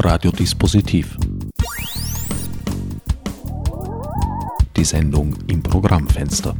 Radiodispositiv. 0.00 1.16
Die 4.76 4.84
Sendung 4.84 5.34
im 5.48 5.60
Programmfenster. 5.60 6.56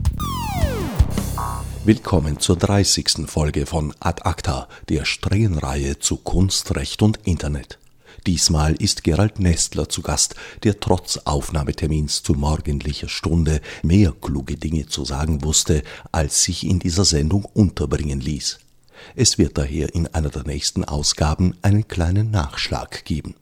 Willkommen 1.85 2.41
zur 2.41 2.57
30. 2.57 3.29
Folge 3.29 3.65
von 3.65 3.95
Ad 4.01 4.23
Acta, 4.25 4.69
der 4.89 5.05
strengen 5.05 5.57
Reihe 5.57 6.01
zu 6.01 6.17
Kunst, 6.17 6.75
Recht 6.75 7.01
und 7.01 7.21
Internet. 7.29 7.79
Diesmal 8.27 8.75
ist 8.75 9.05
Gerald 9.05 9.39
Nestler 9.39 9.89
zu 9.89 10.03
Gast, 10.03 10.35
der 10.65 10.81
trotz 10.81 11.19
Aufnahmetermins 11.19 12.25
zu 12.25 12.35
morgendlicher 12.35 13.09
Stunde 13.09 13.61
mehr 13.85 14.13
kluge 14.21 14.57
Dinge 14.57 14.87
zu 14.87 15.05
sagen 15.05 15.45
wusste, 15.45 15.85
als 16.11 16.43
sich 16.43 16.67
in 16.67 16.81
dieser 16.81 17.05
Sendung 17.05 17.45
unterbringen 17.45 18.21
ließ. 18.21 18.59
Es 19.15 19.39
wird 19.39 19.59
daher 19.59 19.95
in 19.95 20.07
einer 20.09 20.31
der 20.31 20.45
nächsten 20.45 20.85
Ausgaben 20.85 21.57
einen 21.63 21.89
kleinen 21.89 22.31
Nachschlag 22.31 23.05
geben. 23.05 23.35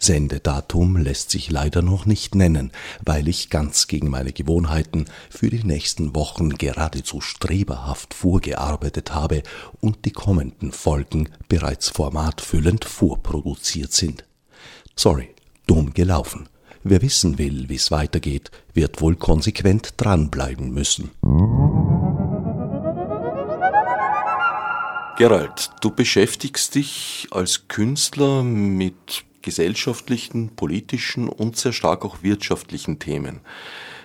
Sendedatum 0.00 0.96
lässt 0.96 1.30
sich 1.30 1.50
leider 1.50 1.82
noch 1.82 2.06
nicht 2.06 2.34
nennen, 2.34 2.72
weil 3.04 3.28
ich 3.28 3.50
ganz 3.50 3.86
gegen 3.86 4.08
meine 4.08 4.32
Gewohnheiten 4.32 5.06
für 5.30 5.50
die 5.50 5.64
nächsten 5.64 6.14
Wochen 6.14 6.50
geradezu 6.50 7.20
streberhaft 7.20 8.14
vorgearbeitet 8.14 9.14
habe 9.14 9.42
und 9.80 10.04
die 10.04 10.12
kommenden 10.12 10.72
Folgen 10.72 11.28
bereits 11.48 11.88
formatfüllend 11.88 12.84
vorproduziert 12.84 13.92
sind. 13.92 14.24
Sorry, 14.96 15.30
dumm 15.66 15.94
gelaufen. 15.94 16.48
Wer 16.82 17.02
wissen 17.02 17.38
will, 17.38 17.68
wie's 17.68 17.90
weitergeht, 17.90 18.50
wird 18.72 19.00
wohl 19.00 19.16
konsequent 19.16 19.94
dranbleiben 19.96 20.70
müssen. 20.70 21.10
Gerald, 25.16 25.70
du 25.80 25.90
beschäftigst 25.90 26.74
dich 26.74 27.28
als 27.30 27.68
Künstler 27.68 28.42
mit 28.42 29.24
gesellschaftlichen, 29.40 30.54
politischen 30.54 31.30
und 31.30 31.56
sehr 31.56 31.72
stark 31.72 32.04
auch 32.04 32.22
wirtschaftlichen 32.22 32.98
Themen. 32.98 33.40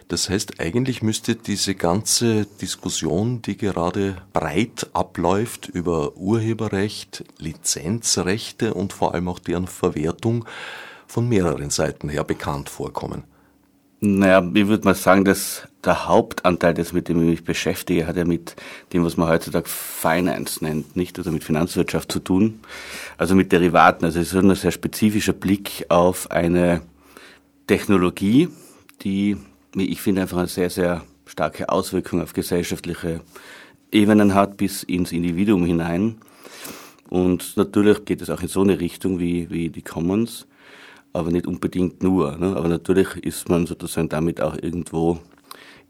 Das 0.08 0.30
heißt, 0.30 0.61
eigentlich 0.61 1.02
müsste 1.02 1.35
diese 1.35 1.75
ganze 1.75 2.45
Diskussion, 2.45 3.41
die 3.41 3.58
gerade 3.58 4.22
breit 4.31 4.89
abläuft 4.94 5.67
über 5.67 6.16
Urheberrecht, 6.16 7.25
Lizenzrechte 7.39 8.73
und 8.73 8.94
vor 8.94 9.13
allem 9.13 9.28
auch 9.28 9.39
deren 9.39 9.67
Verwertung, 9.67 10.45
von 11.07 11.28
mehreren 11.28 11.72
Seiten 11.72 12.07
her 12.07 12.23
bekannt 12.23 12.69
vorkommen. 12.69 13.25
Naja, 14.03 14.44
ich 14.55 14.67
würde 14.67 14.83
mal 14.83 14.95
sagen, 14.95 15.25
dass 15.25 15.67
der 15.85 16.07
Hauptanteil, 16.07 16.73
das 16.73 16.91
mit 16.91 17.07
dem 17.07 17.21
ich 17.21 17.30
mich 17.30 17.44
beschäftige, 17.44 18.07
hat 18.07 18.17
ja 18.17 18.25
mit 18.25 18.55
dem, 18.94 19.05
was 19.05 19.16
man 19.16 19.30
heutzutage 19.30 19.69
Finance 19.69 20.63
nennt, 20.63 20.95
nicht? 20.95 21.19
Also 21.19 21.31
mit 21.31 21.44
Finanzwirtschaft 21.44 22.11
zu 22.11 22.17
tun. 22.17 22.61
Also 23.19 23.35
mit 23.35 23.52
Derivaten. 23.52 24.03
Also 24.03 24.19
es 24.19 24.33
ist 24.33 24.35
ein 24.35 24.55
sehr 24.55 24.72
spezifischer 24.72 25.33
Blick 25.33 25.85
auf 25.89 26.31
eine 26.31 26.81
Technologie, 27.67 28.49
die, 29.03 29.38
ich 29.75 30.02
finde, 30.02 30.23
einfach 30.23 30.39
eine 30.39 30.47
sehr, 30.47 30.72
sehr 30.72 31.03
starke 31.27 31.69
Auswirkung 31.69 32.23
auf 32.23 32.33
gesellschaftliche 32.33 33.22
Ebenen 33.91 34.33
hat, 34.33 34.57
bis 34.57 34.81
ins 34.81 35.11
Individuum 35.11 35.63
hinein. 35.63 36.17
Und 37.07 37.55
natürlich 37.55 38.03
geht 38.05 38.23
es 38.23 38.31
auch 38.31 38.41
in 38.41 38.47
so 38.47 38.61
eine 38.63 38.79
Richtung 38.79 39.19
wie, 39.19 39.52
wie 39.52 39.69
die 39.69 39.83
Commons 39.83 40.47
aber 41.13 41.31
nicht 41.31 41.47
unbedingt 41.47 42.03
nur. 42.03 42.37
Ne? 42.37 42.55
Aber 42.55 42.67
natürlich 42.67 43.15
ist 43.17 43.49
man 43.49 43.65
sozusagen 43.65 44.09
damit 44.09 44.41
auch 44.41 44.55
irgendwo 44.55 45.19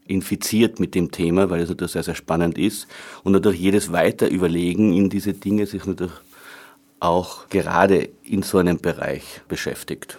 infiziert 0.06 0.80
mit 0.80 0.94
dem 0.94 1.10
Thema, 1.10 1.50
weil 1.50 1.60
es 1.60 1.68
natürlich 1.68 1.92
sehr, 1.92 2.02
sehr 2.02 2.14
spannend 2.14 2.58
ist. 2.58 2.86
Und 3.22 3.32
natürlich 3.32 3.60
jedes 3.60 3.92
Weiterüberlegen 3.92 4.92
in 4.92 5.10
diese 5.10 5.32
Dinge 5.32 5.66
sich 5.66 5.84
natürlich 5.86 6.12
auch 7.00 7.48
gerade 7.48 8.10
in 8.22 8.42
so 8.42 8.58
einem 8.58 8.78
Bereich 8.78 9.42
beschäftigt. 9.48 10.18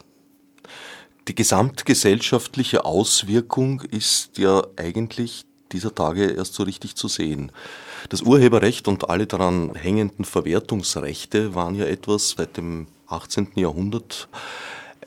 Die 1.27 1.35
gesamtgesellschaftliche 1.35 2.83
Auswirkung 2.83 3.81
ist 3.81 4.37
ja 4.37 4.63
eigentlich 4.75 5.45
dieser 5.71 5.95
Tage 5.95 6.31
erst 6.31 6.53
so 6.53 6.63
richtig 6.63 6.95
zu 6.95 7.08
sehen. 7.08 7.52
Das 8.09 8.21
Urheberrecht 8.21 8.87
und 8.89 9.09
alle 9.09 9.25
daran 9.25 9.73
hängenden 9.75 10.25
Verwertungsrechte 10.25 11.55
waren 11.55 11.75
ja 11.75 11.86
etwas 11.86 12.31
seit 12.31 12.58
dem 12.58 12.87
18. 13.08 13.53
Jahrhundert 13.55 14.27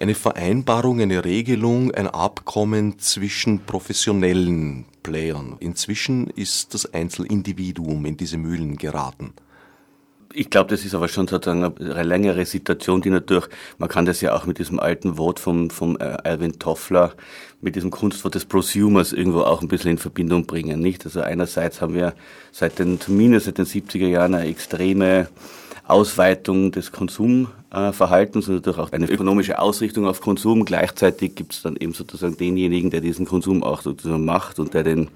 eine 0.01 0.15
Vereinbarung, 0.15 1.01
eine 1.01 1.25
Regelung, 1.25 1.93
ein 1.93 2.07
Abkommen 2.07 2.99
zwischen 2.99 3.61
professionellen 3.61 4.87
Playern. 5.03 5.57
Inzwischen 5.61 6.29
ist 6.29 6.75
das 6.75 6.93
Einzelindividuum 6.93 8.05
in 8.07 8.17
diese 8.17 8.39
Mühlen 8.39 8.77
geraten. 8.77 9.33
Ich 10.33 10.51
glaube, 10.51 10.69
das 10.69 10.85
ist 10.85 10.95
aber 10.95 11.09
schon 11.09 11.29
sozusagen 11.29 11.65
eine 11.65 12.03
längere 12.03 12.45
Situation, 12.45 13.01
die 13.01 13.09
natürlich, 13.09 13.47
man 13.79 13.89
kann 13.89 14.05
das 14.05 14.21
ja 14.21 14.35
auch 14.35 14.45
mit 14.45 14.59
diesem 14.59 14.79
alten 14.79 15.17
Wort 15.17 15.41
vom, 15.41 15.71
vom 15.71 15.97
äh, 15.97 16.17
Alvin 16.25 16.59
Toffler, 16.59 17.15
mit 17.63 17.75
diesem 17.75 17.91
Kunstwort 17.91 18.35
des 18.35 18.45
Prosumers 18.45 19.15
irgendwo 19.15 19.41
auch 19.41 19.63
ein 19.63 19.69
bisschen 19.69 19.93
in 19.93 19.99
Verbindung 19.99 20.45
bringen, 20.45 20.81
nicht? 20.81 21.07
Also 21.07 21.23
einerseits 21.23 21.81
haben 21.81 21.95
wir 21.95 22.15
seit 22.53 22.79
den, 22.79 23.01
zumindest 23.01 23.47
seit 23.47 23.57
den 23.57 23.65
70er 23.65 24.09
Jahren 24.09 24.35
eine 24.35 24.47
extreme 24.47 25.29
Ausweitung 25.89 26.73
des 26.73 26.91
Konsumverhaltens 26.93 28.49
und 28.49 28.57
natürlich 28.57 28.79
auch 28.79 28.93
eine 28.93 29.07
ökonomische 29.07 29.59
Ausrichtung 29.59 30.07
auf 30.07 30.21
Konsum. 30.21 30.65
Gleichzeitig 30.65 31.35
gibt 31.35 31.55
es 31.55 31.63
dann 31.63 31.77
eben 31.77 31.93
sozusagen 31.93 32.37
denjenigen, 32.37 32.91
der 32.91 33.01
diesen 33.01 33.27
Konsum 33.27 33.63
auch 33.63 33.83
sozusagen 33.83 34.25
macht 34.25 34.59
und 34.59 34.75
der 34.75 34.83
den 34.83 35.09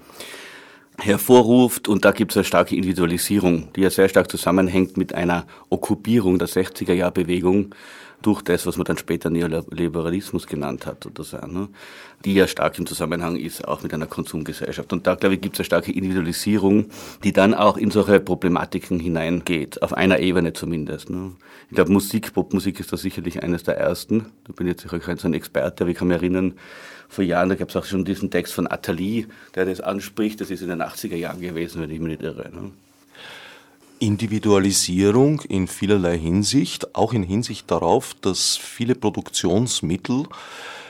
hervorruft. 0.97 1.87
Und 1.87 2.05
da 2.05 2.11
gibt 2.11 2.31
es 2.31 2.37
eine 2.37 2.45
starke 2.45 2.75
Individualisierung, 2.75 3.73
die 3.75 3.81
ja 3.81 3.89
sehr 3.89 4.07
stark 4.07 4.31
zusammenhängt 4.31 4.97
mit 4.97 5.13
einer 5.13 5.45
Okkupierung 5.69 6.39
der 6.39 6.47
60er-Jahr-Bewegung 6.47 7.75
durch 8.21 8.41
das, 8.41 8.65
was 8.65 8.77
man 8.77 8.85
dann 8.85 8.97
später 8.97 9.29
Neoliberalismus 9.29 10.47
genannt 10.47 10.85
hat 10.85 11.05
oder 11.05 11.23
so, 11.23 11.37
ne? 11.37 11.69
die 12.25 12.33
ja 12.33 12.47
stark 12.47 12.77
im 12.77 12.85
Zusammenhang 12.85 13.35
ist, 13.35 13.67
auch 13.67 13.83
mit 13.83 13.93
einer 13.93 14.05
Konsumgesellschaft. 14.05 14.93
Und 14.93 15.07
da, 15.07 15.15
glaube 15.15 15.35
ich, 15.35 15.41
gibt 15.41 15.55
es 15.55 15.59
eine 15.59 15.65
starke 15.65 15.91
Individualisierung, 15.91 16.85
die 17.23 17.33
dann 17.33 17.53
auch 17.53 17.77
in 17.77 17.91
solche 17.91 18.19
Problematiken 18.19 18.99
hineingeht, 18.99 19.81
auf 19.81 19.93
einer 19.93 20.19
Ebene 20.19 20.53
zumindest. 20.53 21.09
Ne? 21.09 21.31
Ich 21.69 21.75
glaube, 21.75 21.91
Musik, 21.91 22.33
Popmusik 22.33 22.79
ist 22.79 22.91
da 22.93 22.97
sicherlich 22.97 23.43
eines 23.43 23.63
der 23.63 23.77
ersten. 23.77 24.27
Da 24.45 24.53
bin 24.53 24.67
ich 24.67 24.73
jetzt 24.73 24.83
sicher 24.83 24.99
kein 24.99 25.17
so 25.17 25.27
ein 25.27 25.33
Experte, 25.33 25.83
aber 25.83 25.91
ich 25.91 25.97
kann 25.97 26.07
mich 26.07 26.17
erinnern, 26.17 26.53
vor 27.09 27.25
Jahren, 27.25 27.49
da 27.49 27.55
gab 27.55 27.69
es 27.69 27.75
auch 27.75 27.85
schon 27.85 28.05
diesen 28.05 28.31
Text 28.31 28.53
von 28.53 28.71
Atali, 28.71 29.27
der 29.53 29.65
das 29.65 29.81
anspricht, 29.81 30.39
das 30.39 30.49
ist 30.49 30.61
in 30.61 30.69
den 30.69 30.81
80er 30.81 31.15
Jahren 31.15 31.41
gewesen, 31.41 31.81
wenn 31.81 31.89
ich 31.89 31.99
mich 31.99 32.19
nicht 32.19 32.23
irre. 32.23 32.49
Ne? 32.53 32.71
Individualisierung 34.01 35.41
in 35.41 35.67
vielerlei 35.67 36.17
Hinsicht, 36.17 36.95
auch 36.95 37.13
in 37.13 37.21
Hinsicht 37.21 37.69
darauf, 37.69 38.15
dass 38.15 38.57
viele 38.57 38.95
Produktionsmittel 38.95 40.25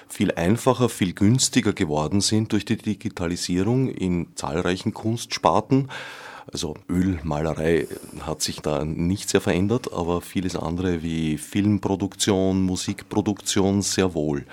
viel 0.08 0.32
einfacher, 0.32 0.88
viel 0.88 1.14
günstiger 1.14 1.74
geworden 1.74 2.22
sind 2.22 2.54
durch 2.54 2.64
die 2.64 2.78
Digitalisierung 2.78 3.90
in 3.90 4.28
zahlreichen 4.36 4.94
Kunstsparten. 4.94 5.90
Also 6.52 6.76
Ölmalerei 6.90 7.88
hat 8.22 8.42
sich 8.42 8.62
da 8.62 8.86
nicht 8.86 9.30
sehr 9.30 9.42
verändert, 9.42 9.92
aber 9.92 10.22
vieles 10.22 10.56
andere 10.56 11.04
wie 11.04 11.38
Filmproduktion, 11.38 12.62
Musikproduktion 12.62 13.82
sehr 13.82 14.14
wohl. 14.14 14.46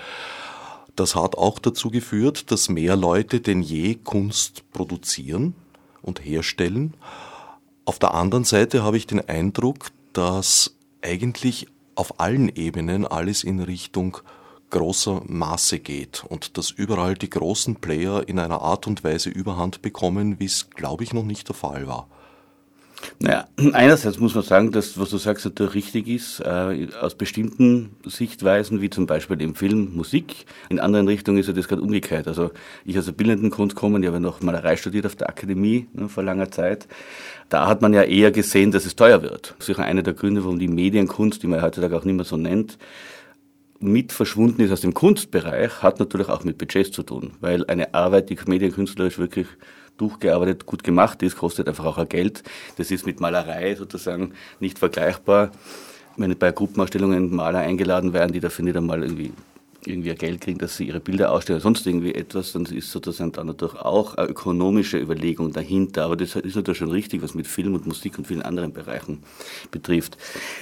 Das 0.97 1.15
hat 1.15 1.37
auch 1.37 1.59
dazu 1.59 1.89
geführt, 1.89 2.51
dass 2.51 2.67
mehr 2.67 2.97
Leute 2.97 3.39
denn 3.39 3.61
je 3.61 3.95
Kunst 3.95 4.69
produzieren 4.73 5.55
und 6.01 6.19
herstellen 6.19 6.93
auf 7.89 7.97
der 7.97 8.13
anderen 8.13 8.43
Seite 8.43 8.83
habe 8.83 8.97
ich 8.97 9.07
den 9.07 9.27
Eindruck, 9.27 9.89
dass 10.13 10.75
eigentlich 11.01 11.65
auf 11.95 12.19
allen 12.19 12.47
Ebenen 12.47 13.03
alles 13.03 13.43
in 13.43 13.59
Richtung 13.59 14.19
großer 14.69 15.23
Maße 15.25 15.79
geht 15.79 16.23
und 16.23 16.59
dass 16.59 16.69
überall 16.69 17.15
die 17.15 17.31
großen 17.31 17.77
Player 17.77 18.29
in 18.29 18.37
einer 18.37 18.61
Art 18.61 18.85
und 18.85 19.03
Weise 19.03 19.31
überhand 19.31 19.81
bekommen, 19.81 20.39
wie 20.39 20.45
es, 20.45 20.69
glaube 20.69 21.03
ich, 21.03 21.13
noch 21.13 21.23
nicht 21.23 21.47
der 21.47 21.55
Fall 21.55 21.87
war. 21.87 22.07
Naja, 23.19 23.47
einerseits 23.73 24.19
muss 24.19 24.35
man 24.35 24.43
sagen, 24.43 24.71
dass 24.71 24.99
was 24.99 25.09
du 25.09 25.17
sagst 25.17 25.45
natürlich 25.45 25.75
richtig 25.75 26.07
ist, 26.07 26.39
äh, 26.39 26.87
aus 26.99 27.15
bestimmten 27.15 27.91
Sichtweisen, 28.05 28.81
wie 28.81 28.89
zum 28.89 29.07
Beispiel 29.07 29.41
im 29.41 29.55
Film, 29.55 29.95
Musik. 29.95 30.45
In 30.69 30.79
anderen 30.79 31.07
Richtungen 31.07 31.37
ist 31.37 31.47
ja 31.47 31.53
das 31.53 31.67
gerade 31.67 31.81
umgekehrt. 31.81 32.27
Also 32.27 32.51
ich 32.85 32.97
aus 32.97 33.05
der 33.05 33.11
bildenden 33.11 33.51
Kunst 33.51 33.75
komme, 33.75 33.99
ich 33.99 34.07
habe 34.07 34.19
noch 34.19 34.41
Malerei 34.41 34.75
studiert 34.75 35.05
auf 35.05 35.15
der 35.15 35.29
Akademie 35.29 35.87
ne, 35.93 36.09
vor 36.09 36.23
langer 36.23 36.51
Zeit. 36.51 36.87
Da 37.49 37.67
hat 37.67 37.81
man 37.81 37.93
ja 37.93 38.03
eher 38.03 38.31
gesehen, 38.31 38.71
dass 38.71 38.85
es 38.85 38.95
teuer 38.95 39.21
wird. 39.21 39.55
Sicher 39.59 39.83
einer 39.83 40.03
der 40.03 40.13
Gründe, 40.13 40.43
warum 40.43 40.59
die 40.59 40.67
Medienkunst, 40.67 41.41
die 41.41 41.47
man 41.47 41.61
heutzutage 41.61 41.97
auch 41.97 42.05
nicht 42.05 42.15
mehr 42.15 42.25
so 42.25 42.37
nennt, 42.37 42.77
mit 43.79 44.11
verschwunden 44.11 44.61
ist 44.61 44.71
aus 44.71 44.81
dem 44.81 44.93
Kunstbereich, 44.93 45.81
hat 45.81 45.99
natürlich 45.99 46.29
auch 46.29 46.43
mit 46.43 46.57
Budgets 46.57 46.91
zu 46.91 47.03
tun, 47.03 47.31
weil 47.39 47.65
eine 47.67 47.93
Arbeit, 47.93 48.29
die 48.29 48.37
medienkünstlerisch 48.45 49.17
wirklich 49.17 49.47
durchgearbeitet, 49.99 50.65
gut 50.65 50.83
gemacht 50.83 51.21
ist, 51.23 51.37
kostet 51.37 51.67
einfach 51.67 51.85
auch 51.85 52.09
Geld. 52.09 52.43
Das 52.77 52.91
ist 52.91 53.05
mit 53.05 53.19
Malerei 53.19 53.75
sozusagen 53.75 54.33
nicht 54.59 54.79
vergleichbar. 54.79 55.51
Wenn 56.17 56.37
bei 56.37 56.51
Gruppenausstellungen 56.51 57.33
Maler 57.33 57.59
eingeladen 57.59 58.13
werden, 58.13 58.33
die 58.33 58.39
dafür 58.39 58.65
nicht 58.65 58.77
einmal 58.77 59.03
irgendwie 59.03 59.31
irgendwie 59.85 60.13
Geld 60.13 60.41
kriegen, 60.41 60.59
dass 60.59 60.77
sie 60.77 60.87
ihre 60.87 60.99
Bilder 60.99 61.31
ausstellen 61.31 61.57
oder 61.57 61.63
sonst 61.63 61.87
irgendwie 61.87 62.13
etwas, 62.13 62.51
dann 62.51 62.65
ist 62.65 62.91
sozusagen 62.91 63.31
dann 63.31 63.47
natürlich 63.47 63.75
auch 63.75 64.15
eine 64.15 64.27
ökonomische 64.27 64.97
Überlegung 64.97 65.53
dahinter. 65.53 66.05
Aber 66.05 66.17
das 66.17 66.35
ist 66.35 66.55
natürlich 66.55 66.79
schon 66.79 66.91
richtig, 66.91 67.21
was 67.21 67.33
mit 67.33 67.47
Film 67.47 67.73
und 67.73 67.87
Musik 67.87 68.17
und 68.17 68.27
vielen 68.27 68.41
anderen 68.41 68.73
Bereichen 68.73 69.23
betrifft. 69.71 70.17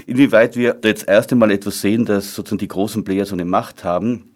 Inwieweit 0.05 0.55
wir 0.55 0.77
jetzt 0.83 1.01
das 1.01 1.03
erste 1.03 1.35
Mal 1.35 1.51
etwas 1.51 1.81
sehen, 1.81 2.05
dass 2.05 2.35
sozusagen 2.35 2.59
die 2.59 2.67
großen 2.67 3.03
Player 3.03 3.25
so 3.25 3.33
eine 3.33 3.45
Macht 3.45 3.83
haben, 3.83 4.29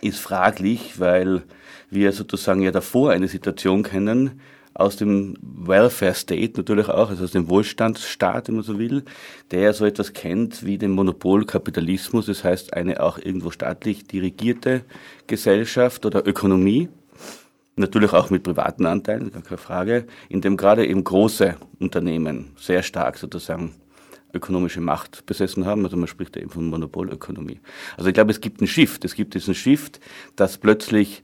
ist 0.00 0.20
fraglich, 0.20 1.00
weil 1.00 1.42
wir 1.90 2.12
sozusagen 2.12 2.62
ja 2.62 2.70
davor 2.70 3.10
eine 3.10 3.28
Situation 3.28 3.82
kennen, 3.82 4.40
aus 4.74 4.96
dem 4.96 5.34
Welfare 5.42 6.14
State 6.14 6.52
natürlich 6.56 6.88
auch, 6.88 7.10
also 7.10 7.24
aus 7.24 7.32
dem 7.32 7.48
Wohlstandsstaat, 7.48 8.46
wenn 8.48 8.56
man 8.56 8.64
so 8.64 8.78
will, 8.78 9.02
der 9.50 9.72
so 9.72 9.84
etwas 9.84 10.12
kennt 10.12 10.64
wie 10.64 10.78
den 10.78 10.92
Monopolkapitalismus, 10.92 12.26
das 12.26 12.44
heißt 12.44 12.74
eine 12.74 13.02
auch 13.02 13.18
irgendwo 13.18 13.50
staatlich 13.50 14.06
dirigierte 14.06 14.84
Gesellschaft 15.26 16.06
oder 16.06 16.24
Ökonomie, 16.26 16.88
natürlich 17.74 18.12
auch 18.12 18.30
mit 18.30 18.44
privaten 18.44 18.86
Anteilen, 18.86 19.32
gar 19.32 19.42
keine 19.42 19.58
Frage, 19.58 20.06
in 20.28 20.40
dem 20.42 20.56
gerade 20.56 20.86
eben 20.86 21.02
große 21.02 21.56
Unternehmen 21.80 22.52
sehr 22.56 22.84
stark 22.84 23.18
sozusagen 23.18 23.74
ökonomische 24.32 24.80
Macht 24.80 25.26
besessen 25.26 25.64
haben. 25.66 25.84
Also 25.84 25.96
man 25.96 26.06
spricht 26.06 26.36
ja 26.36 26.42
eben 26.42 26.50
von 26.50 26.66
Monopolökonomie. 26.66 27.60
Also 27.96 28.08
ich 28.08 28.14
glaube, 28.14 28.30
es 28.30 28.40
gibt 28.40 28.60
einen 28.60 28.68
Shift. 28.68 29.04
Es 29.04 29.14
gibt 29.14 29.34
diesen 29.34 29.54
Shift, 29.54 30.00
dass 30.36 30.58
plötzlich 30.58 31.22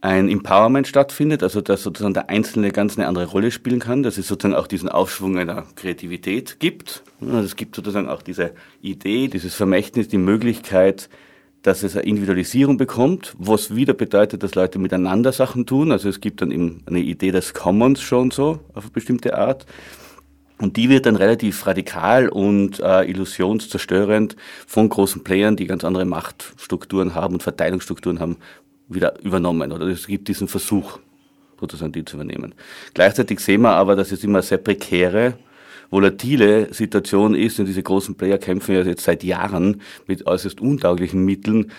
ein 0.00 0.28
Empowerment 0.28 0.86
stattfindet, 0.86 1.42
also 1.42 1.60
dass 1.60 1.82
sozusagen 1.82 2.14
der 2.14 2.28
Einzelne 2.28 2.70
ganz 2.70 2.96
eine 2.96 3.08
andere 3.08 3.26
Rolle 3.26 3.50
spielen 3.50 3.80
kann, 3.80 4.02
dass 4.02 4.18
es 4.18 4.28
sozusagen 4.28 4.54
auch 4.54 4.66
diesen 4.66 4.88
Aufschwung 4.88 5.38
einer 5.38 5.64
Kreativität 5.74 6.60
gibt. 6.60 7.02
Es 7.20 7.56
gibt 7.56 7.76
sozusagen 7.76 8.08
auch 8.08 8.22
diese 8.22 8.52
Idee, 8.82 9.28
dieses 9.28 9.54
Vermächtnis, 9.54 10.08
die 10.08 10.18
Möglichkeit, 10.18 11.08
dass 11.62 11.82
es 11.82 11.96
eine 11.96 12.06
Individualisierung 12.06 12.76
bekommt, 12.76 13.34
was 13.38 13.74
wieder 13.74 13.94
bedeutet, 13.94 14.42
dass 14.42 14.54
Leute 14.54 14.78
miteinander 14.78 15.32
Sachen 15.32 15.66
tun. 15.66 15.90
Also 15.90 16.08
es 16.08 16.20
gibt 16.20 16.40
dann 16.40 16.52
eben 16.52 16.82
eine 16.86 17.00
Idee 17.00 17.32
des 17.32 17.54
Commons 17.54 18.00
schon 18.02 18.30
so 18.30 18.60
auf 18.74 18.84
eine 18.84 18.92
bestimmte 18.92 19.36
Art. 19.36 19.66
Und 20.58 20.76
die 20.76 20.88
wird 20.88 21.04
dann 21.04 21.16
relativ 21.16 21.66
radikal 21.66 22.28
und 22.28 22.80
äh, 22.80 23.02
illusionszerstörend 23.04 24.36
von 24.66 24.88
großen 24.88 25.22
Playern, 25.22 25.56
die 25.56 25.66
ganz 25.66 25.84
andere 25.84 26.04
Machtstrukturen 26.06 27.14
haben 27.14 27.34
und 27.34 27.42
Verteilungsstrukturen 27.42 28.20
haben, 28.20 28.36
wieder 28.88 29.18
übernommen 29.22 29.72
oder 29.72 29.86
es 29.86 30.06
gibt 30.06 30.28
diesen 30.28 30.48
Versuch, 30.48 30.98
sozusagen 31.60 31.92
die 31.92 32.04
zu 32.04 32.16
übernehmen. 32.16 32.54
Gleichzeitig 32.94 33.40
sehen 33.40 33.62
wir 33.62 33.72
aber, 33.72 33.96
dass 33.96 34.12
es 34.12 34.22
immer 34.24 34.42
sehr 34.42 34.58
prekäre, 34.58 35.34
volatile 35.90 36.72
Situation 36.72 37.34
ist 37.34 37.58
und 37.60 37.66
diese 37.66 37.82
großen 37.82 38.16
Player 38.16 38.38
kämpfen 38.38 38.74
ja 38.74 38.82
jetzt 38.82 39.04
seit 39.04 39.22
Jahren 39.22 39.80
mit 40.06 40.26
äußerst 40.26 40.60
untauglichen 40.60 41.24
Mitteln, 41.24 41.72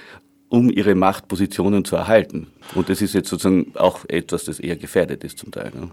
um 0.49 0.69
ihre 0.69 0.95
Machtpositionen 0.95 1.83
zu 1.83 1.97
erhalten. 1.97 2.47
Und 2.73 2.89
das 2.89 3.01
ist 3.01 3.13
jetzt 3.13 3.29
sozusagen 3.29 3.73
auch 3.75 4.05
etwas, 4.07 4.45
das 4.45 4.59
eher 4.59 4.77
gefährdet 4.77 5.23
ist 5.23 5.39
zum 5.39 5.51
Teil. 5.51 5.71
Ne? 5.75 5.91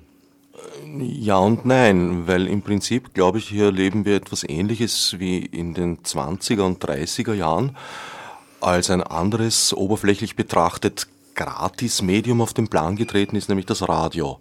Ja 1.18 1.38
und 1.38 1.66
nein, 1.66 2.26
weil 2.26 2.46
im 2.46 2.62
Prinzip, 2.62 3.14
glaube 3.14 3.38
ich, 3.38 3.48
hier 3.48 3.66
erleben 3.66 4.04
wir 4.04 4.16
etwas 4.16 4.44
Ähnliches 4.48 5.16
wie 5.18 5.38
in 5.38 5.74
den 5.74 5.98
20er 5.98 6.62
und 6.62 6.84
30er 6.84 7.34
Jahren 7.34 7.76
als 8.64 8.90
ein 8.90 9.02
anderes, 9.02 9.74
oberflächlich 9.74 10.36
betrachtet, 10.36 11.06
Gratis-Medium 11.34 12.40
auf 12.40 12.54
den 12.54 12.68
Plan 12.68 12.96
getreten 12.96 13.36
ist, 13.36 13.48
nämlich 13.48 13.66
das 13.66 13.86
Radio. 13.88 14.38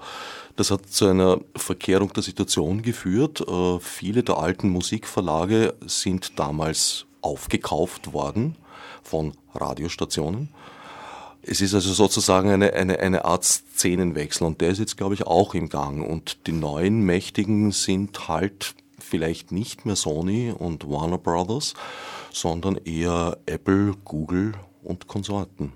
Das 0.56 0.70
hat 0.70 0.88
zu 0.90 1.08
einer 1.08 1.40
Verkehrung 1.56 2.14
der 2.14 2.24
Situation 2.24 2.84
geführt. 2.84 3.42
Äh, 3.42 3.80
viele 3.80 4.24
der 4.24 4.38
alten 4.38 4.70
Musikverlage 4.70 5.74
sind 5.86 6.40
damals 6.40 7.06
aufgekauft 7.22 8.14
worden 8.14 8.56
von 9.02 9.34
Radiostationen. 9.56 10.50
Es 11.42 11.60
ist 11.60 11.74
also 11.74 11.92
sozusagen 11.92 12.50
eine, 12.50 12.74
eine, 12.74 13.00
eine 13.00 13.26
Art 13.26 13.44
Szenenwechsel 13.44 14.48
und 14.48 14.62
der 14.62 14.70
ist 14.70 14.80
jetzt, 14.80 14.96
glaube 14.96 15.16
ich, 15.16 15.28
auch 15.28 15.56
im 15.56 15.68
Gang. 15.68 16.08
Und 16.08 16.48
die 16.48 16.54
neuen 16.54 17.02
Mächtigen 17.02 17.72
sind 17.72 18.30
halt 18.30 18.76
vielleicht 19.00 19.52
nicht 19.52 19.86
mehr 19.86 19.98
Sony 19.98 20.54
und 20.58 20.88
Warner 20.90 21.18
Brothers, 21.18 21.74
sondern 22.34 22.78
eher 22.84 23.38
Apple, 23.46 23.94
Google 24.04 24.54
und 24.84 25.08
Konsorten. 25.08 25.72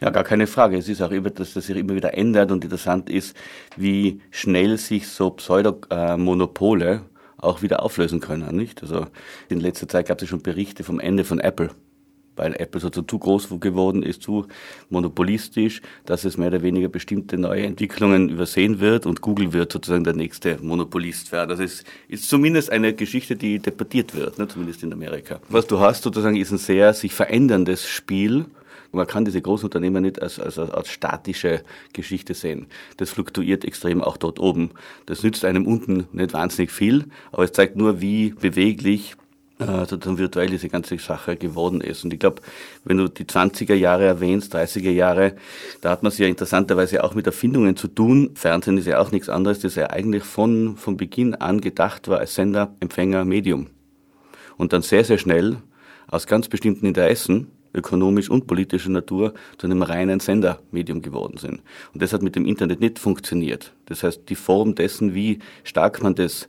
Ja, 0.00 0.10
gar 0.10 0.24
keine 0.24 0.46
Frage. 0.46 0.76
Es 0.76 0.88
ist 0.88 1.02
auch 1.02 1.10
immer, 1.10 1.30
dass 1.30 1.54
das 1.54 1.66
sich 1.66 1.76
immer 1.76 1.94
wieder 1.94 2.16
ändert 2.16 2.52
und 2.52 2.64
interessant 2.64 3.10
ist, 3.10 3.36
wie 3.76 4.20
schnell 4.30 4.78
sich 4.78 5.08
so 5.08 5.30
Pseudomonopole 5.30 7.02
auch 7.36 7.62
wieder 7.62 7.82
auflösen 7.82 8.20
können, 8.20 8.54
nicht? 8.56 8.82
Also 8.82 9.06
in 9.48 9.60
letzter 9.60 9.88
Zeit 9.88 10.06
gab 10.06 10.18
es 10.18 10.22
ja 10.22 10.28
schon 10.28 10.42
Berichte 10.42 10.84
vom 10.84 11.00
Ende 11.00 11.24
von 11.24 11.40
Apple 11.40 11.70
weil 12.36 12.54
Apple 12.54 12.80
sozusagen 12.80 13.08
zu 13.08 13.18
groß 13.18 13.48
geworden 13.60 14.02
ist, 14.02 14.22
zu 14.22 14.46
monopolistisch, 14.90 15.82
dass 16.06 16.24
es 16.24 16.36
mehr 16.36 16.48
oder 16.48 16.62
weniger 16.62 16.88
bestimmte 16.88 17.38
neue 17.38 17.64
Entwicklungen 17.64 18.28
übersehen 18.28 18.80
wird 18.80 19.06
und 19.06 19.20
Google 19.20 19.52
wird 19.52 19.72
sozusagen 19.72 20.04
der 20.04 20.14
nächste 20.14 20.58
Monopolist 20.60 21.32
werden. 21.32 21.50
Das 21.50 21.60
ist, 21.60 21.84
ist 22.08 22.28
zumindest 22.28 22.70
eine 22.70 22.94
Geschichte, 22.94 23.36
die 23.36 23.58
debattiert 23.58 24.14
wird, 24.14 24.38
ne, 24.38 24.48
zumindest 24.48 24.82
in 24.82 24.92
Amerika. 24.92 25.40
Was 25.48 25.66
du 25.66 25.80
hast 25.80 26.02
sozusagen 26.02 26.36
ist 26.36 26.50
ein 26.50 26.58
sehr 26.58 26.94
sich 26.94 27.12
veränderndes 27.12 27.86
Spiel. 27.86 28.46
Man 28.92 29.08
kann 29.08 29.24
diese 29.24 29.42
großen 29.42 29.66
Unternehmen 29.66 30.02
nicht 30.02 30.22
als, 30.22 30.38
als, 30.38 30.56
als 30.56 30.88
statische 30.88 31.62
Geschichte 31.92 32.34
sehen. 32.34 32.66
Das 32.96 33.10
fluktuiert 33.10 33.64
extrem 33.64 34.00
auch 34.00 34.16
dort 34.16 34.38
oben. 34.38 34.70
Das 35.06 35.24
nützt 35.24 35.44
einem 35.44 35.66
unten 35.66 36.06
nicht 36.12 36.32
wahnsinnig 36.32 36.70
viel, 36.70 37.06
aber 37.32 37.42
es 37.42 37.50
zeigt 37.50 37.74
nur, 37.74 38.00
wie 38.00 38.30
beweglich 38.30 39.16
äh, 39.58 39.86
sozusagen 39.86 40.18
virtuell 40.18 40.48
diese 40.48 40.68
ganze 40.68 40.98
Sache 40.98 41.36
geworden 41.36 41.80
ist. 41.80 42.04
Und 42.04 42.12
ich 42.12 42.18
glaube, 42.18 42.42
wenn 42.84 42.96
du 42.96 43.08
die 43.08 43.24
20er 43.24 43.74
Jahre 43.74 44.04
erwähnst, 44.04 44.54
30er 44.54 44.90
Jahre, 44.90 45.36
da 45.80 45.90
hat 45.90 46.02
man 46.02 46.10
es 46.10 46.18
ja 46.18 46.26
interessanterweise 46.26 47.04
auch 47.04 47.14
mit 47.14 47.26
Erfindungen 47.26 47.76
zu 47.76 47.88
tun. 47.88 48.30
Fernsehen 48.34 48.78
ist 48.78 48.86
ja 48.86 48.98
auch 48.98 49.12
nichts 49.12 49.28
anderes, 49.28 49.60
das 49.60 49.76
ja 49.76 49.90
eigentlich 49.90 50.24
von, 50.24 50.76
von 50.76 50.96
Beginn 50.96 51.36
an 51.36 51.60
gedacht 51.60 52.08
war 52.08 52.18
als 52.18 52.34
Sender, 52.34 52.74
Empfänger, 52.80 53.24
Medium. 53.24 53.68
Und 54.56 54.72
dann 54.72 54.82
sehr, 54.82 55.04
sehr 55.04 55.18
schnell 55.18 55.58
aus 56.08 56.26
ganz 56.26 56.48
bestimmten 56.48 56.86
Interessen, 56.86 57.48
ökonomisch 57.72 58.30
und 58.30 58.46
politischer 58.46 58.90
Natur, 58.90 59.34
zu 59.58 59.66
einem 59.66 59.82
reinen 59.82 60.20
Sendermedium 60.20 61.02
geworden 61.02 61.38
sind. 61.38 61.62
Und 61.92 62.02
das 62.02 62.12
hat 62.12 62.22
mit 62.22 62.36
dem 62.36 62.46
Internet 62.46 62.80
nicht 62.80 62.98
funktioniert. 62.98 63.72
Das 63.86 64.02
heißt, 64.02 64.28
die 64.28 64.36
Form 64.36 64.74
dessen, 64.74 65.14
wie 65.14 65.40
stark 65.64 66.02
man 66.02 66.14
das 66.14 66.48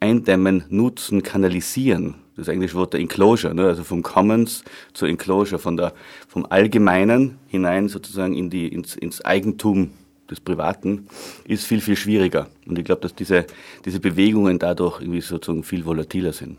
eindämmen, 0.00 0.64
nutzen, 0.68 1.22
kanalisieren, 1.22 2.16
das 2.36 2.48
englische 2.48 2.74
Wort 2.74 2.92
der 2.92 3.00
Enclosure, 3.00 3.54
ne? 3.54 3.66
also 3.66 3.82
vom 3.82 4.02
Commons 4.02 4.62
zur 4.92 5.08
Enclosure, 5.08 5.58
von 5.58 5.76
der, 5.76 5.92
vom 6.28 6.46
Allgemeinen 6.48 7.38
hinein 7.46 7.88
sozusagen 7.88 8.34
in 8.34 8.50
die, 8.50 8.68
ins, 8.68 8.94
ins 8.94 9.24
Eigentum 9.24 9.90
des 10.30 10.40
Privaten, 10.40 11.06
ist 11.44 11.64
viel, 11.64 11.80
viel 11.80 11.96
schwieriger. 11.96 12.48
Und 12.66 12.78
ich 12.78 12.84
glaube, 12.84 13.00
dass 13.00 13.14
diese, 13.14 13.46
diese 13.84 14.00
Bewegungen 14.00 14.58
dadurch 14.58 15.00
irgendwie 15.00 15.20
sozusagen 15.20 15.62
viel 15.62 15.84
volatiler 15.84 16.32
sind. 16.32 16.58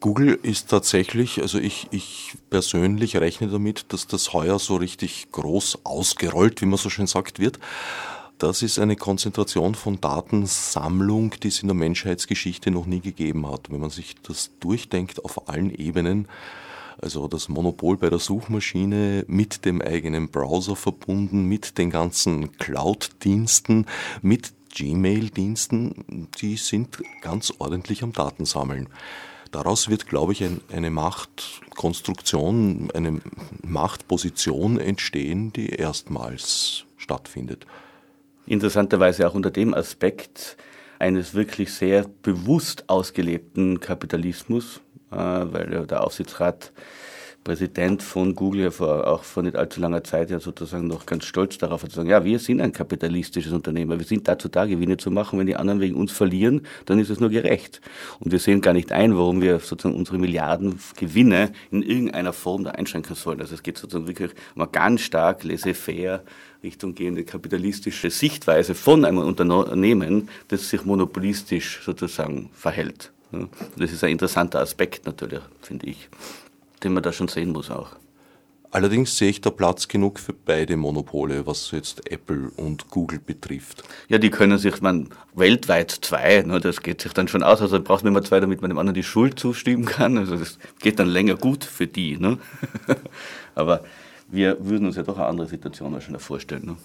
Google 0.00 0.38
ist 0.42 0.70
tatsächlich, 0.70 1.42
also 1.42 1.58
ich, 1.58 1.88
ich 1.90 2.34
persönlich 2.50 3.16
rechne 3.16 3.48
damit, 3.48 3.92
dass 3.92 4.06
das 4.06 4.32
heuer 4.32 4.58
so 4.60 4.76
richtig 4.76 5.32
groß 5.32 5.80
ausgerollt, 5.84 6.60
wie 6.62 6.66
man 6.66 6.78
so 6.78 6.88
schön 6.88 7.08
sagt, 7.08 7.40
wird. 7.40 7.58
Das 8.38 8.62
ist 8.62 8.78
eine 8.78 8.94
Konzentration 8.94 9.74
von 9.74 10.00
Datensammlung, 10.00 11.34
die 11.42 11.48
es 11.48 11.60
in 11.60 11.66
der 11.66 11.74
Menschheitsgeschichte 11.74 12.70
noch 12.70 12.86
nie 12.86 13.00
gegeben 13.00 13.50
hat. 13.50 13.68
Wenn 13.68 13.80
man 13.80 13.90
sich 13.90 14.14
das 14.22 14.52
durchdenkt 14.60 15.24
auf 15.24 15.48
allen 15.48 15.74
Ebenen, 15.74 16.28
also 17.02 17.26
das 17.26 17.48
Monopol 17.48 17.96
bei 17.96 18.10
der 18.10 18.20
Suchmaschine 18.20 19.24
mit 19.26 19.64
dem 19.64 19.82
eigenen 19.82 20.28
Browser 20.28 20.76
verbunden, 20.76 21.46
mit 21.46 21.78
den 21.78 21.90
ganzen 21.90 22.56
Cloud-Diensten, 22.58 23.86
mit 24.22 24.52
Gmail-Diensten, 24.72 26.28
die 26.40 26.58
sind 26.58 27.02
ganz 27.22 27.52
ordentlich 27.58 28.04
am 28.04 28.12
Datensammeln. 28.12 28.88
Daraus 29.50 29.88
wird, 29.88 30.06
glaube 30.06 30.32
ich, 30.32 30.44
ein, 30.44 30.60
eine 30.72 30.90
Machtkonstruktion, 30.90 32.92
eine 32.94 33.20
Machtposition 33.62 34.78
entstehen, 34.78 35.52
die 35.52 35.70
erstmals 35.70 36.84
stattfindet 36.98 37.66
interessanterweise 38.48 39.28
auch 39.28 39.34
unter 39.34 39.50
dem 39.50 39.74
Aspekt 39.74 40.56
eines 40.98 41.34
wirklich 41.34 41.72
sehr 41.72 42.06
bewusst 42.22 42.88
ausgelebten 42.88 43.80
Kapitalismus, 43.80 44.80
äh, 45.12 45.16
weil 45.16 45.86
der 45.86 46.02
Aufsichtsrat 46.02 46.72
Präsident 47.48 48.02
von 48.02 48.34
Google 48.34 48.64
ja 48.64 48.70
vor, 48.70 49.06
auch 49.06 49.22
vor 49.22 49.42
nicht 49.42 49.56
allzu 49.56 49.80
langer 49.80 50.04
Zeit 50.04 50.30
ja 50.30 50.38
sozusagen 50.38 50.86
noch 50.86 51.06
ganz 51.06 51.24
stolz 51.24 51.56
darauf 51.56 51.82
zu 51.82 51.88
sagen, 51.88 52.10
ja, 52.10 52.22
wir 52.22 52.38
sind 52.38 52.60
ein 52.60 52.72
kapitalistisches 52.72 53.52
Unternehmen, 53.52 53.98
wir 53.98 54.04
sind 54.04 54.28
dazu 54.28 54.48
da, 54.48 54.66
Gewinne 54.66 54.98
zu 54.98 55.10
machen, 55.10 55.38
wenn 55.38 55.46
die 55.46 55.56
anderen 55.56 55.80
wegen 55.80 55.94
uns 55.94 56.12
verlieren, 56.12 56.66
dann 56.84 56.98
ist 56.98 57.08
es 57.08 57.20
nur 57.20 57.30
gerecht. 57.30 57.80
Und 58.20 58.32
wir 58.32 58.38
sehen 58.38 58.60
gar 58.60 58.74
nicht 58.74 58.92
ein, 58.92 59.16
warum 59.16 59.40
wir 59.40 59.60
sozusagen 59.60 59.96
unsere 59.96 60.18
Milliarden 60.18 60.78
Gewinne 60.96 61.52
in 61.70 61.82
irgendeiner 61.82 62.34
Form 62.34 62.64
da 62.64 62.72
einschränken 62.72 63.14
sollen. 63.14 63.40
Also 63.40 63.54
es 63.54 63.62
geht 63.62 63.78
sozusagen 63.78 64.08
wirklich 64.08 64.32
eine 64.54 64.66
ganz 64.66 65.00
stark 65.00 65.42
laissez-faire 65.42 66.24
Richtung 66.62 66.94
gehende 66.94 67.24
kapitalistische 67.24 68.10
Sichtweise 68.10 68.74
von 68.74 69.04
einem 69.04 69.18
Unternehmen, 69.18 70.28
das 70.48 70.68
sich 70.68 70.84
monopolistisch 70.84 71.80
sozusagen 71.84 72.50
verhält. 72.52 73.12
Das 73.76 73.92
ist 73.92 74.02
ein 74.04 74.10
interessanter 74.10 74.60
Aspekt 74.60 75.06
natürlich, 75.06 75.42
finde 75.60 75.86
ich 75.86 76.08
den 76.82 76.94
man 76.94 77.02
da 77.02 77.12
schon 77.12 77.28
sehen 77.28 77.50
muss 77.50 77.70
auch. 77.70 77.90
Allerdings 78.70 79.16
sehe 79.16 79.30
ich 79.30 79.40
da 79.40 79.48
Platz 79.48 79.88
genug 79.88 80.18
für 80.18 80.34
beide 80.34 80.76
Monopole, 80.76 81.46
was 81.46 81.70
jetzt 81.70 82.10
Apple 82.10 82.50
und 82.56 82.90
Google 82.90 83.18
betrifft. 83.18 83.82
Ja, 84.08 84.18
die 84.18 84.28
können 84.28 84.58
sich, 84.58 84.82
man 84.82 85.08
weltweit 85.34 85.90
zwei, 85.90 86.42
ne, 86.42 86.60
das 86.60 86.82
geht 86.82 87.00
sich 87.00 87.14
dann 87.14 87.28
schon 87.28 87.42
aus. 87.42 87.62
Also 87.62 87.82
braucht 87.82 88.04
man 88.04 88.12
immer 88.12 88.22
zwei, 88.22 88.40
damit 88.40 88.60
man 88.60 88.68
dem 88.68 88.78
anderen 88.78 88.94
die 88.94 89.02
Schuld 89.02 89.38
zustimmen 89.38 89.86
kann. 89.86 90.18
Also 90.18 90.36
das 90.36 90.58
geht 90.80 90.98
dann 90.98 91.08
länger 91.08 91.36
gut 91.36 91.64
für 91.64 91.86
die. 91.86 92.18
Ne? 92.18 92.36
Aber 93.54 93.84
wir 94.28 94.64
würden 94.64 94.86
uns 94.86 94.96
ja 94.96 95.02
doch 95.02 95.16
eine 95.16 95.26
andere 95.26 95.46
Situation 95.46 96.00
schon 96.00 96.18
vorstellen, 96.18 96.66
ne? 96.66 96.76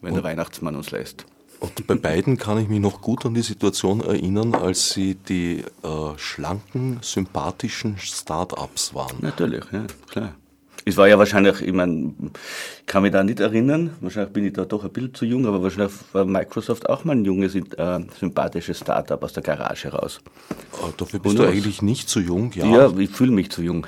wenn 0.00 0.12
und, 0.12 0.16
der 0.16 0.24
Weihnachtsmann 0.24 0.76
uns 0.76 0.90
lässt. 0.90 1.26
Und 1.60 1.86
bei 1.86 1.94
beiden 1.94 2.38
kann 2.38 2.58
ich 2.58 2.68
mich 2.68 2.80
noch 2.80 3.02
gut 3.02 3.26
an 3.26 3.34
die 3.34 3.42
Situation 3.42 4.00
erinnern, 4.00 4.54
als 4.54 4.90
sie 4.90 5.14
die 5.14 5.62
äh, 5.82 6.16
schlanken, 6.16 6.98
sympathischen 7.02 7.98
Start-ups 7.98 8.94
waren. 8.94 9.18
Natürlich, 9.20 9.64
ja, 9.70 9.86
klar. 10.08 10.34
Es 10.84 10.96
war 10.96 11.08
ja 11.08 11.18
wahrscheinlich, 11.18 11.60
ich 11.60 11.72
meine, 11.72 12.14
kann 12.86 13.02
mich 13.02 13.12
da 13.12 13.22
nicht 13.22 13.40
erinnern, 13.40 13.90
wahrscheinlich 14.00 14.32
bin 14.32 14.46
ich 14.46 14.54
da 14.54 14.64
doch 14.64 14.82
ein 14.84 14.90
bisschen 14.90 15.14
zu 15.14 15.24
jung, 15.26 15.46
aber 15.46 15.62
wahrscheinlich 15.62 15.92
war 16.12 16.24
Microsoft 16.24 16.88
auch 16.88 17.04
mal 17.04 17.12
ein 17.12 17.24
junges, 17.24 17.54
äh, 17.54 18.00
sympathisches 18.18 18.78
Startup 18.78 19.22
aus 19.22 19.32
der 19.34 19.42
Garage 19.42 19.88
raus. 19.90 20.20
Oh, 20.82 20.88
dafür 20.96 21.20
bist 21.20 21.38
du 21.38 21.44
eigentlich 21.44 21.82
nicht 21.82 22.08
zu 22.08 22.20
jung, 22.20 22.52
ja? 22.54 22.64
Ja, 22.64 22.98
ich 22.98 23.10
fühle 23.10 23.30
mich 23.32 23.50
zu 23.50 23.62
jung. 23.62 23.86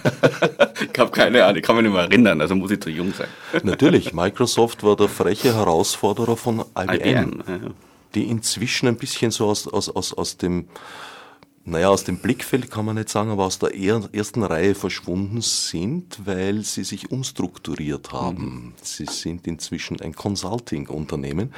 ich 0.92 0.98
habe 0.98 1.10
keine 1.10 1.44
Ahnung, 1.44 1.56
ich 1.56 1.62
kann 1.62 1.76
mich 1.76 1.84
nicht 1.84 1.92
mehr 1.92 2.02
erinnern, 2.02 2.40
also 2.40 2.54
muss 2.54 2.70
ich 2.70 2.80
zu 2.80 2.90
jung 2.90 3.12
sein. 3.12 3.28
Natürlich, 3.64 4.14
Microsoft 4.14 4.84
war 4.84 4.96
der 4.96 5.08
freche 5.08 5.54
Herausforderer 5.54 6.36
von 6.36 6.64
IBM, 6.78 6.94
IBM 6.94 7.42
ja. 7.46 7.70
die 8.14 8.24
inzwischen 8.24 8.86
ein 8.86 8.96
bisschen 8.96 9.32
so 9.32 9.46
aus, 9.46 9.66
aus, 9.66 9.88
aus, 9.88 10.14
aus 10.14 10.36
dem 10.36 10.68
naja, 11.70 11.88
aus 11.88 12.02
dem 12.02 12.18
Blickfeld 12.18 12.68
kann 12.70 12.84
man 12.84 12.96
nicht 12.96 13.08
sagen, 13.08 13.30
aber 13.30 13.44
aus 13.44 13.60
der 13.60 13.74
ersten 13.74 14.42
Reihe 14.42 14.74
verschwunden 14.74 15.40
sind, 15.40 16.26
weil 16.26 16.62
sie 16.62 16.82
sich 16.82 17.12
umstrukturiert 17.12 18.12
haben. 18.12 18.44
Mhm. 18.44 18.72
Sie 18.82 19.06
sind 19.06 19.46
inzwischen 19.46 20.00
ein 20.00 20.14
Consulting-Unternehmen 20.14 21.54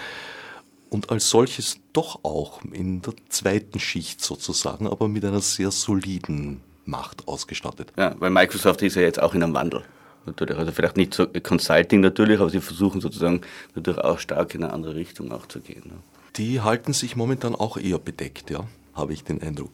und 0.90 1.10
als 1.10 1.30
solches 1.30 1.78
doch 1.94 2.24
auch 2.24 2.60
in 2.72 3.00
der 3.00 3.14
zweiten 3.30 3.80
Schicht 3.80 4.22
sozusagen, 4.22 4.86
aber 4.86 5.08
mit 5.08 5.24
einer 5.24 5.40
sehr 5.40 5.70
soliden 5.70 6.60
Macht 6.84 7.26
ausgestattet. 7.26 7.92
Ja, 7.96 8.14
weil 8.18 8.30
Microsoft 8.30 8.82
ist 8.82 8.96
ja 8.96 9.02
jetzt 9.02 9.22
auch 9.22 9.34
in 9.34 9.42
einem 9.42 9.54
Wandel. 9.54 9.82
Natürlich. 10.26 10.56
Also 10.56 10.72
vielleicht 10.72 10.98
nicht 10.98 11.14
so 11.14 11.26
Consulting 11.26 12.00
natürlich, 12.00 12.38
aber 12.38 12.50
sie 12.50 12.60
versuchen 12.60 13.00
sozusagen 13.00 13.40
natürlich 13.74 14.00
auch 14.00 14.18
stark 14.18 14.54
in 14.54 14.62
eine 14.62 14.72
andere 14.72 14.94
Richtung 14.94 15.32
auch 15.32 15.46
zu 15.46 15.60
gehen. 15.60 15.90
Die 16.36 16.60
halten 16.60 16.92
sich 16.92 17.16
momentan 17.16 17.54
auch 17.54 17.78
eher 17.78 17.98
bedeckt, 17.98 18.50
ja 18.50 18.66
habe 18.94 19.12
ich 19.12 19.24
den 19.24 19.42
Eindruck. 19.42 19.70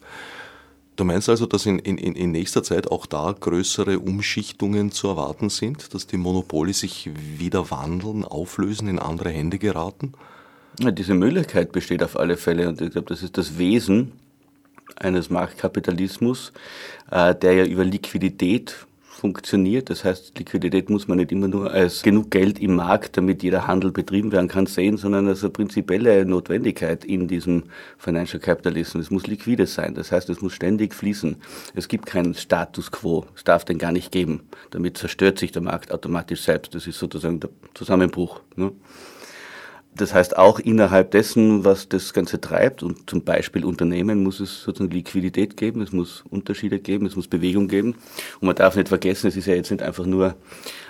Du 0.97 1.05
meinst 1.05 1.29
also, 1.29 1.47
dass 1.47 1.65
in, 1.65 1.79
in, 1.79 1.97
in 1.97 2.33
nächster 2.33 2.65
Zeit 2.65 2.91
auch 2.91 3.07
da 3.07 3.33
größere 3.39 4.01
Umschichtungen 4.01 4.91
zu 4.91 5.07
erwarten 5.07 5.49
sind, 5.49 5.95
dass 5.95 6.09
die 6.09 6.17
Monopole 6.17 6.73
sich 6.73 7.09
wieder 7.15 7.71
wandeln, 7.71 8.25
auflösen, 8.25 8.89
in 8.89 8.99
andere 8.99 9.31
Hände 9.31 9.59
geraten? 9.59 10.15
Ja, 10.81 10.91
diese 10.91 11.15
Möglichkeit 11.15 11.71
besteht 11.71 12.03
auf 12.03 12.19
alle 12.19 12.37
Fälle 12.37 12.69
und 12.69 12.81
ich 12.81 12.91
glaube, 12.91 13.09
das 13.09 13.23
ist 13.23 13.39
das 13.39 13.59
Wesen 13.59 14.11
eines 14.97 15.31
Marktkapitalismus, 15.31 16.53
äh, 17.13 17.33
der 17.33 17.53
ja 17.53 17.65
über 17.65 17.85
Liquidität 17.85 18.88
funktioniert. 19.19 19.91
Das 19.91 20.05
heißt, 20.05 20.39
Liquidität 20.39 20.91
muss 20.91 21.09
man 21.09 21.19
nicht 21.19 21.33
immer 21.33 21.49
nur 21.49 21.73
als 21.73 22.03
genug 22.03 22.31
Geld 22.31 22.61
im 22.61 22.77
Markt, 22.77 23.17
damit 23.17 23.43
jeder 23.43 23.67
Handel 23.67 23.91
betrieben 23.91 24.31
werden 24.31 24.47
kann, 24.47 24.67
sehen, 24.67 24.97
sondern 24.97 25.27
als 25.27 25.43
eine 25.43 25.51
prinzipielle 25.51 26.25
Notwendigkeit 26.25 27.05
in 27.05 27.27
diesem 27.27 27.65
Financial 27.99 28.39
Capitalism. 28.39 29.01
Es 29.01 29.11
muss 29.11 29.27
liquide 29.27 29.67
sein. 29.67 29.95
Das 29.95 30.13
heißt, 30.13 30.31
es 30.31 30.41
muss 30.41 30.53
ständig 30.53 30.95
fließen. 30.95 31.37
Es 31.75 31.89
gibt 31.89 32.07
keinen 32.07 32.35
Status 32.35 32.93
quo. 32.93 33.27
Es 33.35 33.43
darf 33.43 33.65
den 33.65 33.79
gar 33.79 33.91
nicht 33.91 34.13
geben. 34.13 34.43
Damit 34.71 34.97
zerstört 34.97 35.39
sich 35.39 35.51
der 35.51 35.63
Markt 35.63 35.91
automatisch 35.91 36.43
selbst. 36.43 36.75
Das 36.77 36.87
ist 36.87 36.99
sozusagen 36.99 37.41
der 37.41 37.51
Zusammenbruch. 37.75 38.41
Ne? 38.55 38.71
Das 39.99 40.15
heißt, 40.15 40.39
auch 40.39 40.61
innerhalb 40.61 41.11
dessen, 41.11 41.65
was 41.65 41.89
das 41.89 42.13
Ganze 42.13 42.41
treibt, 42.41 42.85
und 42.85 43.11
zum 43.11 43.25
Beispiel 43.25 43.65
Unternehmen, 43.65 44.23
muss 44.23 44.39
es 44.39 44.63
sozusagen 44.63 44.93
Liquidität 44.93 45.57
geben, 45.57 45.83
es 45.83 45.93
muss 45.93 46.23
Unterschiede 46.31 46.79
geben, 46.79 47.05
es 47.05 47.17
muss 47.17 47.27
Bewegung 47.27 47.67
geben. 47.67 47.97
Und 48.41 48.47
man 48.47 48.55
darf 48.55 48.77
nicht 48.77 48.89
vergessen, 48.89 49.27
es 49.27 49.37
ist 49.37 49.47
ja 49.47 49.55
jetzt 49.55 49.73
nicht 49.73 49.83
einfach 49.83 50.07
nur 50.07 50.37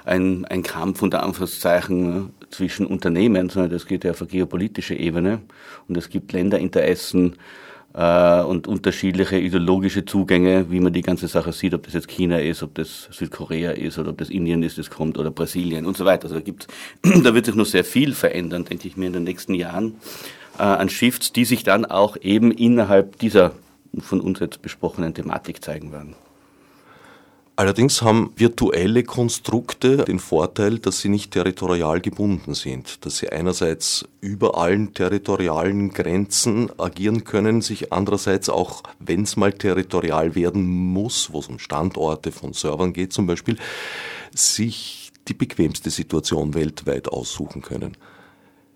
ein, 0.04 0.44
ein 0.44 0.62
Kampf 0.62 1.00
unter 1.00 1.22
Anführungszeichen 1.22 2.34
zwischen 2.50 2.86
Unternehmen, 2.86 3.48
sondern 3.48 3.72
das 3.72 3.86
geht 3.86 4.04
ja 4.04 4.10
auf 4.10 4.20
eine 4.20 4.28
geopolitische 4.28 4.94
Ebene. 4.94 5.40
Und 5.88 5.96
es 5.96 6.10
gibt 6.10 6.32
Länderinteressen, 6.32 7.36
äh, 7.98 8.42
und 8.42 8.68
unterschiedliche 8.68 9.38
ideologische 9.38 10.04
Zugänge, 10.04 10.70
wie 10.70 10.78
man 10.78 10.92
die 10.92 11.02
ganze 11.02 11.26
Sache 11.26 11.52
sieht, 11.52 11.74
ob 11.74 11.82
das 11.82 11.94
jetzt 11.94 12.06
China 12.06 12.38
ist, 12.38 12.62
ob 12.62 12.74
das 12.76 13.08
Südkorea 13.10 13.72
ist 13.72 13.98
oder 13.98 14.10
ob 14.10 14.18
das 14.18 14.30
Indien 14.30 14.62
ist, 14.62 14.78
das 14.78 14.88
kommt 14.88 15.18
oder 15.18 15.32
Brasilien 15.32 15.84
und 15.84 15.96
so 15.96 16.04
weiter. 16.04 16.24
Also 16.24 16.36
da 16.36 16.40
gibt, 16.40 16.68
da 17.02 17.34
wird 17.34 17.46
sich 17.46 17.56
noch 17.56 17.66
sehr 17.66 17.84
viel 17.84 18.14
verändern, 18.14 18.64
denke 18.64 18.86
ich 18.86 18.96
mir, 18.96 19.06
in 19.06 19.14
den 19.14 19.24
nächsten 19.24 19.52
Jahren 19.52 19.96
äh, 20.58 20.62
an 20.62 20.88
Shifts, 20.88 21.32
die 21.32 21.44
sich 21.44 21.64
dann 21.64 21.84
auch 21.84 22.16
eben 22.20 22.52
innerhalb 22.52 23.18
dieser 23.18 23.52
von 23.98 24.20
uns 24.20 24.38
jetzt 24.38 24.62
besprochenen 24.62 25.12
Thematik 25.12 25.64
zeigen 25.64 25.90
werden. 25.90 26.14
Allerdings 27.58 28.02
haben 28.02 28.30
virtuelle 28.36 29.02
Konstrukte 29.02 30.04
den 30.04 30.20
Vorteil, 30.20 30.78
dass 30.78 31.00
sie 31.00 31.08
nicht 31.08 31.32
territorial 31.32 32.00
gebunden 32.00 32.54
sind, 32.54 33.04
dass 33.04 33.18
sie 33.18 33.30
einerseits 33.30 34.06
über 34.20 34.56
allen 34.56 34.94
territorialen 34.94 35.90
Grenzen 35.90 36.70
agieren 36.78 37.24
können, 37.24 37.60
sich 37.60 37.92
andererseits 37.92 38.48
auch, 38.48 38.84
wenn 39.00 39.24
es 39.24 39.36
mal 39.36 39.52
territorial 39.52 40.36
werden 40.36 40.68
muss, 40.68 41.32
wo 41.32 41.40
es 41.40 41.48
um 41.48 41.58
Standorte 41.58 42.30
von 42.30 42.52
Servern 42.52 42.92
geht 42.92 43.12
zum 43.12 43.26
Beispiel, 43.26 43.56
sich 44.32 45.10
die 45.26 45.34
bequemste 45.34 45.90
Situation 45.90 46.54
weltweit 46.54 47.08
aussuchen 47.08 47.60
können. 47.60 47.96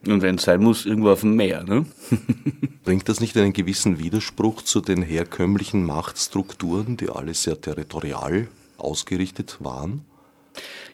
Und 0.08 0.22
wenn 0.22 0.34
es 0.34 0.42
sein 0.42 0.60
muss, 0.60 0.86
irgendwo 0.86 1.10
auf 1.10 1.20
dem 1.20 1.36
Meer. 1.36 1.62
Ne? 1.62 1.86
Bringt 2.84 3.08
das 3.08 3.20
nicht 3.20 3.36
einen 3.36 3.52
gewissen 3.52 4.00
Widerspruch 4.00 4.62
zu 4.62 4.80
den 4.80 5.02
herkömmlichen 5.02 5.86
Machtstrukturen, 5.86 6.96
die 6.96 7.10
alle 7.10 7.34
sehr 7.34 7.60
territorial 7.60 8.48
ausgerichtet 8.82 9.58
waren? 9.60 10.04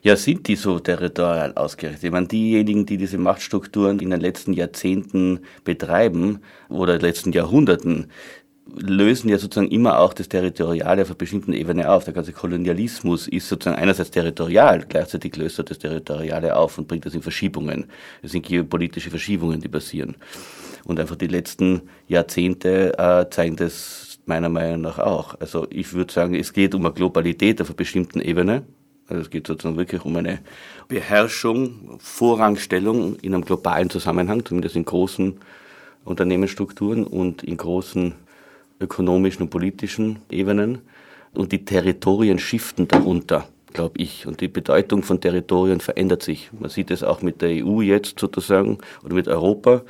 Ja, 0.01 0.15
sind 0.15 0.47
die 0.47 0.55
so 0.55 0.79
territorial 0.79 1.53
ausgerichtet? 1.55 2.05
Ich 2.05 2.11
meine, 2.11 2.27
diejenigen, 2.27 2.85
die 2.85 2.97
diese 2.97 3.17
Machtstrukturen 3.17 3.99
in 3.99 4.11
den 4.11 4.21
letzten 4.21 4.53
Jahrzehnten 4.53 5.41
betreiben 5.65 6.39
oder 6.69 6.97
letzten 6.97 7.33
Jahrhunderten, 7.33 8.07
lösen 8.77 9.29
ja 9.29 9.37
sozusagen 9.37 9.71
immer 9.71 9.99
auch 9.99 10.13
das 10.13 10.29
Territoriale 10.29 11.01
auf 11.01 11.09
einer 11.09 11.17
bestimmten 11.17 11.53
Ebene 11.53 11.89
auf. 11.89 12.05
Der 12.05 12.13
ganze 12.13 12.33
Kolonialismus 12.33 13.27
ist 13.27 13.49
sozusagen 13.49 13.81
einerseits 13.81 14.11
territorial, 14.11 14.85
gleichzeitig 14.87 15.35
löst 15.35 15.59
er 15.59 15.65
das 15.65 15.79
Territoriale 15.79 16.55
auf 16.55 16.77
und 16.77 16.87
bringt 16.87 17.05
das 17.05 17.13
in 17.13 17.21
Verschiebungen. 17.21 17.85
Es 18.21 18.31
sind 18.31 18.45
geopolitische 18.45 19.09
Verschiebungen, 19.09 19.59
die 19.59 19.67
passieren. 19.67 20.15
Und 20.85 20.99
einfach 20.99 21.15
die 21.15 21.27
letzten 21.27 21.81
Jahrzehnte 22.07 22.97
äh, 22.97 23.29
zeigen 23.29 23.55
das 23.55 24.08
meiner 24.29 24.47
Meinung 24.47 24.81
nach 24.81 24.99
auch. 24.99 25.35
Also 25.41 25.67
ich 25.69 25.91
würde 25.93 26.13
sagen, 26.13 26.35
es 26.35 26.53
geht 26.53 26.73
um 26.73 26.85
eine 26.85 26.93
Globalität 26.93 27.61
auf 27.61 27.67
einer 27.67 27.75
bestimmten 27.75 28.21
Ebene. 28.21 28.63
Also 29.07 29.23
es 29.23 29.29
geht 29.29 29.47
sozusagen 29.47 29.75
wirklich 29.75 30.05
um 30.05 30.15
eine 30.15 30.39
Beherrschung, 30.87 31.97
Vorrangstellung 31.99 33.17
in 33.17 33.33
einem 33.33 33.43
globalen 33.43 33.89
Zusammenhang, 33.89 34.45
zumindest 34.45 34.75
in 34.75 34.85
großen 34.85 35.39
Unternehmensstrukturen 36.05 37.05
und 37.05 37.43
in 37.43 37.57
großen 37.57 38.13
ökonomischen 38.79 39.43
und 39.43 39.49
politischen 39.49 40.19
Ebenen. 40.29 40.79
Und 41.33 41.51
die 41.51 41.65
Territorien 41.65 42.39
shiften 42.39 42.87
darunter, 42.87 43.47
glaube 43.73 43.95
ich. 43.97 44.27
Und 44.27 44.41
die 44.41 44.47
Bedeutung 44.47 45.01
von 45.01 45.19
Territorien 45.19 45.81
verändert 45.81 46.21
sich. 46.21 46.51
Man 46.57 46.69
sieht 46.69 46.91
es 46.91 47.03
auch 47.03 47.23
mit 47.23 47.41
der 47.41 47.65
EU 47.65 47.81
jetzt 47.81 48.19
sozusagen 48.19 48.77
oder 49.03 49.15
mit 49.15 49.27
Europa. 49.27 49.81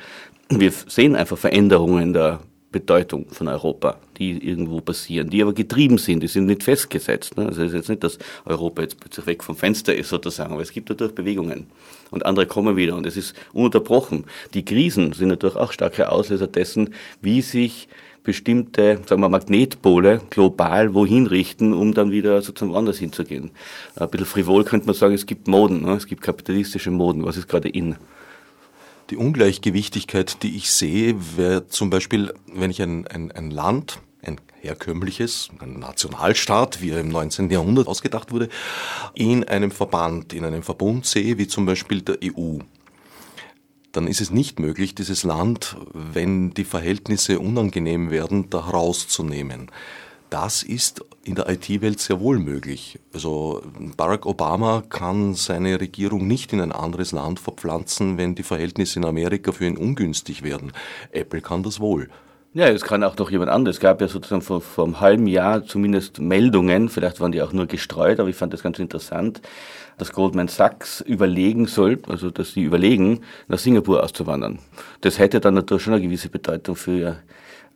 Wir 0.50 0.72
sehen 0.72 1.16
einfach 1.16 1.38
Veränderungen 1.38 2.14
der 2.14 2.40
Bedeutung 2.72 3.28
von 3.30 3.48
Europa, 3.48 3.98
die 4.20 4.38
irgendwo 4.46 4.82
passieren, 4.82 5.30
die 5.30 5.42
aber 5.42 5.54
getrieben 5.54 5.98
sind, 5.98 6.22
die 6.22 6.28
sind 6.28 6.46
nicht 6.46 6.64
festgesetzt. 6.64 7.38
Ne? 7.38 7.48
Also 7.48 7.64
es 7.64 7.70
ist 7.70 7.76
jetzt 7.76 7.90
nicht, 7.90 8.04
dass 8.04 8.20
Europa 8.46 8.82
jetzt 8.82 9.00
plötzlich 9.00 9.26
weg 9.26 9.44
vom 9.44 9.56
Fenster 9.56 9.96
ist 9.96 10.10
sozusagen, 10.10 10.54
aber 10.54 10.62
es 10.62 10.72
gibt 10.72 10.90
natürlich 10.90 11.16
Bewegungen 11.16 11.68
und 12.12 12.26
andere 12.26 12.46
kommen 12.46 12.76
wieder 12.76 12.96
und 12.96 13.06
es 13.06 13.18
ist 13.18 13.34
ununterbrochen. 13.54 14.26
Die 14.54 14.66
Krisen 14.66 15.14
sind 15.14 15.30
natürlich 15.30 15.56
auch 15.56 15.72
starke 15.72 16.12
Auslöser 16.12 16.48
dessen, 16.48 16.94
wie 17.22 17.42
sich 17.42 17.88
bestimmte, 18.24 19.00
sagen 19.08 19.22
wir, 19.22 19.30
Magnetpole 19.30 20.22
global 20.30 20.94
wohin 20.94 21.26
richten, 21.26 21.74
um 21.74 21.94
dann 21.94 22.12
wieder 22.12 22.42
sozusagen 22.42 22.74
woanders 22.74 22.98
hinzugehen. 22.98 23.52
Ein 23.96 24.10
bisschen 24.10 24.28
frivol 24.28 24.66
könnte 24.66 24.86
man 24.86 24.96
sagen, 24.96 25.16
es 25.16 25.26
gibt 25.26 25.48
Moden, 25.48 25.84
ne? 25.84 25.94
es 25.94 26.06
gibt 26.06 26.22
kapitalistische 26.22 26.92
Moden, 26.92 27.26
was 27.26 27.38
ist 27.38 27.48
gerade 27.48 27.70
in? 27.70 27.96
Die 29.10 29.18
Ungleichgewichtigkeit, 29.18 30.44
die 30.44 30.56
ich 30.56 30.72
sehe, 30.72 31.16
wäre 31.36 31.68
zum 31.68 31.90
Beispiel, 31.90 32.32
wenn 32.54 32.70
ich 32.70 32.82
ein, 32.82 33.08
ein, 33.08 33.32
ein 33.32 33.50
Land, 33.50 34.00
ein 34.22 34.40
herkömmliches, 34.62 35.50
ein 35.60 35.80
Nationalstaat, 35.80 36.82
wie 36.82 36.92
er 36.92 37.00
im 37.00 37.10
19. 37.10 37.50
Jahrhundert 37.50 37.88
ausgedacht 37.88 38.32
wurde, 38.32 38.50
in 39.14 39.44
einem 39.46 39.72
Verband, 39.72 40.34
in 40.34 40.46
einem 40.46 40.64
Verbund 40.64 41.06
sehe, 41.06 41.38
wie 41.38 41.48
zum 41.48 41.66
Beispiel 41.66 42.02
der 42.02 42.18
EU, 42.24 42.60
dann 43.92 44.08
ist 44.08 44.22
es 44.22 44.30
nicht 44.30 44.60
möglich, 44.60 44.94
dieses 44.94 45.24
Land, 45.24 45.76
wenn 45.94 46.54
die 46.54 46.66
Verhältnisse 46.66 47.40
unangenehm 47.40 48.12
werden, 48.12 48.50
da 48.50 48.68
herauszunehmen. 48.68 49.72
das 50.30 50.62
ist 50.62 51.04
in 51.24 51.34
der 51.34 51.50
IT-Welt 51.50 52.00
sehr 52.00 52.20
wohl 52.20 52.38
möglich. 52.38 53.00
Also 53.14 53.64
Barack 53.98 54.28
Obama 54.28 54.84
kann 54.88 55.34
seine 55.34 55.82
Regierung 55.82 56.28
nicht 56.28 56.54
in 56.54 56.62
ein 56.62 56.72
anderes 56.72 57.12
Land 57.14 57.40
verpflanzen, 57.40 58.20
wenn 58.20 58.36
die 58.36 58.44
Verhältnisse 58.44 59.00
in 59.00 59.06
Amerika 59.06 59.52
für 59.52 59.66
ihn 59.66 59.76
ungünstig 59.76 60.44
werden. 60.44 60.72
Apple 61.12 61.42
kann 61.42 61.64
das 61.64 61.80
wohl. 61.80 62.10
Ja, 62.54 62.68
es 62.68 62.82
kann 62.82 63.04
auch 63.04 63.16
doch 63.16 63.30
jemand 63.30 63.52
anderes. 63.52 63.78
Es 63.78 63.80
gab 63.80 64.02
ja 64.02 64.08
sozusagen 64.08 64.42
vor, 64.42 64.60
vor 64.60 64.86
einem 64.86 65.00
halben 65.00 65.28
Jahr 65.28 65.64
zumindest 65.66 66.20
Meldungen, 66.20 66.90
vielleicht 66.90 67.20
waren 67.20 67.32
die 67.32 67.44
auch 67.44 67.54
nur 67.54 67.68
gestreut, 67.68 68.20
aber 68.20 68.28
ich 68.28 68.36
fand 68.36 68.54
das 68.54 68.64
ganz 68.64 68.80
interessant, 68.80 69.40
dass 70.00 70.14
Goldman 70.14 70.48
Sachs 70.48 71.02
überlegen 71.02 71.68
soll, 71.68 72.00
also 72.08 72.32
dass 72.32 72.54
sie 72.54 72.64
überlegen, 72.64 73.22
nach 73.48 73.60
Singapur 73.60 74.04
auszuwandern. 74.04 74.58
Das 75.02 75.20
hätte 75.20 75.40
dann 75.40 75.54
natürlich 75.54 75.84
schon 75.84 75.94
eine 75.94 76.02
gewisse 76.02 76.30
Bedeutung 76.30 76.76
für 76.76 77.18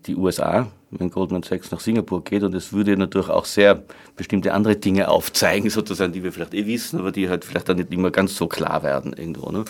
die 0.07 0.15
USA, 0.15 0.71
wenn 1.00 1.09
Goldman 1.09 1.43
Sachs 1.43 1.71
nach 1.71 1.79
Singapur 1.79 2.23
geht. 2.23 2.43
Und 2.43 2.53
es 2.53 2.73
würde 2.73 2.97
natürlich 2.97 3.29
auch 3.29 3.45
sehr 3.45 3.83
bestimmte 4.15 4.53
andere 4.53 4.75
Dinge 4.75 5.07
aufzeigen, 5.07 5.69
sozusagen, 5.71 6.13
die 6.13 6.23
wir 6.23 6.31
vielleicht 6.31 6.53
eh 6.53 6.65
wissen, 6.65 7.00
aber 7.00 7.12
die 7.12 7.29
halt 7.29 7.45
vielleicht 7.45 7.69
dann 7.69 7.77
nicht 7.77 7.91
immer 7.91 8.12
ganz 8.12 8.35
so 8.35 8.47
klar 8.47 8.83
werden 8.83 9.13
irgendwo. 9.13 9.51
Ne? 9.51 9.65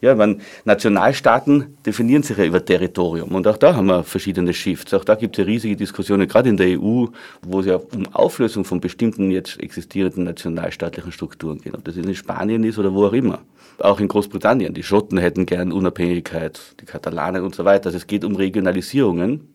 Ja, 0.00 0.14
man, 0.14 0.40
Nationalstaaten 0.64 1.76
definieren 1.84 2.22
sich 2.22 2.36
ja 2.36 2.44
über 2.44 2.64
Territorium. 2.64 3.34
Und 3.34 3.46
auch 3.46 3.56
da 3.56 3.74
haben 3.74 3.86
wir 3.86 4.04
verschiedene 4.04 4.52
Shifts. 4.52 4.94
Auch 4.94 5.04
da 5.04 5.14
gibt 5.14 5.38
es 5.38 5.44
ja 5.44 5.50
riesige 5.50 5.76
Diskussionen, 5.76 6.28
gerade 6.28 6.48
in 6.48 6.56
der 6.56 6.80
EU, 6.80 7.06
wo 7.42 7.60
es 7.60 7.66
ja 7.66 7.76
um 7.76 8.06
Auflösung 8.12 8.64
von 8.64 8.80
bestimmten 8.80 9.30
jetzt 9.30 9.60
existierenden 9.60 10.24
nationalstaatlichen 10.24 11.12
Strukturen 11.12 11.60
geht. 11.60 11.74
Ob 11.74 11.84
das 11.84 11.96
in 11.96 12.14
Spanien 12.14 12.64
ist 12.64 12.78
oder 12.78 12.92
wo 12.92 13.06
auch 13.06 13.12
immer. 13.12 13.40
Auch 13.78 14.00
in 14.00 14.08
Großbritannien. 14.08 14.74
Die 14.74 14.82
Schotten 14.82 15.18
hätten 15.18 15.46
gern 15.46 15.70
Unabhängigkeit, 15.70 16.60
die 16.80 16.84
Katalanen 16.84 17.44
und 17.44 17.54
so 17.54 17.64
weiter. 17.64 17.86
Also 17.86 17.98
es 17.98 18.08
geht 18.08 18.24
um 18.24 18.34
Regionalisierungen 18.34 19.52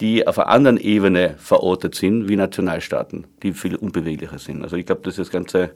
die 0.00 0.26
auf 0.26 0.38
einer 0.38 0.48
anderen 0.48 0.76
Ebene 0.76 1.34
verortet 1.38 1.94
sind 1.94 2.28
wie 2.28 2.36
Nationalstaaten, 2.36 3.26
die 3.42 3.52
viel 3.52 3.76
unbeweglicher 3.76 4.38
sind. 4.38 4.62
Also 4.62 4.76
ich 4.76 4.86
glaube, 4.86 5.02
dass 5.02 5.16
das 5.16 5.30
ganze 5.30 5.70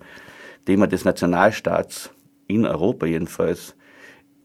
Thema 0.67 0.87
des 0.87 1.05
Nationalstaats 1.05 2.11
in 2.47 2.67
Europa 2.67 3.07
jedenfalls 3.07 3.75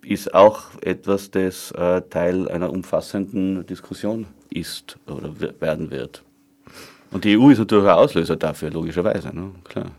ist 0.06 0.34
auch 0.34 0.64
etwas, 0.82 1.32
das 1.32 1.72
äh, 1.72 2.02
Teil 2.10 2.50
einer 2.50 2.70
umfassenden 2.70 3.66
Diskussion 3.66 4.28
ist 4.50 5.00
oder 5.08 5.34
werden 5.62 5.92
wird. 5.92 6.24
Und 7.12 7.24
die 7.24 7.38
EU 7.38 7.50
ist 7.50 7.60
natürlich 7.60 7.86
ein 7.86 7.96
Auslöser 7.96 8.36
dafür, 8.36 8.70
logischerweise, 8.72 9.34
ne? 9.34 9.52
klar. 9.64 9.92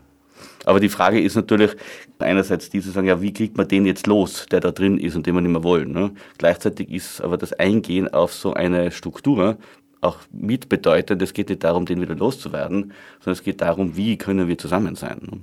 Aber 0.65 0.79
die 0.79 0.89
Frage 0.89 1.21
ist 1.21 1.35
natürlich 1.35 1.71
einerseits 2.19 2.69
die 2.69 2.81
sagen, 2.81 3.07
ja, 3.07 3.21
wie 3.21 3.33
kriegt 3.33 3.55
man 3.55 3.67
den 3.67 3.85
jetzt 3.85 4.07
los, 4.07 4.47
der 4.51 4.59
da 4.59 4.71
drin 4.71 4.97
ist 4.97 5.15
und 5.15 5.25
den 5.25 5.35
wir 5.35 5.41
nicht 5.41 5.51
mehr 5.51 5.63
wollen. 5.63 5.91
Ne? 5.91 6.11
Gleichzeitig 6.37 6.89
ist 6.89 7.21
aber 7.21 7.37
das 7.37 7.53
Eingehen 7.53 8.13
auf 8.13 8.33
so 8.33 8.53
eine 8.53 8.91
Struktur 8.91 9.57
auch 10.01 10.19
mitbedeutend, 10.31 11.21
es 11.21 11.33
geht 11.33 11.49
nicht 11.49 11.63
darum, 11.63 11.85
den 11.85 12.01
wieder 12.01 12.15
loszuwerden, 12.15 12.93
sondern 13.19 13.33
es 13.33 13.43
geht 13.43 13.61
darum, 13.61 13.95
wie 13.95 14.17
können 14.17 14.47
wir 14.47 14.57
zusammen 14.57 14.95
sein. 14.95 15.19
Ne? 15.21 15.39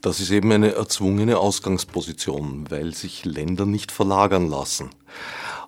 Das 0.00 0.20
ist 0.20 0.30
eben 0.30 0.52
eine 0.52 0.74
erzwungene 0.74 1.38
Ausgangsposition, 1.38 2.70
weil 2.70 2.94
sich 2.94 3.24
Länder 3.24 3.66
nicht 3.66 3.90
verlagern 3.90 4.48
lassen. 4.48 4.90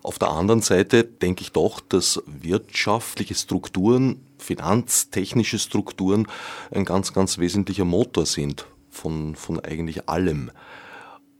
Auf 0.03 0.17
der 0.17 0.29
anderen 0.29 0.61
Seite 0.61 1.03
denke 1.03 1.41
ich 1.41 1.51
doch, 1.51 1.79
dass 1.79 2.23
wirtschaftliche 2.25 3.35
Strukturen, 3.35 4.25
finanztechnische 4.39 5.59
Strukturen 5.59 6.27
ein 6.71 6.85
ganz, 6.85 7.13
ganz 7.13 7.37
wesentlicher 7.37 7.85
Motor 7.85 8.25
sind 8.25 8.65
von, 8.89 9.35
von 9.35 9.59
eigentlich 9.59 10.09
allem. 10.09 10.51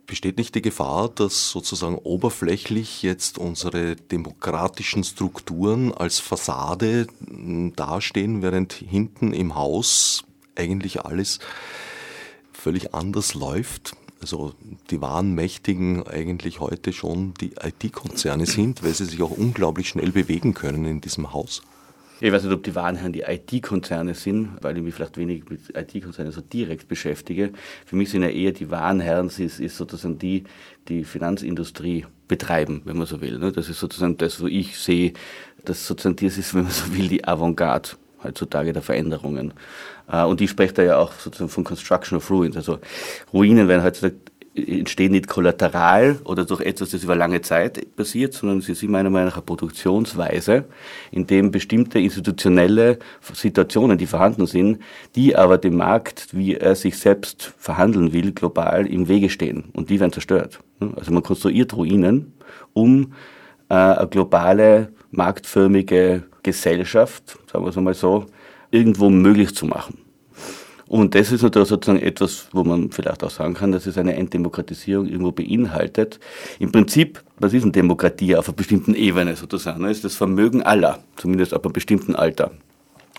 Besteht 0.05 0.37
nicht 0.37 0.53
die 0.55 0.61
Gefahr, 0.61 1.09
dass 1.09 1.49
sozusagen 1.49 1.95
oberflächlich 1.95 3.01
jetzt 3.01 3.37
unsere 3.37 3.95
demokratischen 3.95 5.03
Strukturen 5.03 5.93
als 5.93 6.19
Fassade 6.19 7.07
dastehen, 7.75 8.41
während 8.41 8.73
hinten 8.73 9.33
im 9.33 9.55
Haus 9.55 10.23
eigentlich 10.55 11.05
alles 11.05 11.39
völlig 12.51 12.93
anders 12.93 13.33
läuft. 13.33 13.95
Also 14.21 14.53
die 14.91 15.01
wahren 15.01 15.33
Mächtigen 15.33 16.05
eigentlich 16.05 16.59
heute 16.59 16.93
schon 16.93 17.33
die 17.41 17.53
IT-Konzerne 17.61 18.45
sind, 18.45 18.83
weil 18.83 18.93
sie 18.93 19.05
sich 19.05 19.21
auch 19.21 19.31
unglaublich 19.31 19.89
schnell 19.89 20.11
bewegen 20.11 20.53
können 20.53 20.85
in 20.85 21.01
diesem 21.01 21.33
Haus. 21.33 21.63
Ich 22.23 22.31
weiß 22.31 22.43
nicht, 22.43 22.53
ob 22.53 22.61
die 22.61 22.75
wahren 22.75 22.97
Herren 22.97 23.13
die 23.13 23.21
IT-Konzerne 23.21 24.13
sind, 24.13 24.59
weil 24.61 24.77
ich 24.77 24.83
mich 24.83 24.93
vielleicht 24.93 25.17
wenig 25.17 25.49
mit 25.49 25.61
IT-Konzernen 25.75 26.31
so 26.31 26.41
direkt 26.41 26.87
beschäftige. 26.87 27.51
Für 27.83 27.95
mich 27.95 28.11
sind 28.11 28.21
ja 28.21 28.29
eher 28.29 28.51
die 28.51 28.69
wahren 28.69 28.99
Herren, 28.99 29.25
ist, 29.25 29.59
ist 29.59 29.75
sozusagen 29.75 30.19
die, 30.19 30.43
die 30.87 31.03
Finanzindustrie 31.03 32.05
betreiben, 32.27 32.83
wenn 32.85 32.97
man 32.97 33.07
so 33.07 33.21
will. 33.21 33.39
Ne? 33.39 33.51
Das 33.51 33.69
ist 33.69 33.79
sozusagen 33.79 34.17
das, 34.17 34.39
wo 34.39 34.45
ich 34.45 34.77
sehe, 34.77 35.13
dass 35.65 35.87
sozusagen 35.87 36.15
das 36.17 36.37
ist, 36.37 36.53
wenn 36.53 36.63
man 36.63 36.71
so 36.71 36.95
will, 36.95 37.07
die 37.07 37.27
Avantgarde 37.27 37.89
heutzutage 38.23 38.73
der 38.73 38.81
Veränderungen. 38.81 39.53
Äh, 40.11 40.23
und 40.23 40.39
die 40.39 40.47
spricht 40.47 40.77
da 40.77 40.83
ja 40.83 40.97
auch 40.97 41.13
sozusagen 41.13 41.49
von 41.49 41.63
Construction 41.63 42.17
of 42.17 42.29
Ruins. 42.29 42.55
Also 42.55 42.79
Ruinen 43.33 43.67
werden 43.67 43.83
heutzutage 43.83 44.15
entstehen 44.53 45.13
nicht 45.13 45.27
kollateral 45.27 46.19
oder 46.25 46.43
durch 46.43 46.61
etwas, 46.61 46.91
das 46.91 47.03
über 47.03 47.15
lange 47.15 47.41
Zeit 47.41 47.95
passiert, 47.95 48.33
sondern 48.33 48.61
sie 48.61 48.73
sind 48.73 48.91
meiner 48.91 49.09
Meinung 49.09 49.29
nach 49.29 49.37
eine 49.37 49.43
Produktionsweise, 49.43 50.65
in 51.11 51.25
dem 51.25 51.51
bestimmte 51.51 51.99
institutionelle 51.99 52.99
Situationen, 53.33 53.97
die 53.97 54.07
vorhanden 54.07 54.47
sind, 54.47 54.79
die 55.15 55.35
aber 55.35 55.57
dem 55.57 55.77
Markt, 55.77 56.27
wie 56.33 56.55
er 56.55 56.75
sich 56.75 56.97
selbst 56.97 57.53
verhandeln 57.57 58.11
will, 58.11 58.33
global 58.33 58.85
im 58.87 59.07
Wege 59.07 59.29
stehen 59.29 59.65
und 59.73 59.89
die 59.89 59.99
werden 59.99 60.11
zerstört. 60.11 60.59
Also 60.97 61.13
man 61.13 61.23
konstruiert 61.23 61.73
Ruinen, 61.73 62.33
um 62.73 63.13
äh, 63.69 63.73
eine 63.73 64.07
globale, 64.09 64.91
marktförmige 65.11 66.23
Gesellschaft, 66.43 67.37
sagen 67.51 67.63
wir 67.63 67.69
es 67.69 67.75
mal 67.75 67.93
so, 67.93 68.25
irgendwo 68.71 69.09
möglich 69.09 69.53
zu 69.55 69.65
machen. 69.65 69.99
Und 70.87 71.15
das 71.15 71.31
ist 71.31 71.41
natürlich 71.41 71.69
sozusagen 71.69 72.01
etwas, 72.01 72.47
wo 72.51 72.65
man 72.65 72.91
vielleicht 72.91 73.23
auch 73.23 73.29
sagen 73.29 73.53
kann, 73.53 73.71
dass 73.71 73.85
es 73.85 73.97
eine 73.97 74.13
Entdemokratisierung 74.17 75.07
irgendwo 75.07 75.31
beinhaltet. 75.31 76.19
Im 76.59 76.71
Prinzip, 76.73 77.23
was 77.39 77.53
ist 77.53 77.63
eine 77.63 77.71
Demokratie 77.71 78.35
auf 78.35 78.49
einer 78.49 78.57
bestimmten 78.57 78.93
Ebene 78.93 79.37
sozusagen? 79.37 79.83
Das 79.83 79.91
ist 79.93 80.03
das 80.03 80.15
Vermögen 80.15 80.63
aller, 80.63 80.99
zumindest 81.15 81.53
ab 81.53 81.63
einem 81.63 81.71
bestimmten 81.71 82.13
Alter. 82.13 82.51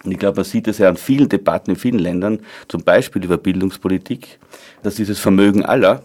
Und 0.05 0.13
ich 0.13 0.19
glaube, 0.19 0.37
man 0.37 0.45
sieht 0.45 0.69
es 0.69 0.79
ja 0.79 0.91
an 0.91 0.99
vielen 0.99 1.31
Debatten 1.31 1.71
in 1.71 1.77
vielen 1.77 1.99
Ländern, 1.99 2.41
zum 2.69 2.83
Beispiel 2.83 3.25
über 3.25 3.39
Bildungspolitik, 3.39 4.39
dass 4.83 4.97
dieses 4.97 5.19
Vermögen 5.19 5.65
aller 5.65 6.03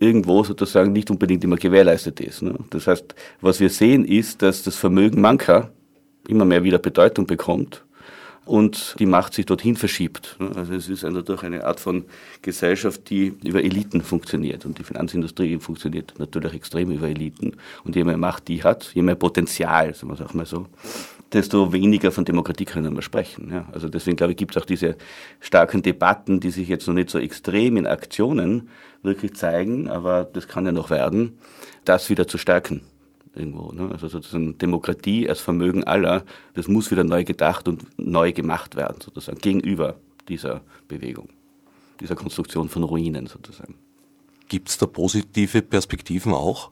irgendwo 0.00 0.44
sozusagen 0.44 0.92
nicht 0.92 1.10
unbedingt 1.10 1.44
immer 1.44 1.56
gewährleistet 1.56 2.20
ist. 2.20 2.42
Ne? 2.42 2.54
Das 2.70 2.86
heißt, 2.86 3.14
was 3.40 3.60
wir 3.60 3.70
sehen 3.70 4.04
ist, 4.04 4.42
dass 4.42 4.62
das 4.62 4.76
Vermögen 4.76 5.20
mancher 5.20 5.70
immer 6.28 6.44
mehr 6.44 6.64
wieder 6.64 6.78
Bedeutung 6.78 7.26
bekommt 7.26 7.84
und 8.48 8.96
die 8.98 9.06
Macht 9.06 9.34
sich 9.34 9.46
dorthin 9.46 9.76
verschiebt. 9.76 10.36
Also 10.56 10.74
es 10.74 10.88
ist 10.88 11.02
dadurch 11.02 11.42
eine 11.42 11.64
Art 11.64 11.80
von 11.80 12.04
Gesellschaft, 12.42 13.10
die 13.10 13.34
über 13.44 13.62
Eliten 13.62 14.00
funktioniert. 14.00 14.64
Und 14.64 14.78
die 14.78 14.84
Finanzindustrie 14.84 15.58
funktioniert 15.58 16.14
natürlich 16.18 16.54
extrem 16.54 16.90
über 16.90 17.08
Eliten. 17.08 17.56
Und 17.84 17.94
je 17.94 18.04
mehr 18.04 18.16
Macht 18.16 18.48
die 18.48 18.64
hat, 18.64 18.90
je 18.94 19.02
mehr 19.02 19.16
Potenzial, 19.16 19.94
sagen 19.94 20.08
wir 20.08 20.14
es 20.14 20.22
auch 20.22 20.34
mal 20.34 20.46
so, 20.46 20.66
desto 21.32 21.72
weniger 21.72 22.10
von 22.10 22.24
Demokratie 22.24 22.64
können 22.64 22.94
wir 22.94 23.02
sprechen. 23.02 23.50
Ja. 23.52 23.68
Also 23.72 23.88
deswegen 23.88 24.16
glaube 24.16 24.32
ich, 24.32 24.36
gibt 24.38 24.56
es 24.56 24.62
auch 24.62 24.66
diese 24.66 24.96
starken 25.40 25.82
Debatten, 25.82 26.40
die 26.40 26.50
sich 26.50 26.68
jetzt 26.68 26.86
noch 26.86 26.94
nicht 26.94 27.10
so 27.10 27.18
extrem 27.18 27.76
in 27.76 27.86
Aktionen 27.86 28.68
wirklich 29.02 29.34
zeigen, 29.34 29.88
aber 29.88 30.24
das 30.24 30.48
kann 30.48 30.66
ja 30.66 30.72
noch 30.72 30.90
werden, 30.90 31.38
das 31.84 32.10
wieder 32.10 32.26
zu 32.26 32.38
stärken 32.38 32.82
irgendwo. 33.34 33.72
Ne? 33.72 33.90
Also 33.92 34.08
sozusagen 34.08 34.58
Demokratie 34.58 35.28
als 35.28 35.40
Vermögen 35.40 35.84
aller, 35.84 36.24
das 36.54 36.68
muss 36.68 36.90
wieder 36.90 37.04
neu 37.04 37.24
gedacht 37.24 37.68
und 37.68 37.86
neu 37.98 38.32
gemacht 38.32 38.76
werden, 38.76 39.00
sozusagen, 39.00 39.38
gegenüber 39.38 39.96
dieser 40.28 40.62
Bewegung, 40.88 41.28
dieser 42.00 42.16
Konstruktion 42.16 42.68
von 42.68 42.82
Ruinen 42.82 43.26
sozusagen. 43.26 43.74
Gibt 44.48 44.68
es 44.68 44.78
da 44.78 44.86
positive 44.86 45.62
Perspektiven 45.62 46.32
auch? 46.32 46.70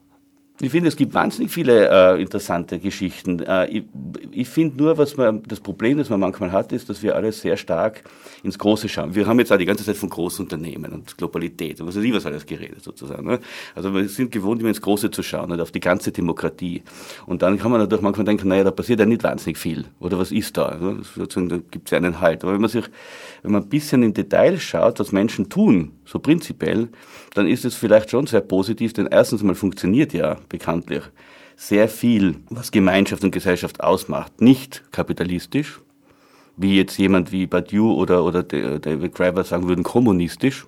Ich 0.59 0.71
finde, 0.71 0.87
es 0.87 0.95
gibt 0.95 1.13
wahnsinnig 1.13 1.51
viele 1.51 1.87
äh, 1.87 2.19
interessante 2.19 2.79
Geschichten. 2.79 3.41
Äh, 3.41 3.67
ich, 3.67 3.83
ich 4.31 4.49
finde 4.49 4.77
nur, 4.77 4.97
was 4.97 5.15
man, 5.15 5.43
das 5.43 5.59
Problem, 5.59 5.99
das 5.99 6.09
man 6.09 6.19
manchmal 6.19 6.51
hat, 6.51 6.71
ist, 6.71 6.89
dass 6.89 7.03
wir 7.03 7.15
alle 7.15 7.31
sehr 7.31 7.57
stark 7.57 8.03
ins 8.41 8.57
Große 8.57 8.89
schauen. 8.89 9.13
Wir 9.13 9.27
haben 9.27 9.37
jetzt 9.37 9.51
auch 9.51 9.57
die 9.57 9.65
ganze 9.65 9.85
Zeit 9.85 9.97
von 9.97 10.09
Großunternehmen 10.09 10.91
und 10.93 11.15
Globalität 11.15 11.79
und 11.79 11.87
was 11.87 11.95
weiß 11.95 12.03
ich 12.03 12.13
was 12.13 12.25
alles 12.25 12.43
geredet 12.47 12.83
sozusagen. 12.83 13.27
Ne? 13.27 13.39
Also 13.75 13.93
wir 13.93 14.09
sind 14.09 14.31
gewohnt, 14.31 14.59
immer 14.61 14.69
ins 14.69 14.81
Große 14.81 15.11
zu 15.11 15.21
schauen, 15.21 15.51
nicht 15.51 15.61
auf 15.61 15.71
die 15.71 15.79
ganze 15.79 16.11
Demokratie. 16.11 16.81
Und 17.27 17.43
dann 17.43 17.59
kann 17.59 17.69
man 17.69 17.79
natürlich 17.79 18.01
manchmal 18.01 18.25
denken, 18.25 18.47
naja, 18.47 18.63
da 18.63 18.71
passiert 18.71 18.99
ja 18.99 19.05
nicht 19.05 19.23
wahnsinnig 19.23 19.59
viel. 19.59 19.85
Oder 19.99 20.17
was 20.17 20.31
ist 20.31 20.57
da? 20.57 20.75
Ne? 20.75 21.01
Sozusagen, 21.15 21.49
da 21.49 21.57
gibt 21.69 21.87
es 21.87 21.91
ja 21.91 21.99
einen 21.99 22.19
Halt. 22.19 22.43
Aber 22.43 22.53
wenn 22.53 22.61
man 22.61 22.71
sich, 22.71 22.85
wenn 23.43 23.51
man 23.51 23.63
ein 23.63 23.69
bisschen 23.69 24.03
im 24.03 24.13
Detail 24.13 24.59
schaut, 24.59 24.99
was 24.99 25.11
Menschen 25.11 25.49
tun, 25.49 25.91
so 26.05 26.19
prinzipiell, 26.19 26.89
dann 27.33 27.47
ist 27.47 27.65
es 27.65 27.75
vielleicht 27.75 28.11
schon 28.11 28.27
sehr 28.27 28.41
positiv, 28.41 28.93
denn 28.93 29.07
erstens 29.07 29.43
mal 29.43 29.55
funktioniert 29.55 30.13
ja 30.13 30.37
bekanntlich 30.49 31.03
sehr 31.55 31.89
viel, 31.89 32.35
was 32.49 32.71
Gemeinschaft 32.71 33.23
und 33.23 33.31
Gesellschaft 33.31 33.81
ausmacht, 33.81 34.41
nicht 34.41 34.83
kapitalistisch, 34.91 35.81
wie 36.55 36.77
jetzt 36.77 36.97
jemand 36.97 37.31
wie 37.31 37.47
Badiou 37.47 37.93
oder, 37.93 38.23
oder 38.23 38.43
David 38.43 39.13
Graeber 39.13 39.43
sagen 39.43 39.67
würden, 39.67 39.83
kommunistisch. 39.83 40.67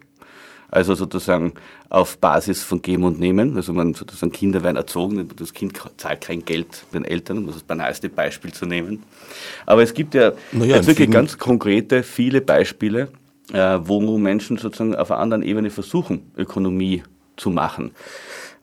Also 0.72 0.94
sozusagen 0.94 1.54
auf 1.90 2.18
Basis 2.18 2.64
von 2.64 2.82
Geben 2.82 3.04
und 3.04 3.20
Nehmen. 3.20 3.56
Also 3.56 3.74
man 3.74 3.94
sozusagen 3.94 4.32
Kinder 4.32 4.64
werden 4.64 4.78
erzogen, 4.78 5.28
das 5.36 5.54
Kind 5.54 5.80
zahlt 5.98 6.22
kein 6.22 6.46
Geld 6.46 6.86
den 6.94 7.06
Eltern, 7.06 7.40
um 7.40 7.48
das 7.48 7.64
banalste 7.64 8.10
Beispiel 8.10 8.54
zu 8.54 8.66
nehmen. 8.66 9.04
Aber 9.66 9.82
es 9.82 9.94
gibt 9.94 10.14
ja 10.14 10.34
naja, 10.52 10.76
jetzt 10.76 10.88
wirklich 10.88 11.10
ganz 11.10 11.38
konkrete, 11.38 12.04
viele 12.04 12.42
Beispiele, 12.42 13.10
äh, 13.52 13.80
wo 13.82 14.18
Menschen 14.18 14.58
sozusagen 14.58 14.96
auf 14.96 15.12
einer 15.12 15.20
anderen 15.20 15.44
Ebene 15.44 15.70
versuchen, 15.72 16.32
Ökonomie 16.38 17.04
zu 17.36 17.50
machen. 17.50 17.92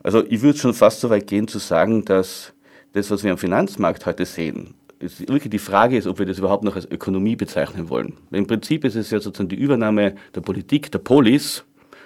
Also 0.03 0.23
ich 0.29 0.41
würde 0.41 0.57
schon 0.57 0.73
fast 0.73 1.01
so 1.01 1.09
weit 1.09 1.27
gehen 1.27 1.47
zu 1.47 1.59
sagen, 1.59 2.05
dass 2.05 2.53
das, 2.93 3.11
was 3.11 3.23
wir 3.23 3.31
am 3.31 3.37
Finanzmarkt 3.37 4.05
heute 4.05 4.25
sehen, 4.25 4.75
ist 4.99 5.19
wirklich 5.19 5.49
die 5.49 5.59
Frage 5.59 5.97
ist, 5.97 6.07
ob 6.07 6.19
wir 6.19 6.25
das 6.25 6.39
überhaupt 6.39 6.63
noch 6.63 6.75
als 6.75 6.89
Ökonomie 6.89 7.35
bezeichnen 7.35 7.89
wollen. 7.89 8.13
Im 8.31 8.47
Prinzip 8.47 8.83
ist 8.83 8.95
es 8.95 9.11
ja 9.11 9.19
sozusagen 9.19 9.49
die 9.49 9.55
Übernahme 9.55 10.15
der 10.33 10.41
Politik, 10.41 10.91
der 10.91 10.99
Polis 10.99 11.63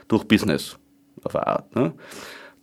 durch 0.08 0.24
Business 0.26 0.78
auf 1.24 1.36
eine 1.36 1.48
Art. 1.48 1.76
Ne? 1.76 1.94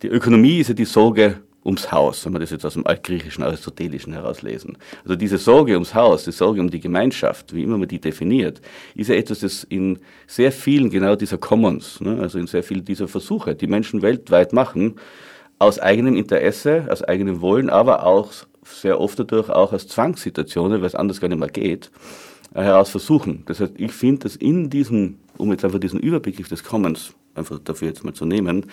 Die 0.03 0.09
Ökonomie 0.09 0.59
ist 0.59 0.68
ja 0.68 0.74
die 0.74 0.85
Sorge 0.85 1.40
ums 1.64 1.92
Haus, 1.92 2.24
wenn 2.24 2.33
wir 2.33 2.38
das 2.38 2.51
jetzt 2.51 2.64
aus 2.64 2.74
dem 2.74 2.87
altgriechischen, 2.87 3.44
aristotelischen 3.44 4.12
herauslesen. 4.12 4.79
Also 5.03 5.16
diese 5.16 5.38
Sorge 5.38 5.74
ums 5.74 5.94
Haus, 5.94 6.24
die 6.24 6.33
Sorge 6.33 6.61
um 6.61 6.70
die 6.70 6.81
Gemeinschaft, 6.81 7.55
wie 7.55 7.62
immer 7.62 7.79
man 7.79 7.88
die 7.88 8.01
definiert, 8.01 8.61
ist 8.94 9.09
ja 9.09 9.16
etwas, 9.16 9.40
das 9.40 9.64
in 9.64 9.98
sehr 10.27 10.51
vielen 10.51 10.88
genau 10.88 11.14
dieser 11.16 11.38
Commons, 11.38 12.01
ne, 12.01 12.18
also 12.20 12.38
in 12.38 12.46
sehr 12.46 12.62
vielen 12.62 12.85
dieser 12.85 13.09
Versuche, 13.09 13.55
die 13.55 13.66
Menschen 13.66 14.03
weltweit 14.03 14.53
machen, 14.53 14.94
aus 15.59 15.79
eigenem 15.79 16.16
Interesse, 16.16 16.87
aus 16.88 17.03
eigenem 17.03 17.40
Wollen, 17.40 17.68
aber 17.68 18.07
auch 18.07 18.33
sehr 18.64 19.01
oft 19.01 19.18
dadurch 19.18 19.51
auch 19.51 19.72
aus 19.72 19.88
Zwangssituationen, 19.88 20.81
weil 20.81 20.87
es 20.87 20.94
anders 20.94 21.20
gar 21.20 21.29
nicht 21.29 21.38
mehr 21.38 21.48
geht, 21.48 21.90
äh, 22.55 22.62
heraus 22.62 22.90
versuchen. 22.90 23.42
Das 23.46 23.61
heißt, 23.61 23.74
ich 23.77 23.92
finde, 23.92 24.20
dass 24.20 24.37
in 24.37 24.70
diesem, 24.70 25.18
um 25.37 25.51
jetzt 25.51 25.64
einfach 25.64 25.81
diesen 25.81 26.01
Überbegriff 26.01 26.48
des 26.48 26.62
Commons 26.62 27.14
einfach 27.38 27.59
dafür 27.61 27.88
jetzt 27.88 28.05
mal 28.05 28.14
zu 28.14 28.24
nehmen, 28.24 28.66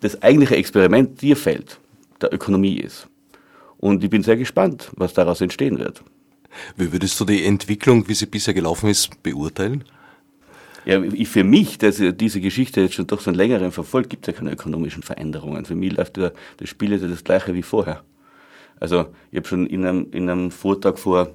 das 0.00 0.22
eigentliche 0.22 0.56
Experiment 0.56 1.20
dir 1.20 1.36
fällt 1.36 1.78
der 2.20 2.32
Ökonomie 2.32 2.78
ist. 2.78 3.08
Und 3.78 4.04
ich 4.04 4.10
bin 4.10 4.22
sehr 4.22 4.36
gespannt, 4.36 4.90
was 4.96 5.14
daraus 5.14 5.40
entstehen 5.40 5.78
wird. 5.78 6.02
Wie 6.76 6.92
würdest 6.92 7.18
du 7.18 7.24
die 7.24 7.44
Entwicklung, 7.44 8.08
wie 8.08 8.14
sie 8.14 8.26
bisher 8.26 8.54
gelaufen 8.54 8.90
ist, 8.90 9.22
beurteilen? 9.22 9.84
Ja, 10.84 11.02
ich, 11.02 11.28
für 11.28 11.44
mich, 11.44 11.78
der 11.78 11.92
diese 12.12 12.40
Geschichte 12.40 12.80
jetzt 12.80 12.94
schon 12.94 13.06
doch 13.06 13.20
so 13.20 13.30
einen 13.30 13.36
längeren 13.36 13.70
verfolgt, 13.70 14.10
gibt 14.10 14.26
es 14.26 14.34
ja 14.34 14.38
keine 14.38 14.52
ökonomischen 14.52 15.02
Veränderungen. 15.02 15.64
Für 15.64 15.74
mich 15.74 15.92
läuft 15.92 16.16
der, 16.16 16.32
das 16.56 16.68
Spiel 16.68 16.92
ja 16.92 17.06
das 17.06 17.24
gleiche 17.24 17.54
wie 17.54 17.62
vorher. 17.62 18.02
Also 18.80 19.06
ich 19.30 19.36
habe 19.36 19.48
schon 19.48 19.66
in 19.66 19.84
einem, 19.84 20.06
in 20.10 20.28
einem 20.28 20.50
Vortrag 20.50 20.98
vor 20.98 21.30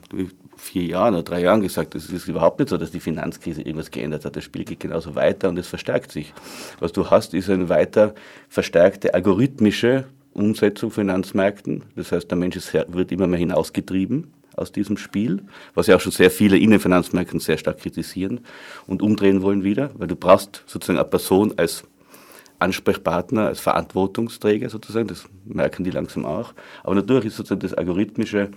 vier 0.66 0.84
Jahren 0.84 1.14
oder 1.14 1.24
drei 1.24 1.42
Jahren 1.42 1.62
gesagt, 1.62 1.96
es 1.96 2.10
ist 2.10 2.28
überhaupt 2.28 2.60
nicht 2.60 2.70
so, 2.70 2.78
dass 2.78 2.92
die 2.92 3.00
Finanzkrise 3.00 3.62
irgendwas 3.62 3.92
geändert 3.92 4.26
hat. 4.26 4.36
Das 4.36 4.44
Spiel 4.44 4.66
geht 4.66 4.80
genauso 4.80 5.16
weiter 5.16 5.50
und 5.50 5.58
es 5.58 5.68
verstärkt 5.68 6.12
sich. 6.12 6.34
Was 6.80 6.92
du 6.92 7.10
hast, 7.10 7.34
ist 7.34 7.50
eine 7.50 7.70
weiter 7.70 8.16
verstärkte 8.50 9.14
algorithmische 9.14 10.06
Umsetzung 10.34 10.92
von 10.92 11.06
Finanzmärkten. 11.06 11.84
Das 11.96 12.12
heißt, 12.12 12.30
der 12.30 12.38
Mensch 12.38 12.58
wird 12.88 13.12
immer 13.12 13.28
mehr 13.28 13.40
hinausgetrieben 13.40 14.34
aus 14.56 14.72
diesem 14.72 14.98
Spiel, 14.98 15.44
was 15.76 15.88
ja 15.88 15.96
auch 15.96 16.02
schon 16.02 16.12
sehr 16.12 16.32
viele 16.32 16.58
in 16.58 16.72
den 16.72 16.80
Finanzmärkten 16.80 17.40
sehr 17.40 17.58
stark 17.58 17.78
kritisieren 17.80 18.42
und 18.88 19.02
umdrehen 19.02 19.42
wollen 19.44 19.64
wieder, 19.64 19.92
weil 19.96 20.08
du 20.08 20.16
brauchst 20.16 20.64
sozusagen 20.66 20.98
eine 20.98 21.08
Person 21.08 21.54
als 21.58 21.84
Ansprechpartner, 22.58 23.48
als 23.48 23.60
Verantwortungsträger 23.60 24.70
sozusagen, 24.70 25.08
das 25.08 25.26
merken 25.46 25.84
die 25.84 25.92
langsam 25.92 26.26
auch. 26.26 26.54
Aber 26.84 26.96
natürlich 26.96 27.26
ist 27.26 27.36
sozusagen 27.36 27.62
das 27.62 27.74
algorithmische 27.74 28.50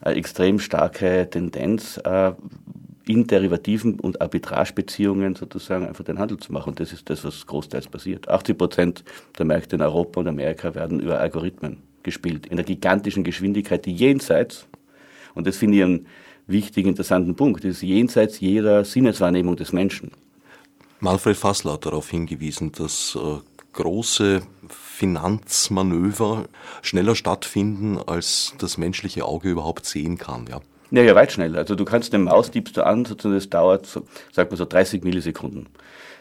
eine 0.00 0.16
extrem 0.16 0.58
starke 0.58 1.28
Tendenz, 1.30 1.98
äh, 2.04 2.32
in 3.06 3.26
Derivativen 3.26 3.98
und 3.98 4.20
Arbitragebeziehungen 4.20 5.34
sozusagen 5.34 5.86
einfach 5.86 6.04
den 6.04 6.18
Handel 6.18 6.38
zu 6.38 6.52
machen. 6.52 6.70
Und 6.70 6.80
das 6.80 6.92
ist 6.92 7.10
das, 7.10 7.24
was 7.24 7.46
großteils 7.46 7.88
passiert. 7.88 8.28
80 8.28 8.56
Prozent 8.56 9.04
der 9.36 9.46
Märkte 9.46 9.76
in 9.76 9.82
Europa 9.82 10.20
und 10.20 10.28
Amerika 10.28 10.74
werden 10.74 11.00
über 11.00 11.18
Algorithmen 11.18 11.78
gespielt, 12.02 12.46
in 12.46 12.52
einer 12.52 12.62
gigantischen 12.62 13.24
Geschwindigkeit, 13.24 13.84
die 13.84 13.92
jenseits, 13.92 14.66
und 15.34 15.46
das 15.46 15.56
finde 15.56 15.78
ich 15.78 15.82
einen 15.82 16.06
wichtigen, 16.46 16.90
interessanten 16.90 17.34
Punkt, 17.34 17.64
ist 17.64 17.82
jenseits 17.82 18.40
jeder 18.40 18.84
Sinneswahrnehmung 18.84 19.56
des 19.56 19.72
Menschen. 19.72 20.12
Manfred 21.00 21.36
Fassler 21.36 21.74
hat 21.74 21.86
darauf 21.86 22.10
hingewiesen, 22.10 22.72
dass 22.72 23.16
äh, 23.16 23.38
große 23.72 24.42
Finanzmanöver 25.00 26.44
schneller 26.82 27.14
stattfinden, 27.14 27.98
als 28.06 28.52
das 28.58 28.76
menschliche 28.76 29.24
Auge 29.24 29.48
überhaupt 29.48 29.86
sehen 29.86 30.18
kann. 30.18 30.46
Ja. 30.46 30.60
Ja, 30.90 31.02
ja, 31.02 31.14
weit 31.14 31.32
schneller. 31.32 31.60
Also 31.60 31.74
du 31.74 31.86
kannst 31.86 32.12
den 32.12 32.24
Maus 32.24 32.50
tippst 32.50 32.76
du 32.76 32.84
an, 32.84 33.06
sozusagen 33.06 33.34
das 33.36 33.48
dauert, 33.48 33.86
so, 33.86 34.02
sagt 34.30 34.50
man 34.50 34.58
so 34.58 34.66
30 34.66 35.02
Millisekunden. 35.02 35.68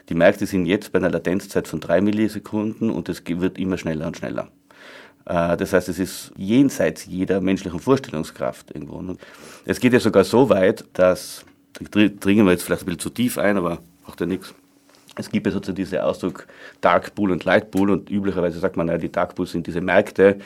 Die 0.07 0.13
Märkte 0.13 0.45
sind 0.45 0.65
jetzt 0.65 0.93
bei 0.93 0.99
einer 0.99 1.09
Latenzzeit 1.09 1.67
von 1.67 1.81
drei 1.81 1.99
Millisekunden 1.99 2.89
und 2.89 3.09
es 3.09 3.21
wird 3.27 3.57
immer 3.57 3.77
schneller 3.77 4.07
und 4.07 4.15
schneller. 4.15 4.47
Äh, 5.25 5.57
das 5.57 5.73
heißt, 5.73 5.89
es 5.89 5.99
ist 5.99 6.31
jenseits 6.37 7.05
jeder 7.05 7.41
menschlichen 7.41 7.81
Vorstellungskraft 7.81 8.71
irgendwo. 8.71 9.17
Es 9.65 9.81
geht 9.81 9.91
ja 9.91 9.99
sogar 9.99 10.23
so 10.23 10.49
weit, 10.49 10.85
dass, 10.93 11.43
da 11.73 12.07
dringen 12.07 12.45
wir 12.45 12.53
jetzt 12.53 12.63
vielleicht 12.63 12.83
ein 12.83 12.85
bisschen 12.85 12.99
zu 12.99 13.09
tief 13.09 13.37
ein, 13.37 13.57
aber 13.57 13.79
macht 14.07 14.21
ja 14.21 14.25
nichts. 14.25 14.53
Es 15.19 15.29
gibt 15.29 15.45
ja 15.45 15.51
sozusagen 15.51 15.75
diese 15.75 16.03
Ausdruck 16.03 16.47
Dark 16.79 17.13
Pool 17.13 17.31
und 17.31 17.43
Light 17.43 17.71
Pool 17.71 17.89
und 17.89 18.09
üblicherweise 18.09 18.59
sagt 18.59 18.77
man, 18.77 18.87
naja, 18.87 18.97
die 18.97 19.11
Dark 19.11 19.35
Pools 19.35 19.51
sind 19.51 19.67
diese 19.67 19.81
Märkte, 19.81 20.39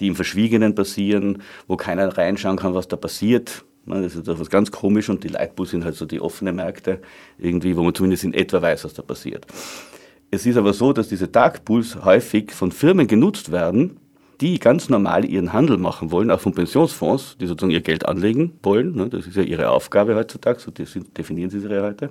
die 0.00 0.06
im 0.06 0.16
Verschwiegenen 0.16 0.74
passieren, 0.74 1.42
wo 1.68 1.76
keiner 1.76 2.16
reinschauen 2.16 2.56
kann, 2.56 2.74
was 2.74 2.88
da 2.88 2.96
passiert. 2.96 3.64
Das 3.86 4.14
ist 4.14 4.26
etwas 4.26 4.48
ganz 4.48 4.70
komisch 4.70 5.10
und 5.10 5.24
die 5.24 5.28
Light 5.28 5.56
Pools 5.56 5.70
sind 5.70 5.84
halt 5.84 5.94
so 5.94 6.06
die 6.06 6.20
offenen 6.20 6.56
Märkte 6.56 7.02
irgendwie, 7.38 7.76
wo 7.76 7.82
man 7.82 7.94
zumindest 7.94 8.24
in 8.24 8.32
etwa 8.32 8.62
weiß, 8.62 8.84
was 8.84 8.94
da 8.94 9.02
passiert. 9.02 9.46
Es 10.30 10.46
ist 10.46 10.56
aber 10.56 10.72
so, 10.72 10.94
dass 10.94 11.08
diese 11.08 11.28
Dark 11.28 11.66
Pools 11.66 12.02
häufig 12.02 12.52
von 12.52 12.72
Firmen 12.72 13.06
genutzt 13.06 13.52
werden, 13.52 13.98
die 14.40 14.58
ganz 14.58 14.88
normal 14.88 15.26
ihren 15.26 15.52
Handel 15.52 15.76
machen 15.76 16.10
wollen, 16.10 16.30
auch 16.30 16.40
von 16.40 16.54
Pensionsfonds, 16.54 17.36
die 17.38 17.46
sozusagen 17.46 17.70
ihr 17.70 17.82
Geld 17.82 18.06
anlegen 18.06 18.58
wollen. 18.62 19.10
Das 19.10 19.26
ist 19.26 19.36
ja 19.36 19.42
ihre 19.42 19.68
Aufgabe 19.68 20.16
heutzutage, 20.16 20.58
so 20.58 20.70
definieren 20.70 21.50
sie 21.50 21.60
sie 21.60 21.68
heute. 21.68 22.08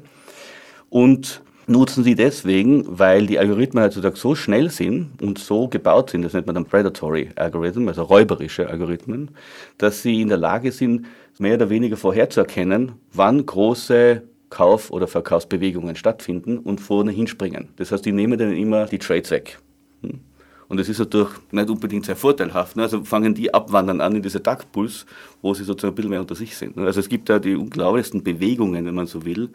Und 0.90 1.42
nutzen 1.68 2.04
sie 2.04 2.16
deswegen, 2.16 2.86
weil 2.88 3.28
die 3.28 3.40
Algorithmen 3.40 3.84
heutzutage 3.84 4.18
so 4.18 4.36
schnell 4.36 4.70
sind 4.70 5.22
und 5.22 5.40
so 5.40 5.68
gebaut 5.68 6.10
sind, 6.10 6.24
das 6.24 6.34
nennt 6.34 6.48
man 6.48 6.56
dann 6.56 6.66
Predatory 6.66 7.30
Algorithmen, 7.36 7.88
also 7.88 8.04
räuberische 8.04 8.70
Algorithmen, 8.70 9.32
dass 9.78 10.02
sie 10.02 10.22
in 10.22 10.30
der 10.30 10.38
Lage 10.38 10.72
sind, 10.72 11.06
mehr 11.40 11.56
oder 11.56 11.70
weniger 11.70 11.98
vorherzuerkennen, 11.98 12.94
wann 13.12 13.46
große 13.46 14.22
Kauf- 14.50 14.92
oder 14.92 15.08
Verkaufsbewegungen 15.08 15.96
stattfinden 15.96 16.60
und 16.60 16.80
vorne 16.80 17.12
hinspringen. 17.12 17.70
Das 17.78 17.92
heißt, 17.92 18.06
die 18.06 18.12
nehmen 18.12 18.38
dann 18.38 18.54
immer 18.54 18.86
die 18.86 19.00
Trades 19.00 19.32
weg. 19.32 19.60
Hm? 20.02 20.20
Und 20.68 20.80
das 20.80 20.90
ist 20.90 21.00
natürlich 21.00 21.30
nicht 21.52 21.70
unbedingt 21.70 22.06
sehr 22.06 22.16
vorteilhaft. 22.16 22.76
Ne? 22.76 22.84
Also 22.84 23.04
fangen 23.04 23.34
die 23.34 23.54
abwandern 23.54 24.00
an 24.00 24.16
in 24.16 24.22
diese 24.22 24.40
Duckpools, 24.40 25.06
wo 25.42 25.54
sie 25.54 25.64
sozusagen 25.64 25.94
ein 25.94 25.96
bisschen 25.96 26.10
mehr 26.12 26.22
unter 26.22 26.36
sich 26.36 26.56
sind. 26.56 26.78
Ne? 26.78 26.86
Also 26.86 27.00
es 27.00 27.10
gibt 27.10 27.30
da 27.30 27.40
die 27.40 27.56
unglaublichsten 27.56 28.24
Bewegungen, 28.24 28.86
wenn 28.86 28.96
man 28.96 29.08
so 29.08 29.26
will 29.26 29.50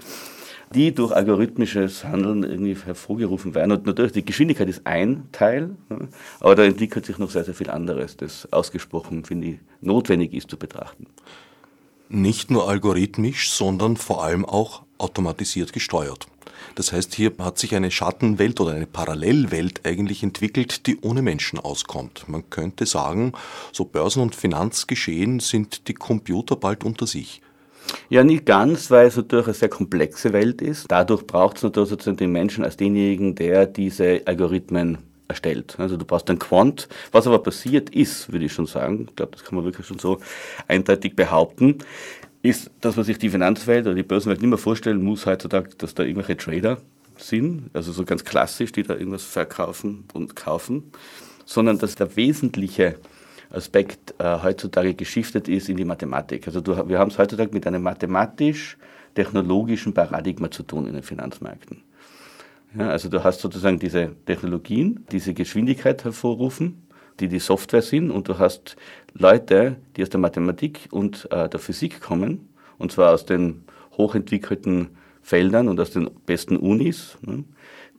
die 0.75 0.95
durch 0.95 1.13
algorithmisches 1.13 2.05
Handeln 2.05 2.43
irgendwie 2.43 2.77
hervorgerufen 2.77 3.55
werden. 3.55 3.73
Und 3.73 3.87
natürlich, 3.87 4.13
die 4.13 4.25
Geschwindigkeit 4.25 4.69
ist 4.69 4.87
ein 4.87 5.29
Teil, 5.33 5.71
aber 6.41 6.55
da 6.55 6.65
entwickelt 6.65 7.07
sich 7.07 7.19
noch 7.19 7.31
sehr, 7.31 7.45
sehr 7.45 7.55
viel 7.55 7.71
anderes, 7.71 8.17
das 8.17 8.53
ausgesprochen, 8.53 9.25
finde 9.25 9.49
ich, 9.49 9.59
notwendig 9.81 10.35
ist 10.35 10.51
zu 10.51 10.57
betrachten. 10.57 11.07
Nicht 12.11 12.51
nur 12.51 12.69
algorithmisch, 12.69 13.51
sondern 13.51 13.97
vor 13.97 14.25
allem 14.25 14.45
auch 14.45 14.83
automatisiert 14.99 15.73
gesteuert. 15.73 16.27
Das 16.75 16.93
heißt, 16.93 17.15
hier 17.15 17.33
hat 17.39 17.59
sich 17.59 17.75
eine 17.75 17.91
Schattenwelt 17.91 18.61
oder 18.61 18.73
eine 18.73 18.87
Parallelwelt 18.87 19.85
eigentlich 19.85 20.23
entwickelt, 20.23 20.87
die 20.87 20.99
ohne 21.01 21.23
Menschen 21.23 21.59
auskommt. 21.59 22.29
Man 22.29 22.51
könnte 22.51 22.87
sagen, 22.87 23.33
so 23.73 23.85
Börsen- 23.85 24.23
und 24.23 24.35
Finanzgeschehen 24.35 25.41
sind 25.41 25.89
die 25.89 25.95
Computer 25.95 26.57
bald 26.57 26.85
unter 26.85 27.07
sich. 27.07 27.43
Ja, 28.11 28.25
nicht 28.25 28.47
ganz, 28.47 28.91
weil 28.91 29.07
es 29.07 29.17
natürlich 29.17 29.47
eine 29.47 29.55
sehr 29.55 29.69
komplexe 29.69 30.33
Welt 30.33 30.63
ist. 30.63 30.87
Dadurch 30.91 31.27
braucht 31.27 31.59
es 31.59 31.63
natürlich 31.63 31.91
sozusagen 31.91 32.17
den 32.17 32.33
Menschen 32.33 32.65
als 32.65 32.77
denjenigen, 32.77 33.35
der 33.35 33.67
diese 33.67 34.23
Algorithmen 34.25 34.99
erstellt. 35.29 35.77
Also 35.79 35.97
du 35.97 36.05
brauchst 36.05 36.29
einen 36.31 36.39
Quant. 36.39 36.89
Was 37.13 37.27
aber 37.27 37.39
passiert 37.41 37.91
ist, 37.91 38.33
würde 38.33 38.47
ich 38.47 38.53
schon 38.53 38.67
sagen, 38.67 39.07
ich 39.09 39.17
glaube, 39.17 39.33
das 39.33 39.45
kann 39.45 39.57
man 39.57 39.65
wirklich 39.65 39.87
schon 39.87 39.99
so 39.99 40.19
eindeutig 40.67 41.15
behaupten, 41.15 41.79
ist 42.43 42.71
das, 42.81 42.97
was 42.97 43.07
sich 43.07 43.19
die 43.19 43.31
Finanzwelt 43.31 43.87
oder 43.87 43.95
die 43.95 44.03
Börsenwelt 44.03 44.41
nicht 44.41 44.49
mehr 44.49 44.59
vorstellen 44.59 45.03
muss 45.03 45.27
heutzutage, 45.27 45.71
dass 45.77 45.95
da 45.95 46.03
irgendwelche 46.03 46.37
Trader 46.37 46.79
sind, 47.17 47.71
also 47.75 47.93
so 47.93 48.05
ganz 48.05 48.25
klassisch, 48.25 48.73
die 48.73 48.85
da 48.85 48.95
irgendwas 48.95 49.25
verkaufen 49.25 50.05
und 50.15 50.37
kaufen, 50.37 50.93
sondern 51.45 51.79
dass 51.79 51.97
der 51.97 52.17
wesentliche 52.17 52.97
Aspekt 53.51 54.15
äh, 54.19 54.43
heutzutage 54.43 54.95
geschiftet 54.95 55.49
ist 55.49 55.69
in 55.69 55.77
die 55.77 55.85
Mathematik. 55.85 56.47
Also 56.47 56.61
du, 56.61 56.89
wir 56.89 56.99
haben 56.99 57.11
es 57.11 57.19
heutzutage 57.19 57.53
mit 57.53 57.67
einem 57.67 57.83
mathematisch-technologischen 57.83 59.93
Paradigma 59.95 60.51
zu 60.51 60.63
tun 60.63 60.87
in 60.87 60.95
den 60.95 61.03
Finanzmärkten. 61.03 61.83
Ja, 62.79 62.91
also 62.91 63.09
du 63.09 63.25
hast 63.25 63.41
sozusagen 63.41 63.79
diese 63.79 64.15
Technologien, 64.27 65.07
diese 65.11 65.33
Geschwindigkeit 65.33 66.05
hervorrufen, 66.05 66.83
die 67.19 67.29
die 67.29 67.39
Software 67.39 67.81
sind, 67.83 68.11
und 68.11 68.29
du 68.29 68.39
hast 68.39 68.77
Leute, 69.15 69.77
die 69.97 70.03
aus 70.03 70.11
der 70.11 70.21
Mathematik 70.21 70.89
und 70.91 71.27
äh, 71.33 71.49
der 71.49 71.59
Physik 71.59 72.03
kommen, 72.03 72.51
und 72.77 72.93
zwar 72.93 73.15
aus 73.15 73.25
den 73.25 73.65
hochentwickelten 73.97 74.91
Feldern 75.23 75.69
und 75.69 75.81
aus 75.81 75.91
den 75.91 76.11
besten 76.27 76.59
Unis, 76.59 77.17
ne, 77.23 77.45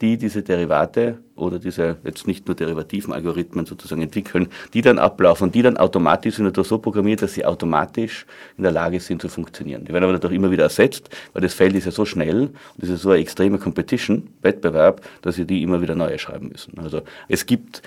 die 0.01 0.17
diese 0.17 0.43
Derivate 0.43 1.17
oder 1.35 1.59
diese 1.59 1.97
jetzt 2.03 2.27
nicht 2.27 2.47
nur 2.47 2.55
derivativen 2.55 3.13
Algorithmen 3.13 3.65
sozusagen 3.65 4.01
entwickeln, 4.01 4.47
die 4.73 4.81
dann 4.81 4.99
ablaufen, 4.99 5.51
die 5.51 5.61
dann 5.61 5.77
automatisch 5.77 6.35
sind 6.35 6.45
dadurch 6.45 6.67
so 6.67 6.77
programmiert, 6.77 7.21
dass 7.21 7.33
sie 7.33 7.45
automatisch 7.45 8.25
in 8.57 8.63
der 8.63 8.71
Lage 8.71 8.99
sind 8.99 9.21
zu 9.21 9.29
funktionieren. 9.29 9.85
Die 9.85 9.93
werden 9.93 10.03
aber 10.03 10.13
dadurch 10.13 10.33
immer 10.33 10.51
wieder 10.51 10.63
ersetzt, 10.63 11.09
weil 11.33 11.41
das 11.41 11.53
Feld 11.53 11.75
ist 11.75 11.85
ja 11.85 11.91
so 11.91 12.05
schnell 12.05 12.41
und 12.41 12.83
es 12.83 12.89
ist 12.89 13.01
so 13.01 13.11
eine 13.11 13.19
extreme 13.19 13.57
Competition, 13.57 14.29
Wettbewerb, 14.41 15.01
dass 15.21 15.35
sie 15.35 15.45
die 15.45 15.63
immer 15.63 15.81
wieder 15.81 15.95
neu 15.95 16.17
schreiben 16.17 16.49
müssen. 16.49 16.77
Also 16.79 17.01
es 17.27 17.45
gibt 17.45 17.81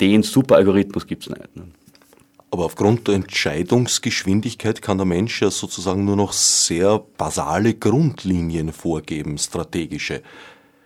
den 0.00 0.22
Superalgorithmus 0.22 1.06
gibt 1.06 1.24
es 1.24 1.28
nicht. 1.28 1.56
Ne? 1.56 1.64
Aber 2.50 2.64
aufgrund 2.64 3.06
der 3.06 3.14
Entscheidungsgeschwindigkeit 3.14 4.82
kann 4.82 4.98
der 4.98 5.06
Mensch 5.06 5.40
ja 5.40 5.50
sozusagen 5.50 6.04
nur 6.04 6.16
noch 6.16 6.32
sehr 6.32 6.98
basale 7.16 7.74
Grundlinien 7.74 8.72
vorgeben, 8.72 9.38
strategische. 9.38 10.22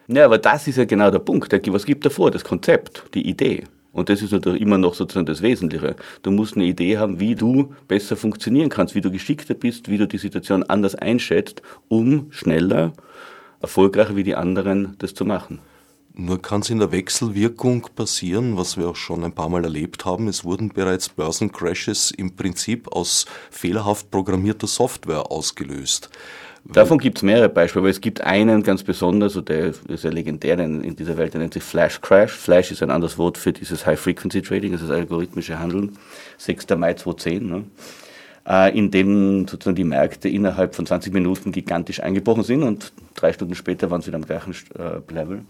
Ja, 0.06 0.26
aber 0.26 0.38
das 0.38 0.68
ist 0.68 0.76
ja 0.76 0.84
genau 0.84 1.10
der 1.10 1.18
Punkt. 1.18 1.52
Was 1.68 1.86
gibt 1.86 2.04
er 2.04 2.10
vor? 2.10 2.30
Das 2.30 2.44
Konzept, 2.44 3.04
die 3.14 3.26
Idee. 3.28 3.64
Und 3.92 4.08
das 4.08 4.22
ist 4.22 4.32
natürlich 4.32 4.60
immer 4.60 4.76
noch 4.76 4.94
sozusagen 4.94 5.24
das 5.24 5.40
Wesentliche. 5.40 5.94
Du 6.22 6.32
musst 6.32 6.56
eine 6.56 6.64
Idee 6.64 6.98
haben, 6.98 7.20
wie 7.20 7.36
du 7.36 7.72
besser 7.86 8.16
funktionieren 8.16 8.68
kannst, 8.68 8.94
wie 8.96 9.00
du 9.00 9.10
geschickter 9.10 9.54
bist, 9.54 9.88
wie 9.88 9.98
du 9.98 10.08
die 10.08 10.18
Situation 10.18 10.64
anders 10.64 10.96
einschätzt, 10.96 11.62
um 11.88 12.26
schneller, 12.30 12.92
erfolgreicher 13.60 14.16
wie 14.16 14.24
die 14.24 14.34
anderen 14.34 14.96
das 14.98 15.14
zu 15.14 15.24
machen. 15.24 15.60
Nur 16.16 16.40
kann 16.40 16.60
es 16.60 16.70
in 16.70 16.78
der 16.78 16.92
Wechselwirkung 16.92 17.88
passieren, 17.94 18.56
was 18.56 18.76
wir 18.76 18.88
auch 18.88 18.96
schon 18.96 19.24
ein 19.24 19.32
paar 19.32 19.48
Mal 19.48 19.64
erlebt 19.64 20.04
haben. 20.04 20.28
Es 20.28 20.44
wurden 20.44 20.68
bereits 20.68 21.08
Börsencrashes 21.08 22.10
im 22.12 22.36
Prinzip 22.36 22.92
aus 22.92 23.26
fehlerhaft 23.50 24.10
programmierter 24.10 24.68
Software 24.68 25.30
ausgelöst. 25.30 26.10
Davon 26.72 26.98
gibt 26.98 27.18
es 27.18 27.22
mehrere 27.22 27.50
Beispiele, 27.50 27.82
aber 27.82 27.90
es 27.90 28.00
gibt 28.00 28.22
einen 28.22 28.62
ganz 28.62 28.82
besonders, 28.82 29.36
und 29.36 29.50
der 29.50 29.74
ist 29.86 30.04
ja 30.04 30.10
legendär 30.10 30.58
in 30.58 30.96
dieser 30.96 31.18
Welt, 31.18 31.34
der 31.34 31.40
nennt 31.42 31.52
sich 31.52 31.62
Flash 31.62 32.00
Crash. 32.00 32.32
Flash 32.32 32.70
ist 32.70 32.82
ein 32.82 32.90
anderes 32.90 33.18
Wort 33.18 33.36
für 33.36 33.52
dieses 33.52 33.84
High-Frequency-Trading, 33.84 34.72
also 34.72 34.86
das 34.86 34.96
algorithmische 34.96 35.58
Handeln. 35.58 35.98
6. 36.38 36.68
Mai 36.76 36.94
2010. 36.94 37.46
Ne? 37.46 37.64
Äh, 38.46 38.78
in 38.78 38.90
dem 38.90 39.46
sozusagen 39.46 39.76
die 39.76 39.84
Märkte 39.84 40.28
innerhalb 40.28 40.74
von 40.74 40.86
20 40.86 41.12
Minuten 41.12 41.52
gigantisch 41.52 42.00
eingebrochen 42.00 42.44
sind 42.44 42.62
und 42.62 42.92
drei 43.14 43.32
Stunden 43.32 43.54
später 43.54 43.90
waren 43.90 44.00
sie 44.00 44.08
wieder 44.08 44.16
am 44.16 44.24
gleichen 44.24 44.54
äh, 44.78 45.12
Level. 45.12 45.42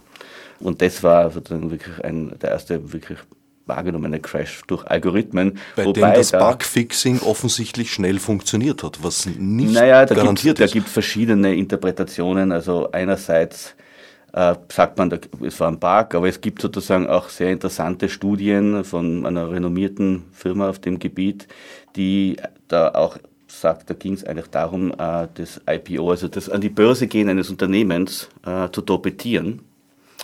Und 0.61 0.83
das 0.83 1.03
war 1.03 1.31
sozusagen 1.31 1.71
wirklich 1.71 2.05
ein, 2.05 2.37
der 2.41 2.51
erste 2.51 2.93
wirklich 2.93 3.19
wahrgenommene 3.67 4.21
Crash 4.21 4.63
durch 4.67 4.85
Algorithmen. 4.87 5.59
Bei 5.77 5.85
wobei 5.85 6.11
dem 6.11 6.15
das 6.15 6.31
da, 6.31 6.51
Bugfixing 6.51 7.21
offensichtlich 7.21 7.93
schnell 7.93 8.19
funktioniert 8.19 8.83
hat, 8.83 9.03
was 9.03 9.27
nicht 9.27 9.73
naja, 9.73 10.05
da 10.05 10.15
garantiert 10.15 10.57
gibt, 10.57 10.67
ist. 10.67 10.75
Da 10.75 10.79
gibt 10.79 10.89
verschiedene 10.89 11.55
Interpretationen. 11.55 12.53
Also 12.53 12.91
einerseits 12.93 13.75
äh, 14.33 14.55
sagt 14.69 14.99
man, 14.99 15.19
es 15.43 15.59
war 15.61 15.69
ein 15.69 15.79
Bug, 15.79 16.15
aber 16.15 16.29
es 16.29 16.41
gibt 16.41 16.61
sozusagen 16.61 17.07
auch 17.07 17.29
sehr 17.29 17.51
interessante 17.51 18.09
Studien 18.09 18.85
von 18.85 19.25
einer 19.25 19.51
renommierten 19.51 20.25
Firma 20.33 20.69
auf 20.69 20.79
dem 20.79 20.99
Gebiet, 20.99 21.49
die 21.97 22.37
da 22.69 22.91
auch 22.91 23.17
sagt, 23.47 23.89
da 23.89 23.95
ging 23.95 24.15
es 24.15 24.25
eigentlich 24.25 24.49
darum, 24.49 24.91
äh, 24.93 25.29
das 25.35 25.61
IPO, 25.71 26.11
also 26.11 26.29
das 26.29 26.51
an 26.51 26.61
die 26.61 26.69
Börse 26.69 27.07
gehen 27.07 27.29
eines 27.29 27.51
Unternehmens 27.51 28.29
äh, 28.45 28.69
zu 28.71 28.83
torpedieren 28.83 29.61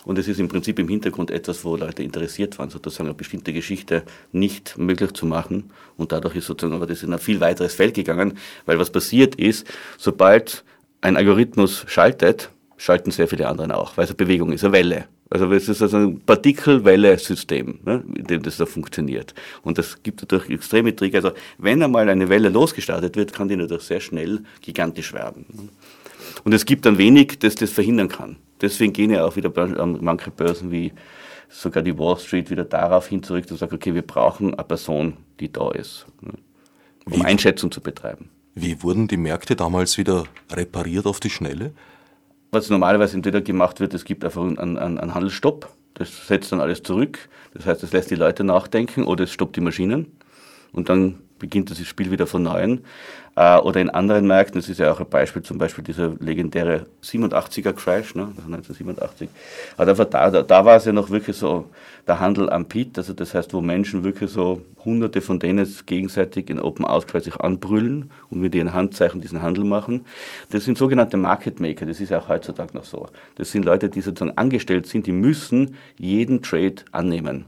und 0.04 0.18
es 0.18 0.28
ist 0.28 0.40
im 0.40 0.48
Prinzip 0.48 0.78
im 0.78 0.88
Hintergrund 0.88 1.30
etwas, 1.30 1.64
wo 1.64 1.76
Leute 1.76 2.02
interessiert 2.02 2.58
waren, 2.58 2.70
sozusagen 2.70 3.08
eine 3.08 3.14
bestimmte 3.14 3.52
Geschichte 3.52 4.02
nicht 4.32 4.78
möglich 4.78 5.12
zu 5.12 5.26
machen. 5.26 5.70
Und 5.96 6.12
dadurch 6.12 6.36
ist 6.36 6.46
sozusagen 6.46 6.74
aber 6.74 6.86
das 6.86 7.02
in 7.02 7.12
ein 7.12 7.18
viel 7.18 7.40
weiteres 7.40 7.74
Feld 7.74 7.94
gegangen, 7.94 8.38
weil 8.66 8.78
was 8.78 8.90
passiert 8.90 9.34
ist, 9.34 9.66
sobald 9.98 10.64
ein 11.02 11.16
Algorithmus 11.16 11.84
schaltet, 11.86 12.50
schalten 12.76 13.10
sehr 13.10 13.28
viele 13.28 13.46
andere 13.48 13.76
auch, 13.76 13.96
weil 13.96 14.04
es 14.04 14.10
eine 14.10 14.16
Bewegung 14.16 14.52
ist, 14.52 14.64
eine 14.64 14.72
Welle. 14.72 15.04
Also 15.28 15.50
es 15.52 15.68
ist 15.68 15.80
also 15.80 15.96
ein 15.98 16.20
Partikelwelle-System, 16.20 17.80
ne, 17.84 18.02
in 18.16 18.24
dem 18.24 18.42
das 18.42 18.56
da 18.56 18.66
funktioniert. 18.66 19.32
Und 19.62 19.78
das 19.78 20.02
gibt 20.02 20.22
natürlich 20.22 20.50
extreme 20.50 20.96
Trigger. 20.96 21.18
Also 21.18 21.32
wenn 21.58 21.82
einmal 21.82 22.08
eine 22.08 22.28
Welle 22.28 22.48
losgestartet 22.48 23.14
wird, 23.16 23.32
kann 23.32 23.48
die 23.48 23.54
natürlich 23.54 23.84
sehr 23.84 24.00
schnell 24.00 24.40
gigantisch 24.60 25.12
werden. 25.12 25.70
Und 26.42 26.52
es 26.52 26.64
gibt 26.64 26.84
dann 26.84 26.98
wenig, 26.98 27.38
das 27.38 27.54
das 27.54 27.70
verhindern 27.70 28.08
kann. 28.08 28.36
Deswegen 28.60 28.92
gehen 28.92 29.10
ja 29.10 29.24
auch 29.24 29.36
wieder 29.36 29.50
manche 30.00 30.30
Börsen 30.30 30.70
wie 30.70 30.92
sogar 31.48 31.82
die 31.82 31.98
Wall 31.98 32.16
Street 32.18 32.50
wieder 32.50 32.64
darauf 32.64 33.08
hin 33.08 33.22
zurück 33.22 33.46
und 33.50 33.56
sagen, 33.56 33.74
okay, 33.74 33.94
wir 33.94 34.02
brauchen 34.02 34.54
eine 34.54 34.64
Person, 34.64 35.16
die 35.40 35.52
da 35.52 35.70
ist, 35.72 36.06
ne, 36.20 36.32
um 37.06 37.12
wie, 37.14 37.24
Einschätzung 37.24 37.70
zu 37.70 37.80
betreiben. 37.80 38.30
Wie 38.54 38.82
wurden 38.82 39.08
die 39.08 39.16
Märkte 39.16 39.56
damals 39.56 39.98
wieder 39.98 40.24
repariert 40.52 41.06
auf 41.06 41.20
die 41.20 41.30
Schnelle? 41.30 41.72
Was 42.52 42.70
normalerweise 42.70 43.16
entweder 43.16 43.40
gemacht 43.40 43.80
wird, 43.80 43.94
es 43.94 44.04
gibt 44.04 44.24
einfach 44.24 44.42
einen, 44.42 44.58
einen, 44.58 44.98
einen 44.98 45.14
Handelsstopp, 45.14 45.68
das 45.94 46.26
setzt 46.26 46.52
dann 46.52 46.60
alles 46.60 46.82
zurück, 46.82 47.28
das 47.54 47.66
heißt, 47.66 47.82
es 47.82 47.92
lässt 47.92 48.10
die 48.10 48.16
Leute 48.16 48.44
nachdenken 48.44 49.04
oder 49.04 49.24
es 49.24 49.32
stoppt 49.32 49.56
die 49.56 49.60
Maschinen 49.60 50.06
und 50.72 50.88
dann 50.88 51.20
beginnt 51.40 51.70
das 51.72 51.80
Spiel 51.80 52.12
wieder 52.12 52.28
von 52.28 52.44
neuem. 52.44 52.82
Äh, 53.36 53.58
oder 53.58 53.80
in 53.80 53.90
anderen 53.90 54.26
Märkten, 54.26 54.60
das 54.60 54.68
ist 54.68 54.78
ja 54.78 54.92
auch 54.92 55.00
ein 55.00 55.08
Beispiel, 55.08 55.42
zum 55.42 55.58
Beispiel 55.58 55.82
dieser 55.82 56.12
legendäre 56.20 56.86
87er 57.02 57.72
Crash, 57.72 58.14
ne, 58.14 58.22
1987. 58.22 59.28
Aber 59.76 60.04
da, 60.04 60.42
da, 60.42 60.64
war 60.64 60.76
es 60.76 60.84
ja 60.84 60.92
noch 60.92 61.10
wirklich 61.10 61.36
so 61.36 61.66
der 62.06 62.20
Handel 62.20 62.50
am 62.50 62.66
Pit, 62.66 62.98
also 62.98 63.12
das 63.12 63.34
heißt, 63.34 63.54
wo 63.54 63.60
Menschen 63.60 64.04
wirklich 64.04 64.30
so 64.30 64.62
hunderte 64.84 65.20
von 65.20 65.38
denen 65.38 65.66
gegenseitig 65.86 66.50
in 66.50 66.60
Open 66.60 66.84
Outcry 66.84 67.20
sich 67.20 67.36
anbrüllen 67.36 68.10
und 68.30 68.40
mit 68.40 68.54
ihren 68.54 68.74
Handzeichen 68.74 69.20
diesen 69.20 69.42
Handel 69.42 69.64
machen. 69.64 70.04
Das 70.50 70.64
sind 70.64 70.76
sogenannte 70.76 71.16
Market 71.16 71.60
Maker, 71.60 71.86
das 71.86 72.00
ist 72.00 72.10
ja 72.10 72.18
auch 72.18 72.28
heutzutage 72.28 72.76
noch 72.76 72.84
so. 72.84 73.06
Das 73.36 73.50
sind 73.52 73.64
Leute, 73.64 73.88
die 73.88 74.00
sozusagen 74.00 74.36
angestellt 74.36 74.86
sind, 74.86 75.06
die 75.06 75.12
müssen 75.12 75.76
jeden 75.96 76.42
Trade 76.42 76.76
annehmen. 76.92 77.46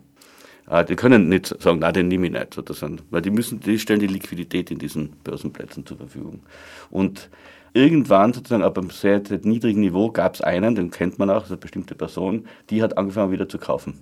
Ah, 0.66 0.84
die 0.84 0.96
können 0.96 1.28
nicht 1.28 1.60
sagen, 1.60 1.78
na, 1.80 1.90
den 1.90 2.08
nehme 2.08 2.26
ich 2.26 2.32
nicht, 2.32 2.54
sozusagen, 2.54 3.00
weil 3.10 3.20
die 3.20 3.30
müssen, 3.30 3.60
die 3.60 3.78
stellen 3.78 4.00
die 4.00 4.06
Liquidität 4.06 4.70
in 4.70 4.78
diesen 4.78 5.10
Börsenplätzen 5.24 5.84
zur 5.84 5.96
Verfügung. 5.96 6.40
Und 6.90 7.30
irgendwann 7.74 8.32
sozusagen 8.32 8.62
ab 8.62 8.78
einem 8.78 8.90
sehr, 8.90 9.24
sehr 9.26 9.40
niedrigen 9.42 9.80
Niveau 9.80 10.10
gab 10.10 10.34
es 10.34 10.40
einen, 10.40 10.74
den 10.74 10.90
kennt 10.90 11.18
man 11.18 11.30
auch, 11.30 11.48
eine 11.48 11.56
bestimmte 11.56 11.94
Person, 11.94 12.46
die 12.70 12.82
hat 12.82 12.96
angefangen 12.96 13.32
wieder 13.32 13.48
zu 13.48 13.58
kaufen. 13.58 13.98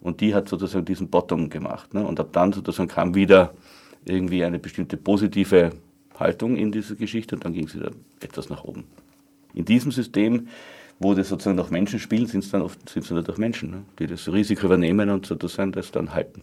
Und 0.00 0.20
die 0.20 0.34
hat 0.34 0.48
sozusagen 0.48 0.84
diesen 0.84 1.08
Bottom 1.08 1.48
gemacht. 1.48 1.94
Ne? 1.94 2.06
Und 2.06 2.18
ab 2.20 2.28
dann 2.32 2.52
sozusagen 2.52 2.88
kam 2.88 3.14
wieder 3.14 3.54
irgendwie 4.04 4.44
eine 4.44 4.58
bestimmte 4.58 4.96
positive 4.96 5.70
Haltung 6.18 6.56
in 6.56 6.72
diese 6.72 6.96
Geschichte 6.96 7.34
und 7.34 7.44
dann 7.44 7.52
ging 7.52 7.66
es 7.66 7.74
wieder 7.74 7.90
etwas 8.20 8.48
nach 8.48 8.64
oben. 8.64 8.84
In 9.54 9.64
diesem 9.64 9.92
System 9.92 10.48
wo 10.98 11.14
das 11.14 11.28
sozusagen 11.28 11.56
noch 11.56 11.70
Menschen 11.70 11.98
spielen, 11.98 12.26
sind 12.26 12.44
es 12.44 12.50
dann 12.50 12.62
oft 12.62 12.88
sind 12.88 13.04
es 13.04 13.10
natürlich 13.10 13.38
Menschen, 13.38 13.70
ne, 13.70 13.82
die 13.98 14.06
das 14.06 14.30
Risiko 14.30 14.66
übernehmen 14.66 15.10
und 15.10 15.26
sozusagen 15.26 15.72
das 15.72 15.90
dann 15.90 16.14
halten. 16.14 16.42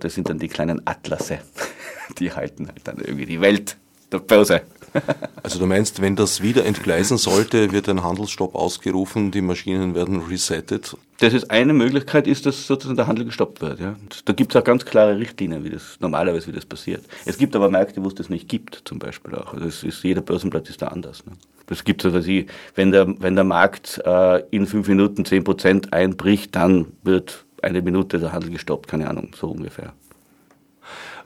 Das 0.00 0.14
sind 0.14 0.28
dann 0.28 0.38
die 0.38 0.48
kleinen 0.48 0.82
Atlasse, 0.84 1.38
die 2.18 2.32
halten 2.32 2.68
halt 2.68 2.80
dann 2.84 2.98
irgendwie 2.98 3.26
die 3.26 3.40
Welt 3.40 3.76
der 4.10 4.18
Börse. 4.18 4.62
Also 5.42 5.58
du 5.58 5.66
meinst, 5.66 6.00
wenn 6.00 6.14
das 6.14 6.42
wieder 6.42 6.64
entgleisen 6.64 7.18
sollte, 7.18 7.72
wird 7.72 7.88
ein 7.88 8.04
Handelsstopp 8.04 8.54
ausgerufen, 8.54 9.30
die 9.30 9.40
Maschinen 9.40 9.94
werden 9.94 10.20
resettet? 10.20 10.96
Das 11.18 11.32
ist 11.32 11.50
eine 11.50 11.72
Möglichkeit, 11.72 12.26
ist, 12.26 12.46
dass 12.46 12.66
sozusagen 12.66 12.96
der 12.96 13.06
Handel 13.06 13.24
gestoppt 13.24 13.60
wird. 13.60 13.80
Ja. 13.80 13.96
Da 14.24 14.32
gibt 14.32 14.54
es 14.54 14.60
auch 14.60 14.64
ganz 14.64 14.84
klare 14.84 15.18
Richtlinien, 15.18 15.64
wie 15.64 15.70
das 15.70 15.96
normalerweise 16.00 16.48
wie 16.48 16.52
das 16.52 16.66
passiert. 16.66 17.04
Es 17.24 17.38
gibt 17.38 17.56
aber 17.56 17.70
Märkte, 17.70 18.04
wo 18.04 18.08
es 18.08 18.14
das 18.14 18.28
nicht 18.28 18.48
gibt, 18.48 18.82
zum 18.84 18.98
Beispiel 18.98 19.34
auch. 19.34 19.54
Also 19.54 19.86
ist, 19.86 20.02
jeder 20.04 20.20
Börsenplatz 20.20 20.68
ist 20.70 20.82
da 20.82 20.88
anders. 20.88 21.24
Ne. 21.26 21.32
Das 21.72 21.84
gibt 21.84 22.04
es, 22.04 22.12
also 22.12 22.30
wenn 22.74 22.92
der, 22.92 23.18
wenn 23.18 23.34
der 23.34 23.44
Markt 23.44 23.98
äh, 24.04 24.42
in 24.50 24.66
fünf 24.66 24.88
Minuten 24.88 25.24
zehn 25.24 25.42
Prozent 25.42 25.94
einbricht, 25.94 26.54
dann 26.54 26.88
wird 27.02 27.46
eine 27.62 27.80
Minute 27.80 28.18
der 28.18 28.34
Handel 28.34 28.50
gestoppt, 28.50 28.88
keine 28.88 29.08
Ahnung, 29.08 29.34
so 29.34 29.48
ungefähr. 29.48 29.94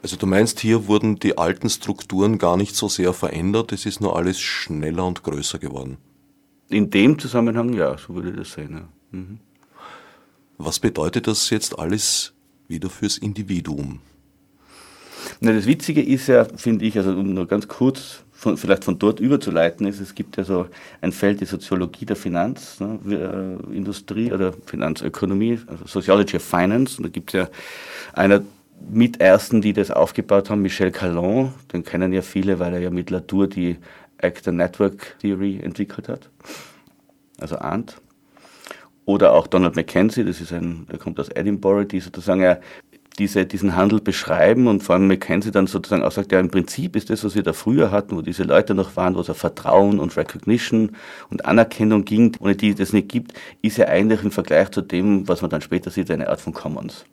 Also 0.04 0.14
du 0.14 0.24
meinst, 0.26 0.60
hier 0.60 0.86
wurden 0.86 1.18
die 1.18 1.36
alten 1.36 1.68
Strukturen 1.68 2.38
gar 2.38 2.56
nicht 2.56 2.76
so 2.76 2.88
sehr 2.88 3.12
verändert, 3.12 3.72
es 3.72 3.86
ist 3.86 4.00
nur 4.00 4.14
alles 4.14 4.40
schneller 4.40 5.04
und 5.04 5.24
größer 5.24 5.58
geworden. 5.58 5.96
In 6.68 6.90
dem 6.90 7.18
Zusammenhang, 7.18 7.72
ja, 7.72 7.98
so 7.98 8.14
würde 8.14 8.30
ich 8.30 8.36
das 8.36 8.52
sehen. 8.52 8.70
Ja. 8.70 9.18
Mhm. 9.18 9.40
Was 10.58 10.78
bedeutet 10.78 11.26
das 11.26 11.50
jetzt 11.50 11.76
alles 11.76 12.34
wieder 12.68 12.88
fürs 12.88 13.18
Individuum? 13.18 13.98
Na, 15.40 15.52
das 15.52 15.66
Witzige 15.66 16.04
ist 16.04 16.28
ja, 16.28 16.44
finde 16.44 16.84
ich, 16.84 16.96
also 16.96 17.10
um 17.10 17.34
nur 17.34 17.48
ganz 17.48 17.66
kurz 17.66 18.22
von, 18.36 18.56
vielleicht 18.58 18.84
von 18.84 18.98
dort 18.98 19.18
überzuleiten 19.18 19.86
ist, 19.86 19.98
es 19.98 20.14
gibt 20.14 20.36
ja 20.36 20.44
so 20.44 20.66
ein 21.00 21.10
Feld, 21.10 21.40
die 21.40 21.46
Soziologie 21.46 22.04
der 22.04 22.16
Finanzindustrie 22.16 24.24
ne, 24.24 24.30
äh, 24.30 24.34
oder 24.34 24.52
Finanzökonomie, 24.66 25.58
also 25.66 25.86
Sociology 25.86 26.36
of 26.36 26.44
Finance. 26.44 26.98
Und 26.98 27.04
da 27.04 27.08
gibt 27.08 27.32
es 27.32 27.40
ja 27.40 27.48
einer 28.12 28.42
mit 28.90 29.20
ersten, 29.20 29.62
die 29.62 29.72
das 29.72 29.90
aufgebaut 29.90 30.50
haben, 30.50 30.60
Michel 30.60 30.90
Calon, 30.90 31.54
den 31.72 31.82
kennen 31.82 32.12
ja 32.12 32.20
viele, 32.20 32.58
weil 32.58 32.74
er 32.74 32.80
ja 32.80 32.90
mit 32.90 33.08
Latour 33.08 33.48
die 33.48 33.78
Actor 34.18 34.52
Network 34.52 35.18
Theory 35.20 35.58
entwickelt 35.62 36.10
hat, 36.10 36.28
also 37.40 37.56
ahnt. 37.56 37.96
Oder 39.06 39.32
auch 39.32 39.46
Donald 39.46 39.76
Mackenzie, 39.76 40.24
das 40.24 40.40
ist 40.40 40.52
ein, 40.52 40.86
der 40.90 40.98
kommt 40.98 41.20
aus 41.20 41.30
Edinburgh, 41.30 41.86
die 41.86 42.00
sozusagen 42.00 42.42
ja 42.42 42.58
diese, 43.18 43.46
diesen 43.46 43.76
Handel 43.76 44.00
beschreiben 44.00 44.66
und 44.66 44.82
vor 44.82 44.94
allem 44.94 45.06
McKenzie 45.06 45.50
dann 45.50 45.66
sozusagen 45.66 46.02
auch 46.02 46.12
sagt, 46.12 46.32
ja, 46.32 46.40
im 46.40 46.50
Prinzip 46.50 46.96
ist 46.96 47.10
das, 47.10 47.24
was 47.24 47.34
wir 47.34 47.42
da 47.42 47.52
früher 47.52 47.90
hatten, 47.90 48.16
wo 48.16 48.22
diese 48.22 48.42
Leute 48.42 48.74
noch 48.74 48.96
waren, 48.96 49.14
wo 49.14 49.20
es 49.20 49.30
auf 49.30 49.38
Vertrauen 49.38 49.98
und 49.98 50.16
Recognition 50.16 50.92
und 51.30 51.44
Anerkennung 51.46 52.04
ging, 52.04 52.36
ohne 52.40 52.56
die 52.56 52.74
das 52.74 52.92
nicht 52.92 53.08
gibt, 53.08 53.32
ist 53.62 53.78
ja 53.78 53.86
eigentlich 53.86 54.22
im 54.22 54.30
Vergleich 54.30 54.70
zu 54.70 54.82
dem, 54.82 55.26
was 55.28 55.40
man 55.40 55.50
dann 55.50 55.62
später 55.62 55.90
sieht, 55.90 56.10
eine 56.10 56.28
Art 56.28 56.40
von 56.40 56.52
Commons. 56.52 57.04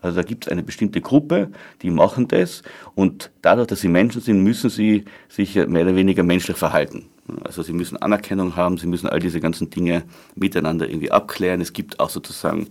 Also 0.00 0.16
da 0.16 0.22
gibt 0.22 0.46
es 0.46 0.52
eine 0.52 0.62
bestimmte 0.62 1.00
Gruppe, 1.00 1.50
die 1.82 1.90
machen 1.90 2.28
das 2.28 2.62
und 2.94 3.30
dadurch, 3.42 3.66
dass 3.66 3.80
sie 3.80 3.88
Menschen 3.88 4.20
sind, 4.20 4.42
müssen 4.44 4.70
sie 4.70 5.04
sich 5.28 5.56
mehr 5.56 5.82
oder 5.82 5.96
weniger 5.96 6.22
menschlich 6.22 6.56
verhalten. 6.56 7.06
Also 7.42 7.62
sie 7.62 7.72
müssen 7.72 7.96
Anerkennung 7.96 8.56
haben, 8.56 8.78
sie 8.78 8.86
müssen 8.86 9.08
all 9.08 9.18
diese 9.18 9.40
ganzen 9.40 9.70
Dinge 9.70 10.04
miteinander 10.34 10.88
irgendwie 10.88 11.10
abklären. 11.10 11.60
Es 11.60 11.72
gibt 11.72 12.00
auch 12.00 12.10
sozusagen 12.10 12.68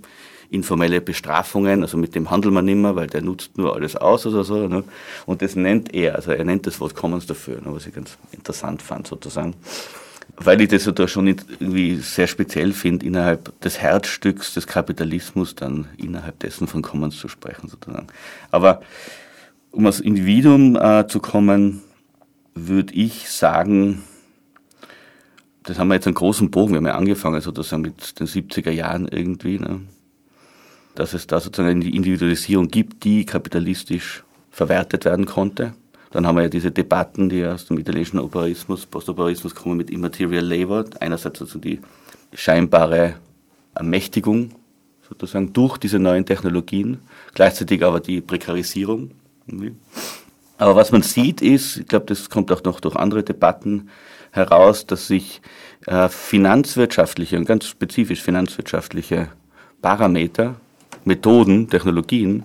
informelle 0.52 1.02
Bestrafungen, 1.02 1.84
also 1.84 1.98
mit 1.98 2.16
dem 2.16 2.32
handelt 2.32 2.54
man 2.54 2.66
nicht 2.66 2.78
mehr, 2.78 2.96
weil 2.96 3.08
der 3.08 3.22
nutzt 3.22 3.58
nur 3.58 3.76
alles 3.76 3.96
aus 3.96 4.26
oder 4.26 4.44
so. 4.44 4.68
Ne? 4.68 4.84
Und 5.26 5.42
das 5.42 5.56
nennt 5.56 5.94
er, 5.94 6.16
also 6.16 6.32
er 6.32 6.44
nennt 6.44 6.66
das 6.66 6.80
Wort 6.80 6.96
Commons 6.96 7.26
dafür, 7.28 7.56
ne? 7.56 7.68
was 7.68 7.86
ich 7.86 7.94
ganz 7.94 8.18
interessant 8.32 8.82
fand 8.82 9.08
sozusagen. 9.08 9.54
Weil 10.38 10.62
ich 10.62 10.70
das 10.70 10.90
da 10.94 11.08
schon 11.08 11.28
irgendwie 11.28 11.98
sehr 11.98 12.28
speziell 12.28 12.72
finde, 12.72 13.06
innerhalb 13.06 13.60
des 13.62 13.80
Herzstücks 13.80 14.54
des 14.54 14.68
Kapitalismus 14.68 15.56
dann 15.56 15.88
innerhalb 15.98 16.40
dessen 16.40 16.68
von 16.68 16.82
Commons 16.82 17.18
zu 17.18 17.28
sprechen 17.28 17.68
sozusagen. 17.68 18.08
Aber 18.50 18.82
um 19.72 19.86
als 19.86 20.00
Individuum 20.00 20.76
äh, 20.76 21.08
zu 21.08 21.20
kommen, 21.20 21.82
würde 22.56 22.94
ich 22.94 23.30
sagen, 23.30 24.04
das 25.64 25.78
haben 25.78 25.90
wir 25.90 25.96
jetzt 25.96 26.08
einen 26.08 26.16
großen 26.16 26.50
Bogen, 26.50 26.72
wir 26.72 26.78
haben 26.78 26.88
ja 26.88 26.96
angefangen 26.96 27.42
sozusagen 27.42 27.84
mit 27.84 28.20
den 28.20 28.28
70er 28.28 28.72
Jahren 28.72 29.08
irgendwie, 29.08 29.60
ne? 29.60 29.82
Dass 31.00 31.14
es 31.14 31.28
da 31.28 31.40
sozusagen 31.40 31.82
eine 31.82 31.90
Individualisierung 31.90 32.68
gibt, 32.68 33.06
die 33.06 33.26
kapitalistisch 33.26 34.26
verwertet 34.52 35.06
werden 35.06 35.26
konnte. 35.26 35.74
Dann 36.12 36.28
haben 36.28 36.36
wir 36.36 36.44
ja 36.44 36.50
diese 36.50 36.72
Debatten, 36.72 37.30
die 37.30 37.46
aus 37.46 37.68
dem 37.68 37.80
italienischen 37.80 38.20
Operaismus, 38.20 38.86
Postoperaismus 38.86 39.56
kommen 39.56 39.78
mit 39.78 39.90
Immaterial 39.90 40.44
Labor. 40.44 40.84
Einerseits 41.00 41.42
also 41.42 41.58
die 41.58 41.80
scheinbare 42.34 43.16
Ermächtigung 43.76 44.52
sozusagen 45.08 45.54
durch 45.54 45.78
diese 45.78 46.00
neuen 46.00 46.26
Technologien, 46.26 47.00
gleichzeitig 47.34 47.82
aber 47.82 48.02
die 48.02 48.20
Prekarisierung. 48.20 49.12
Aber 50.58 50.76
was 50.76 50.92
man 50.92 51.02
sieht 51.02 51.42
ist, 51.42 51.78
ich 51.78 51.88
glaube, 51.88 52.08
das 52.08 52.30
kommt 52.30 52.52
auch 52.52 52.64
noch 52.64 52.82
durch 52.82 52.98
andere 52.98 53.24
Debatten 53.24 53.90
heraus, 54.32 54.86
dass 54.86 55.08
sich 55.08 55.42
äh, 55.86 56.10
finanzwirtschaftliche 56.10 57.38
und 57.38 57.46
ganz 57.46 57.68
spezifisch 57.68 58.22
finanzwirtschaftliche 58.22 59.30
Parameter 59.82 60.58
Methoden, 61.06 61.70
Technologien 61.70 62.44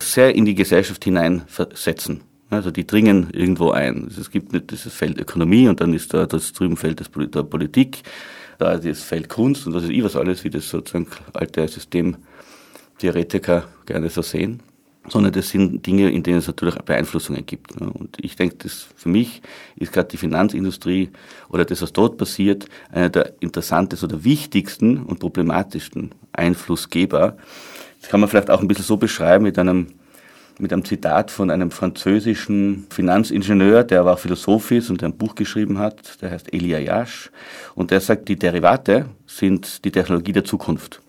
sehr 0.00 0.34
in 0.34 0.44
die 0.44 0.54
Gesellschaft 0.54 1.04
hineinversetzen. 1.04 2.22
Also 2.50 2.70
die 2.70 2.86
dringen 2.86 3.30
irgendwo 3.32 3.70
ein. 3.70 4.08
Es 4.18 4.30
gibt 4.30 4.52
nicht 4.52 4.70
dieses 4.70 4.92
Feld 4.92 5.18
Ökonomie 5.18 5.68
und 5.68 5.80
dann 5.80 5.92
ist 5.94 6.14
da 6.14 6.26
das 6.26 6.52
drüben 6.52 6.76
Feld 6.76 7.02
der 7.34 7.42
Politik, 7.42 8.02
da 8.58 8.76
das 8.76 9.02
Feld 9.02 9.28
Kunst 9.28 9.66
und 9.66 9.74
was 9.74 9.84
ist 9.84 9.90
ich 9.90 10.04
was 10.04 10.16
alles, 10.16 10.44
wie 10.44 10.50
das 10.50 10.68
sozusagen 10.68 11.08
alte 11.32 11.66
Systemtheoretiker 11.66 13.64
gerne 13.86 14.10
so 14.10 14.22
sehen. 14.22 14.60
Sondern 15.06 15.32
das 15.32 15.50
sind 15.50 15.84
Dinge, 15.84 16.10
in 16.10 16.22
denen 16.22 16.38
es 16.38 16.46
natürlich 16.46 16.76
Beeinflussungen 16.76 17.44
gibt. 17.44 17.78
Und 17.78 18.16
ich 18.22 18.36
denke, 18.36 18.56
das 18.60 18.86
für 18.96 19.10
mich 19.10 19.42
ist 19.76 19.92
gerade 19.92 20.08
die 20.08 20.16
Finanzindustrie 20.16 21.10
oder 21.50 21.66
das, 21.66 21.82
was 21.82 21.92
dort 21.92 22.16
passiert, 22.16 22.66
einer 22.90 23.10
der 23.10 23.34
interessantesten 23.40 24.08
oder 24.08 24.24
wichtigsten 24.24 25.02
und 25.02 25.18
problematischsten 25.18 26.12
Einflussgeber 26.32 27.36
das 28.04 28.10
kann 28.10 28.20
man 28.20 28.28
vielleicht 28.28 28.50
auch 28.50 28.60
ein 28.60 28.68
bisschen 28.68 28.84
so 28.84 28.98
beschreiben 28.98 29.44
mit 29.44 29.58
einem, 29.58 29.86
mit 30.58 30.74
einem 30.74 30.84
Zitat 30.84 31.30
von 31.30 31.50
einem 31.50 31.70
französischen 31.70 32.86
Finanzingenieur, 32.90 33.82
der 33.82 34.00
aber 34.00 34.12
auch 34.12 34.18
Philosoph 34.18 34.72
ist 34.72 34.90
und 34.90 35.02
ein 35.02 35.16
Buch 35.16 35.34
geschrieben 35.34 35.78
hat, 35.78 36.20
der 36.20 36.30
heißt 36.30 36.52
Elia 36.52 36.78
Yash. 36.80 37.30
Und 37.74 37.92
der 37.92 38.00
sagt, 38.00 38.28
die 38.28 38.36
Derivate 38.36 39.06
sind 39.26 39.86
die 39.86 39.90
Technologie 39.90 40.32
der 40.32 40.44
Zukunft. 40.44 41.00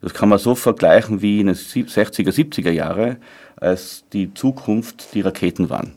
Das 0.00 0.14
kann 0.14 0.28
man 0.28 0.38
so 0.38 0.54
vergleichen 0.54 1.20
wie 1.20 1.40
in 1.40 1.48
den 1.48 1.56
60er, 1.56 2.30
70er 2.30 2.70
Jahre, 2.70 3.16
als 3.56 4.04
die 4.12 4.32
Zukunft 4.32 5.14
die 5.14 5.22
Raketen 5.22 5.68
waren. 5.68 5.94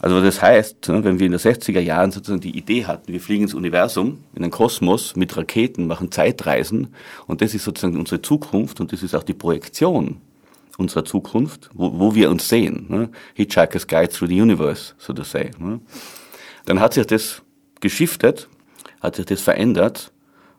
Also 0.00 0.20
das 0.20 0.42
heißt, 0.42 0.88
ne, 0.88 1.04
wenn 1.04 1.18
wir 1.18 1.26
in 1.26 1.32
den 1.32 1.40
60er 1.40 1.80
Jahren 1.80 2.10
sozusagen 2.10 2.40
die 2.40 2.56
Idee 2.56 2.84
hatten, 2.84 3.12
wir 3.12 3.20
fliegen 3.20 3.44
ins 3.44 3.54
Universum, 3.54 4.24
in 4.34 4.42
den 4.42 4.50
Kosmos 4.50 5.16
mit 5.16 5.36
Raketen, 5.36 5.86
machen 5.86 6.12
Zeitreisen 6.12 6.94
und 7.26 7.40
das 7.40 7.54
ist 7.54 7.64
sozusagen 7.64 7.98
unsere 7.98 8.22
Zukunft 8.22 8.80
und 8.80 8.92
das 8.92 9.02
ist 9.02 9.14
auch 9.14 9.22
die 9.22 9.34
Projektion 9.34 10.20
unserer 10.76 11.04
Zukunft, 11.04 11.70
wo, 11.74 11.98
wo 11.98 12.14
wir 12.14 12.30
uns 12.30 12.48
sehen. 12.48 12.86
Ne? 12.88 13.08
Hitchhiker's 13.34 13.86
Guide 13.86 14.10
through 14.10 14.28
the 14.28 14.40
Universe, 14.40 14.94
so 14.98 15.12
to 15.12 15.22
say. 15.22 15.50
Ne? 15.58 15.80
Dann 16.66 16.80
hat 16.80 16.94
sich 16.94 17.06
das 17.06 17.42
geschiftet, 17.80 18.48
hat 19.00 19.16
sich 19.16 19.26
das 19.26 19.40
verändert 19.40 20.12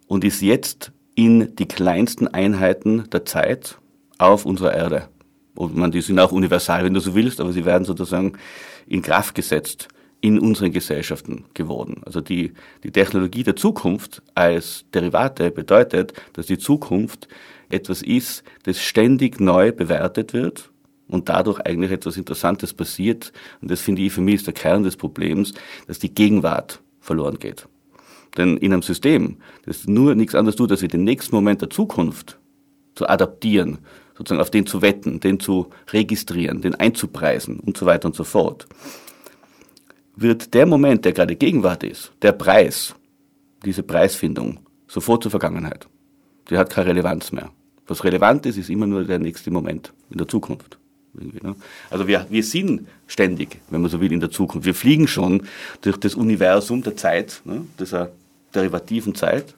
und 0.07 0.23
ist 0.23 0.41
jetzt 0.41 0.91
in 1.15 1.55
die 1.55 1.67
kleinsten 1.67 2.27
Einheiten 2.27 3.09
der 3.11 3.25
Zeit 3.25 3.77
auf 4.17 4.45
unserer 4.45 4.73
Erde. 4.73 5.09
Und 5.57 5.75
man, 5.75 5.91
die 5.91 6.01
sind 6.01 6.19
auch 6.19 6.31
universal, 6.31 6.85
wenn 6.85 6.93
du 6.93 6.99
so 6.99 7.15
willst, 7.15 7.41
aber 7.41 7.51
sie 7.51 7.65
werden 7.65 7.83
sozusagen 7.83 8.33
in 8.85 9.01
Kraft 9.01 9.33
gesetzt 9.33 9.87
in 10.21 10.39
unseren 10.39 10.71
Gesellschaften 10.71 11.45
geworden. 11.53 12.01
Also 12.05 12.21
die, 12.21 12.53
die 12.83 12.91
Technologie 12.91 13.43
der 13.43 13.55
Zukunft 13.55 14.21
als 14.35 14.85
Derivate 14.93 15.51
bedeutet, 15.51 16.13
dass 16.33 16.45
die 16.47 16.57
Zukunft 16.57 17.27
etwas 17.69 18.01
ist, 18.01 18.43
das 18.63 18.79
ständig 18.79 19.39
neu 19.39 19.71
bewertet 19.71 20.33
wird 20.33 20.71
und 21.07 21.29
dadurch 21.29 21.59
eigentlich 21.61 21.91
etwas 21.91 22.17
Interessantes 22.17 22.73
passiert. 22.73 23.31
Und 23.61 23.71
das 23.71 23.81
finde 23.81 24.03
ich 24.03 24.13
für 24.13 24.21
mich 24.21 24.35
ist 24.35 24.47
der 24.47 24.53
Kern 24.53 24.83
des 24.83 24.95
Problems, 24.95 25.53
dass 25.87 25.99
die 25.99 26.13
Gegenwart 26.13 26.81
verloren 26.99 27.39
geht. 27.39 27.67
Denn 28.37 28.57
in 28.57 28.73
einem 28.73 28.83
System, 28.83 29.37
das 29.65 29.87
nur 29.87 30.13
nichts 30.13 30.35
anderes 30.35 30.55
tut, 30.55 30.71
als 30.71 30.81
wir 30.81 30.89
den 30.89 31.03
nächsten 31.03 31.35
Moment 31.35 31.61
der 31.61 31.69
Zukunft 31.69 32.39
zu 32.95 33.07
adaptieren, 33.07 33.79
sozusagen 34.17 34.41
auf 34.41 34.51
den 34.51 34.65
zu 34.65 34.81
wetten, 34.81 35.19
den 35.19 35.39
zu 35.39 35.67
registrieren, 35.91 36.61
den 36.61 36.75
einzupreisen 36.75 37.59
und 37.59 37.77
so 37.77 37.85
weiter 37.85 38.07
und 38.07 38.15
so 38.15 38.23
fort, 38.23 38.67
wird 40.15 40.53
der 40.53 40.65
Moment, 40.65 41.05
der 41.05 41.13
gerade 41.13 41.35
Gegenwart 41.35 41.83
ist, 41.83 42.11
der 42.21 42.31
Preis, 42.31 42.95
diese 43.63 43.83
Preisfindung, 43.83 44.59
sofort 44.87 45.23
zur 45.23 45.31
Vergangenheit. 45.31 45.87
Die 46.49 46.57
hat 46.57 46.71
keine 46.71 46.87
Relevanz 46.87 47.31
mehr. 47.31 47.51
Was 47.85 48.03
relevant 48.03 48.45
ist, 48.45 48.57
ist 48.57 48.69
immer 48.69 48.87
nur 48.87 49.03
der 49.03 49.19
nächste 49.19 49.51
Moment 49.51 49.93
in 50.09 50.17
der 50.17 50.27
Zukunft. 50.27 50.77
Ne? 51.13 51.55
Also 51.89 52.07
wir, 52.07 52.25
wir 52.29 52.43
sind 52.43 52.87
ständig, 53.07 53.59
wenn 53.69 53.81
man 53.81 53.89
so 53.89 54.01
will, 54.01 54.11
in 54.11 54.19
der 54.19 54.31
Zukunft. 54.31 54.65
Wir 54.65 54.75
fliegen 54.75 55.07
schon 55.07 55.43
durch 55.81 55.97
das 55.97 56.15
Universum 56.15 56.83
der 56.83 56.95
Zeit, 56.95 57.41
ne, 57.45 57.65
dieser 57.79 58.11
derivativen 58.53 59.15
Zeit, 59.15 59.55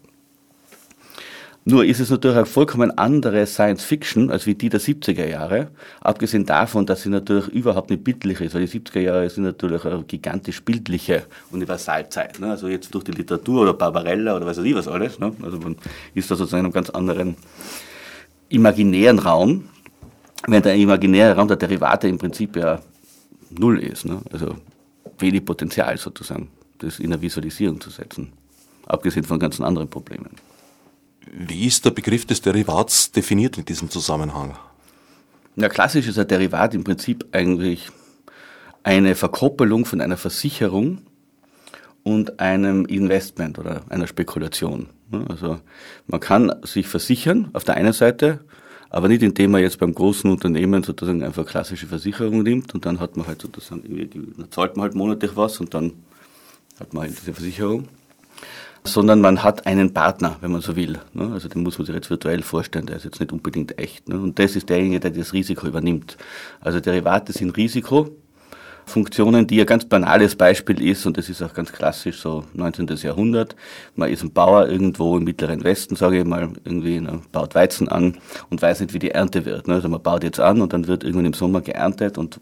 nur 1.70 1.86
ist 1.86 2.00
es 2.00 2.10
natürlich 2.10 2.38
eine 2.38 2.46
vollkommen 2.46 2.98
andere 2.98 3.46
Science 3.46 3.84
Fiction 3.84 4.32
als 4.32 4.46
wie 4.46 4.56
die 4.56 4.70
der 4.70 4.82
70er 4.82 5.26
Jahre. 5.26 5.68
Abgesehen 6.02 6.46
davon, 6.46 6.86
dass 6.86 7.04
sie 7.04 7.10
natürlich 7.10 7.48
überhaupt 7.50 7.90
nicht 7.90 8.04
bildlich 8.04 8.42
ist, 8.42 8.56
weil 8.56 8.66
die 8.66 8.80
70er 8.80 9.00
Jahre 9.00 9.30
sind 9.30 9.44
natürlich 9.44 9.86
eine 9.86 10.04
gigantisch 10.04 10.64
bildliche 10.64 11.24
Universalzeit. 11.52 12.40
Ne? 12.40 12.52
Also 12.52 12.68
jetzt 12.68 12.94
durch 12.94 13.04
die 13.04 13.12
Literatur 13.12 13.62
oder 13.62 13.74
Barbarella 13.74 14.36
oder 14.36 14.46
weiß 14.46 14.58
ich 14.60 14.74
was 14.74 14.88
alles. 14.88 15.20
Ne? 15.20 15.32
Also 15.44 15.60
man 15.60 15.76
ist 16.16 16.32
da 16.32 16.36
sozusagen 16.36 16.62
in 16.62 16.66
einem 16.66 16.74
ganz 16.74 16.90
anderen 16.90 17.36
imaginären 18.50 19.20
Raum, 19.20 19.70
während 20.48 20.66
der 20.66 20.76
imaginäre 20.76 21.36
Raum 21.36 21.48
der 21.48 21.58
Derivate 21.58 22.08
im 22.08 22.18
Prinzip 22.18 22.56
ja 22.56 22.80
null 23.52 23.80
ist. 23.80 24.06
Ne? 24.06 24.22
Also 24.32 24.56
wenig 25.20 25.46
Potenzial 25.46 25.98
sozusagen, 25.98 26.50
das 26.80 27.00
in 27.00 27.12
der 27.12 27.22
Visualisierung 27.22 27.80
zu 27.80 27.92
setzen. 27.92 28.34
Abgesehen 28.88 29.24
von 29.24 29.38
ganzen 29.38 29.64
anderen 29.64 29.88
Problemen. 29.88 30.32
Wie 31.32 31.68
ist 31.68 31.86
der 31.86 31.92
Begriff 31.92 32.26
des 32.26 32.42
Derivats 32.42 33.12
definiert 33.12 33.58
in 33.58 33.66
diesem 33.66 33.90
Zusammenhang? 33.90 34.58
Ja, 35.56 35.70
klassisch 35.70 36.08
ist 36.08 36.18
ein 36.18 36.28
Derivat 36.28 36.74
im 36.74 36.84
Prinzip 36.84 37.26
eigentlich 37.34 37.90
eine 38.84 39.14
Verkoppelung 39.14 39.86
von 39.86 40.02
einer 40.02 40.18
Versicherung 40.18 41.02
und 42.04 42.40
einem 42.40 42.86
Investment 42.86 43.60
oder 43.60 43.82
einer 43.90 44.08
Spekulation. 44.08 44.88
Also 45.28 45.60
man 46.08 46.20
kann 46.20 46.52
sich 46.64 46.88
versichern 46.88 47.50
auf 47.54 47.64
der 47.64 47.76
einen 47.76 47.94
Seite, 47.94 48.40
aber 48.90 49.08
nicht 49.08 49.22
indem 49.22 49.52
man 49.52 49.62
jetzt 49.62 49.80
beim 49.80 49.94
großen 49.94 50.32
Unternehmen 50.32 50.84
sozusagen 50.84 51.24
einfach 51.24 51.46
klassische 51.46 51.86
Versicherung 51.86 52.42
nimmt 52.42 52.74
und 52.74 52.86
dann 52.86 53.00
hat 53.00 53.18
man 53.18 53.28
halt 53.28 53.42
sozusagen, 53.42 53.84
dann 54.38 54.52
zahlt 54.52 54.78
man 54.78 54.84
halt 54.84 54.96
monatlich 54.96 55.36
was 55.36 55.60
und 55.60 55.74
dann 55.74 55.94
hat 56.80 56.94
man 56.94 57.04
halt 57.04 57.20
diese 57.20 57.34
Versicherung 57.34 57.88
sondern 58.84 59.22
man 59.22 59.44
hat 59.44 59.66
einen 59.66 59.94
Partner, 59.94 60.38
wenn 60.42 60.52
man 60.52 60.62
so 60.62 60.76
will. 60.76 61.00
Ne? 61.14 61.32
Also 61.34 61.48
den 61.48 61.64
muss 61.64 61.78
man 61.78 61.86
sich 61.86 61.96
jetzt 61.96 62.10
virtuell 62.10 62.42
vorstellen, 62.42 62.86
der 62.86 62.98
ist 62.98 63.06
jetzt 63.06 63.20
nicht 63.20 63.32
unbedingt 63.32 63.78
echt. 63.80 64.10
Ne? 64.10 64.20
Und 64.20 64.40
das 64.40 64.56
ist 64.56 64.70
derjenige, 64.70 65.00
der 65.00 65.12
das 65.12 65.34
Risiko 65.34 65.68
übernimmt. 65.68 66.18
Also 66.62 66.80
Derivate 66.80 67.34
sind 67.34 67.56
Risiko 67.58 68.10
Funktionen, 68.90 69.48
die 69.48 69.62
ein 69.62 69.66
ganz 69.66 69.86
banales 69.86 70.36
Beispiel 70.36 70.82
ist, 70.82 71.06
und 71.06 71.18
das 71.18 71.30
ist 71.30 71.42
auch 71.42 71.54
ganz 71.54 71.72
klassisch, 71.72 72.20
so 72.20 72.44
19. 72.54 72.88
Jahrhundert. 73.04 73.56
Man 73.96 74.10
ist 74.10 74.24
ein 74.24 74.34
Bauer 74.34 74.68
irgendwo 74.68 75.16
im 75.16 75.24
mittleren 75.24 75.64
Westen, 75.64 75.96
sage 75.96 76.20
ich 76.20 76.26
mal, 76.26 76.52
irgendwie, 76.66 77.00
ne, 77.00 77.22
baut 77.32 77.56
Weizen 77.56 77.88
an 77.88 78.18
und 78.50 78.62
weiß 78.62 78.82
nicht, 78.82 78.94
wie 78.94 79.00
die 79.00 79.12
Ernte 79.12 79.46
wird. 79.46 79.68
Ne? 79.68 79.76
Also 79.76 79.88
man 79.88 80.02
baut 80.02 80.24
jetzt 80.24 80.40
an 80.40 80.62
und 80.62 80.74
dann 80.74 80.88
wird 80.88 81.04
irgendwann 81.04 81.26
im 81.26 81.34
Sommer 81.34 81.62
geerntet 81.62 82.18
und 82.18 82.42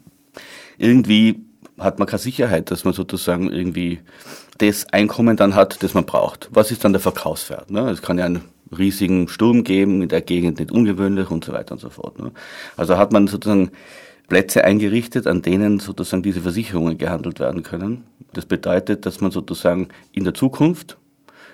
irgendwie 0.78 1.47
hat 1.80 2.00
man 2.00 2.08
keine 2.08 2.20
Sicherheit, 2.20 2.72
dass 2.72 2.84
man 2.84 2.94
sozusagen 2.94 3.52
irgendwie 3.52 4.00
das 4.58 4.92
Einkommen 4.92 5.38
dann 5.38 5.56
hat, 5.56 5.84
das 5.84 5.94
man 5.94 6.06
braucht. 6.06 6.50
Was 6.52 6.72
ist 6.72 6.84
dann 6.84 6.94
der 6.94 7.00
Verkaufswert? 7.00 7.70
Ne? 7.70 7.90
Es 7.90 8.02
kann 8.02 8.18
ja 8.18 8.26
einen 8.26 8.42
riesigen 8.76 9.28
Sturm 9.28 9.64
geben, 9.64 10.02
in 10.02 10.10
der 10.10 10.22
Gegend 10.22 10.60
nicht 10.60 10.72
ungewöhnlich 10.72 11.30
und 11.30 11.46
so 11.46 11.54
weiter 11.54 11.74
und 11.74 11.80
so 11.80 11.90
fort. 11.90 12.20
Ne? 12.20 12.32
Also 12.76 12.98
hat 12.98 13.12
man 13.12 13.28
sozusagen 13.28 13.72
Plätze 14.28 14.64
eingerichtet, 14.64 15.28
an 15.28 15.42
denen 15.42 15.80
sozusagen 15.80 16.24
diese 16.24 16.42
Versicherungen 16.42 16.98
gehandelt 16.98 17.40
werden 17.40 17.64
können. 17.64 18.04
Das 18.34 18.46
bedeutet, 18.46 19.06
dass 19.06 19.22
man 19.22 19.32
sozusagen 19.32 19.88
in 20.12 20.24
der 20.24 20.34
Zukunft 20.34 20.98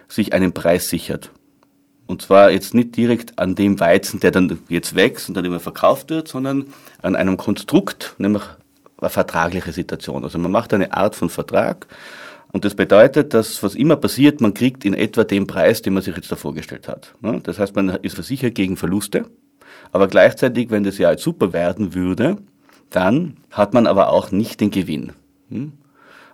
sich 0.08 0.34
einen 0.34 0.54
Preis 0.54 0.90
sichert. 0.90 1.32
Und 2.06 2.22
zwar 2.22 2.52
jetzt 2.52 2.74
nicht 2.74 2.98
direkt 2.98 3.40
an 3.40 3.56
dem 3.56 3.80
Weizen, 3.80 4.20
der 4.20 4.32
dann 4.32 4.60
jetzt 4.70 4.96
wächst 4.96 5.30
und 5.30 5.36
dann 5.36 5.46
immer 5.46 5.60
verkauft 5.60 6.10
wird, 6.10 6.28
sondern 6.28 6.66
an 7.02 7.16
einem 7.16 7.38
Konstrukt, 7.38 8.16
nämlich 8.18 8.44
eine 9.04 9.10
vertragliche 9.10 9.72
Situation. 9.72 10.24
Also 10.24 10.40
man 10.40 10.52
macht 10.52 10.74
eine 10.74 10.94
Art 10.94 11.16
von 11.16 11.30
Vertrag 11.30 11.88
und 12.52 12.66
das 12.66 12.76
bedeutet, 12.76 13.34
dass 13.34 13.64
was 13.64 13.76
immer 13.76 13.96
passiert, 13.96 14.40
man 14.40 14.54
kriegt 14.54 14.86
in 14.86 14.94
etwa 14.94 15.24
den 15.24 15.48
Preis, 15.48 15.82
den 15.82 15.94
man 15.94 16.04
sich 16.04 16.16
jetzt 16.16 16.32
da 16.32 16.36
vorgestellt 16.36 16.88
hat. 16.88 17.16
Das 17.44 17.60
heißt, 17.60 17.76
man 17.76 17.90
ist 17.90 18.16
versichert 18.16 18.56
gegen 18.56 18.78
Verluste, 18.78 19.26
aber 19.92 20.08
gleichzeitig, 20.08 20.70
wenn 20.70 20.84
das 20.84 20.98
Jahr 20.98 21.12
jetzt 21.12 21.24
super 21.24 21.54
werden 21.54 21.94
würde, 21.94 22.38
dann 22.90 23.38
hat 23.52 23.74
man 23.74 23.88
aber 23.88 24.10
auch 24.10 24.32
nicht 24.32 24.62
den 24.62 24.72
Gewinn. 24.72 25.14
Hm? 25.50 25.74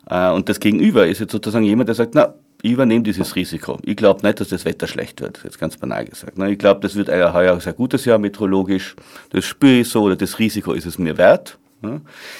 Äh, 0.09 0.31
und 0.31 0.49
das 0.49 0.59
Gegenüber 0.59 1.07
ist 1.07 1.19
jetzt 1.19 1.31
sozusagen 1.31 1.63
jemand, 1.63 1.87
der 1.87 1.95
sagt, 1.95 2.15
na, 2.15 2.33
ich 2.61 2.71
übernehme 2.71 3.03
dieses 3.03 3.37
Risiko. 3.37 3.79
Ich 3.83 3.95
glaube 3.95 4.25
nicht, 4.25 4.41
dass 4.41 4.49
das 4.49 4.65
Wetter 4.65 4.87
schlecht 4.87 5.21
wird, 5.21 5.41
jetzt 5.45 5.59
ganz 5.59 5.77
banal 5.77 6.03
gesagt. 6.03 6.37
Ich 6.37 6.57
glaube, 6.57 6.81
das 6.81 6.95
wird 6.95 7.09
ein 7.09 7.33
heuer 7.33 7.57
sehr 7.61 7.73
gutes 7.73 8.03
Jahr 8.03 8.17
meteorologisch. 8.17 8.97
Das 9.29 9.45
spüre 9.45 9.79
ich 9.79 9.89
so 9.89 10.01
oder 10.03 10.17
das 10.17 10.39
Risiko 10.39 10.73
ist 10.73 10.85
es 10.85 10.97
mir 10.97 11.17
wert. 11.17 11.57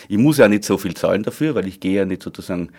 Ich 0.07 0.17
muss 0.17 0.37
ja 0.37 0.47
nicht 0.47 0.63
so 0.63 0.77
viel 0.77 0.93
zahlen 0.93 1.23
dafür, 1.23 1.55
weil 1.55 1.67
ich 1.67 1.79
gehe 1.79 1.97
ja 1.97 2.05
nicht 2.05 2.23
sozusagen 2.23 2.69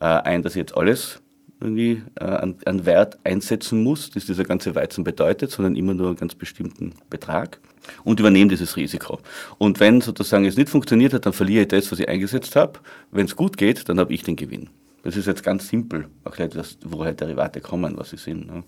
äh, 0.00 0.04
ein, 0.04 0.42
dass 0.42 0.52
ich 0.52 0.60
jetzt 0.60 0.76
alles 0.76 1.20
irgendwie 1.60 2.02
äh, 2.20 2.24
an, 2.24 2.56
an 2.66 2.84
Wert 2.84 3.18
einsetzen 3.24 3.82
muss, 3.82 4.10
das 4.10 4.26
dieser 4.26 4.44
ganze 4.44 4.74
Weizen 4.74 5.04
bedeutet, 5.04 5.50
sondern 5.50 5.74
immer 5.76 5.94
nur 5.94 6.08
einen 6.08 6.16
ganz 6.16 6.34
bestimmten 6.34 6.94
Betrag 7.08 7.60
und 8.04 8.20
übernehme 8.20 8.50
dieses 8.50 8.76
Risiko. 8.76 9.20
Und 9.58 9.80
wenn 9.80 10.00
sozusagen 10.00 10.44
es 10.44 10.56
nicht 10.56 10.68
funktioniert 10.68 11.14
hat, 11.14 11.24
dann 11.26 11.32
verliere 11.32 11.62
ich 11.62 11.68
das, 11.68 11.90
was 11.90 11.98
ich 11.98 12.08
eingesetzt 12.08 12.56
habe. 12.56 12.80
Wenn 13.10 13.26
es 13.26 13.36
gut 13.36 13.56
geht, 13.56 13.88
dann 13.88 13.98
habe 13.98 14.12
ich 14.12 14.22
den 14.22 14.36
Gewinn. 14.36 14.68
Das 15.06 15.16
ist 15.16 15.26
jetzt 15.26 15.44
ganz 15.44 15.68
simpel, 15.68 16.08
auch 16.24 16.34
das, 16.34 16.78
woher 16.82 17.12
Derivate 17.12 17.60
kommen, 17.60 17.96
was 17.96 18.10
sie 18.10 18.16
sind. 18.16 18.48
Ne? 18.48 18.64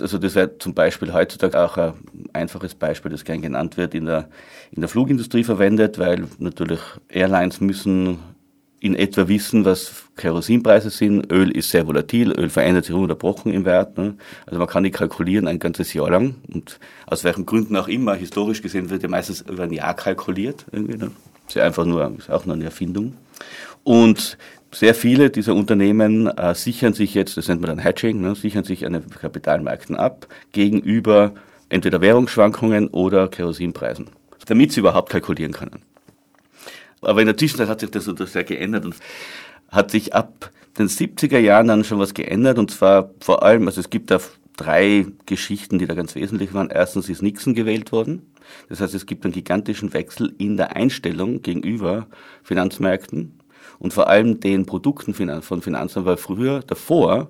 Also 0.00 0.18
das 0.18 0.34
wäre 0.34 0.58
zum 0.58 0.74
Beispiel 0.74 1.12
heutzutage 1.12 1.56
auch 1.60 1.76
ein 1.76 1.94
einfaches 2.32 2.74
Beispiel, 2.74 3.12
das 3.12 3.24
gern 3.24 3.40
genannt 3.40 3.76
wird, 3.76 3.94
in 3.94 4.06
der, 4.06 4.28
in 4.72 4.80
der 4.80 4.88
Flugindustrie 4.88 5.44
verwendet, 5.44 6.00
weil 6.00 6.26
natürlich 6.40 6.80
Airlines 7.08 7.60
müssen 7.60 8.18
in 8.80 8.96
etwa 8.96 9.28
wissen, 9.28 9.64
was 9.64 10.06
Kerosinpreise 10.16 10.90
sind. 10.90 11.30
Öl 11.30 11.52
ist 11.52 11.70
sehr 11.70 11.86
volatil, 11.86 12.32
Öl 12.32 12.48
verändert 12.48 12.86
sich 12.86 12.94
ununterbrochen 12.94 13.52
im 13.52 13.64
Wert. 13.64 13.96
Ne? 13.96 14.16
Also 14.44 14.58
man 14.58 14.66
kann 14.66 14.82
nicht 14.82 14.96
kalkulieren 14.96 15.46
ein 15.46 15.60
ganzes 15.60 15.92
Jahr 15.92 16.10
lang. 16.10 16.34
Und 16.52 16.80
aus 17.06 17.22
welchen 17.22 17.46
Gründen 17.46 17.76
auch 17.76 17.86
immer, 17.86 18.16
historisch 18.16 18.60
gesehen 18.60 18.90
wird 18.90 19.04
ja 19.04 19.08
meistens 19.08 19.42
über 19.42 19.62
ein 19.62 19.72
Jahr 19.72 19.94
kalkuliert. 19.94 20.66
Irgendwie, 20.72 20.96
ne? 20.96 21.12
Ist 21.46 21.54
ja 21.54 21.62
einfach 21.62 21.84
nur, 21.84 22.12
ist 22.18 22.28
auch 22.28 22.44
nur 22.44 22.56
eine 22.56 22.64
Erfindung. 22.64 23.16
Und 23.84 24.36
sehr 24.78 24.94
viele 24.94 25.30
dieser 25.30 25.54
Unternehmen 25.54 26.26
äh, 26.26 26.54
sichern 26.54 26.92
sich 26.92 27.14
jetzt, 27.14 27.38
das 27.38 27.48
nennt 27.48 27.62
man 27.62 27.70
dann 27.70 27.78
Hedging, 27.78 28.20
ne, 28.20 28.34
sichern 28.34 28.64
sich 28.64 28.84
an 28.84 28.92
den 28.92 29.08
Kapitalmärkten 29.08 29.96
ab 29.96 30.26
gegenüber 30.52 31.32
entweder 31.70 32.02
Währungsschwankungen 32.02 32.88
oder 32.88 33.28
Kerosinpreisen, 33.28 34.10
damit 34.46 34.72
sie 34.72 34.80
überhaupt 34.80 35.10
kalkulieren 35.10 35.52
können. 35.52 35.80
Aber 37.00 37.20
in 37.20 37.26
der 37.26 37.38
Zwischenzeit 37.38 37.68
hat 37.68 37.80
sich 37.80 37.90
das 37.90 38.04
sehr 38.32 38.44
geändert 38.44 38.84
und 38.84 38.96
hat 39.70 39.90
sich 39.90 40.14
ab 40.14 40.50
den 40.78 40.88
70er 40.88 41.38
Jahren 41.38 41.68
dann 41.68 41.84
schon 41.84 41.98
was 41.98 42.12
geändert 42.12 42.58
und 42.58 42.70
zwar 42.70 43.10
vor 43.20 43.42
allem, 43.42 43.66
also 43.68 43.80
es 43.80 43.88
gibt 43.88 44.10
da 44.10 44.20
drei 44.58 45.06
Geschichten, 45.24 45.78
die 45.78 45.86
da 45.86 45.94
ganz 45.94 46.14
wesentlich 46.14 46.52
waren. 46.52 46.70
Erstens 46.70 47.08
ist 47.08 47.22
Nixon 47.22 47.54
gewählt 47.54 47.92
worden. 47.92 48.32
Das 48.68 48.80
heißt, 48.80 48.94
es 48.94 49.06
gibt 49.06 49.24
einen 49.24 49.32
gigantischen 49.32 49.92
Wechsel 49.94 50.34
in 50.38 50.56
der 50.56 50.76
Einstellung 50.76 51.42
gegenüber 51.42 52.06
Finanzmärkten 52.42 53.40
und 53.78 53.92
vor 53.92 54.08
allem 54.08 54.40
den 54.40 54.66
Produkten 54.66 55.14
von 55.14 55.62
Finanzen, 55.62 56.04
weil 56.04 56.16
früher, 56.16 56.60
davor, 56.60 57.28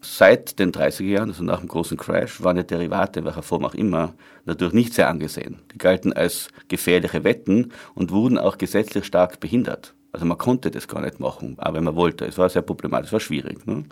seit 0.00 0.58
den 0.58 0.72
30er 0.72 1.04
Jahren, 1.04 1.30
also 1.30 1.44
nach 1.44 1.60
dem 1.60 1.68
großen 1.68 1.96
Crash, 1.96 2.42
waren 2.42 2.56
ja 2.56 2.62
Derivate, 2.62 3.24
welcher 3.24 3.42
Form 3.42 3.64
auch 3.64 3.74
immer, 3.74 4.14
natürlich 4.44 4.74
nicht 4.74 4.94
sehr 4.94 5.08
angesehen. 5.08 5.58
Die 5.72 5.78
galten 5.78 6.12
als 6.12 6.48
gefährliche 6.68 7.24
Wetten 7.24 7.72
und 7.94 8.10
wurden 8.10 8.38
auch 8.38 8.58
gesetzlich 8.58 9.04
stark 9.04 9.40
behindert. 9.40 9.94
Also 10.12 10.26
man 10.26 10.38
konnte 10.38 10.70
das 10.70 10.88
gar 10.88 11.02
nicht 11.02 11.20
machen, 11.20 11.56
auch 11.58 11.74
wenn 11.74 11.84
man 11.84 11.94
wollte. 11.94 12.24
Es 12.24 12.38
war 12.38 12.48
sehr 12.48 12.62
problematisch, 12.62 13.08
es 13.08 13.12
war 13.12 13.20
schwierig 13.20 13.64
ne? 13.66 13.84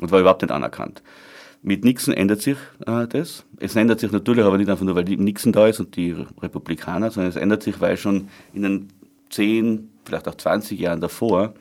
und 0.00 0.10
war 0.10 0.20
überhaupt 0.20 0.42
nicht 0.42 0.52
anerkannt. 0.52 1.02
Mit 1.62 1.84
Nixon 1.84 2.14
ändert 2.14 2.42
sich 2.42 2.58
äh, 2.86 3.06
das. 3.06 3.44
Es 3.58 3.74
ändert 3.74 4.00
sich 4.00 4.12
natürlich 4.12 4.44
aber 4.44 4.58
nicht 4.58 4.68
einfach 4.68 4.84
nur, 4.84 4.94
weil 4.94 5.04
Nixon 5.04 5.52
da 5.52 5.66
ist 5.66 5.80
und 5.80 5.96
die 5.96 6.14
Republikaner, 6.40 7.10
sondern 7.10 7.30
es 7.30 7.36
ändert 7.36 7.62
sich, 7.62 7.80
weil 7.80 7.96
schon 7.96 8.28
in 8.52 8.62
den 8.62 8.88
10, 9.30 9.90
vielleicht 10.04 10.28
auch 10.28 10.34
20 10.34 10.78
Jahren 10.78 11.00
davor 11.00 11.54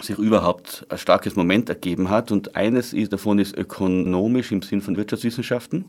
sich 0.00 0.18
überhaupt 0.18 0.86
ein 0.88 0.98
starkes 0.98 1.36
Moment 1.36 1.68
ergeben 1.68 2.10
hat. 2.10 2.30
Und 2.30 2.56
eines 2.56 2.94
davon 3.10 3.38
ist 3.38 3.56
ökonomisch 3.56 4.52
im 4.52 4.62
Sinn 4.62 4.80
von 4.80 4.96
Wirtschaftswissenschaften, 4.96 5.86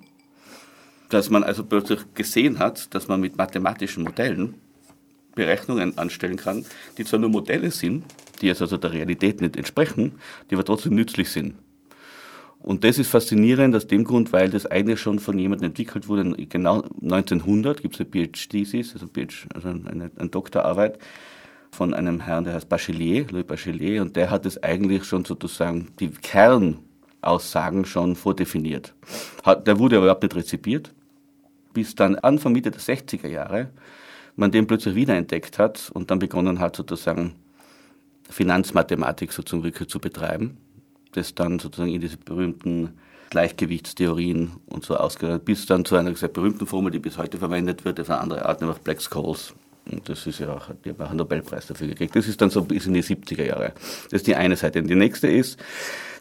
dass 1.10 1.30
man 1.30 1.44
also 1.44 1.64
plötzlich 1.64 2.00
gesehen 2.14 2.60
hat, 2.60 2.94
dass 2.94 3.08
man 3.08 3.22
mit 3.22 3.38
mathematischen 3.38 4.04
Modellen 4.04 4.56
Berechnungen 5.36 5.98
anstellen 5.98 6.38
kann, 6.38 6.66
die 6.98 7.06
zwar 7.06 7.20
nur 7.20 7.30
Modelle 7.30 7.72
sind, 7.72 8.04
die 8.42 8.48
jetzt 8.48 8.62
also 8.62 8.78
der 8.78 8.92
Realität 8.92 9.40
nicht 9.40 9.56
entsprechen, 9.56 10.14
die 10.50 10.56
aber 10.56 10.66
trotzdem 10.66 10.96
nützlich 10.96 11.30
sind. 11.30 11.56
Und 12.60 12.84
das 12.84 13.00
ist 13.00 13.10
faszinierend 13.10 13.76
aus 13.76 13.88
dem 13.88 14.04
Grund, 14.04 14.34
weil 14.34 14.50
das 14.50 14.68
eigentlich 14.68 15.00
schon 15.00 15.20
von 15.20 15.38
jemandem 15.40 15.68
entwickelt 15.68 16.08
wurde. 16.08 16.36
Genau 16.48 16.84
1900 17.02 17.82
gibt 17.82 17.96
es 17.96 18.02
eine 18.02 18.10
PhD-Thesis, 18.10 18.94
also, 18.94 19.08
also 19.54 19.70
eine, 19.70 20.12
eine 20.16 20.30
Doktorarbeit, 20.30 21.00
von 21.74 21.94
einem 21.94 22.20
Herrn, 22.20 22.44
der 22.44 22.54
heißt 22.56 22.70
Bachelier, 22.70 23.26
Louis 23.32 23.46
Bachelier, 23.46 24.02
und 24.02 24.16
der 24.16 24.30
hat 24.30 24.46
es 24.46 24.62
eigentlich 24.62 25.06
schon 25.06 25.26
sozusagen 25.26 25.90
die 26.00 26.10
Kernaussagen 26.10 27.86
schon 27.86 28.16
vordefiniert. 28.16 28.94
Hat, 29.44 29.68
der 29.68 29.80
wurde 29.80 29.96
aber 29.96 30.06
überhaupt 30.06 30.24
nicht 30.24 30.36
rezipiert, 30.36 30.94
bis 31.74 31.96
dann 31.96 32.16
Anfang 32.16 32.52
Mitte 32.52 32.72
der 32.72 32.82
60er 32.82 33.28
Jahre 33.28 33.70
man 34.36 34.52
den 34.52 34.68
plötzlich 34.68 34.96
wiederentdeckt 34.96 35.60
hat 35.60 35.92
und 35.94 36.12
dann 36.12 36.20
begonnen 36.20 36.60
hat, 36.60 36.76
sozusagen 36.76 37.36
Finanzmathematik 38.30 39.34
sozusagen 39.34 39.88
zu 39.88 40.00
betreiben, 40.00 40.58
das 41.14 41.36
dann 41.36 41.60
sozusagen 41.60 41.94
in 41.94 42.02
diese 42.02 42.18
berühmten 42.18 42.98
Gleichgewichtstheorien 43.30 44.52
und 44.68 44.84
so 44.84 44.96
ausgegangen, 44.96 45.42
bis 45.42 45.66
dann 45.66 45.86
zu 45.86 45.96
einer 45.96 46.16
sehr 46.16 46.30
berühmten 46.30 46.68
Formel, 46.68 46.92
die 46.92 47.00
bis 47.00 47.18
heute 47.18 47.38
verwendet 47.38 47.86
wird, 47.86 48.00
auf 48.00 48.10
eine 48.10 48.20
andere 48.20 48.46
Art, 48.46 48.62
nämlich 48.62 48.80
Black-Scholes 48.80 49.54
und 49.90 50.08
das 50.08 50.28
ist 50.28 50.40
ja 50.40 50.54
auch, 50.54 50.70
die 50.86 50.90
haben 50.90 51.02
auch 51.02 51.10
einen 51.10 51.18
Nobelpreis 51.18 51.66
dafür 51.68 51.88
gekriegt. 51.88 52.16
Das 52.16 52.28
ist 52.28 52.40
dann 52.40 52.50
so 52.50 52.64
bis 52.64 52.86
in 52.86 52.94
die 52.94 53.04
70er 53.04 53.46
Jahre. 53.46 53.74
Das 54.06 54.22
ist 54.22 54.28
die 54.28 54.36
eine 54.36 54.56
Seite. 54.56 54.80
Und 54.80 54.88
die 54.88 54.96
nächste 54.96 55.28
ist 55.28 55.60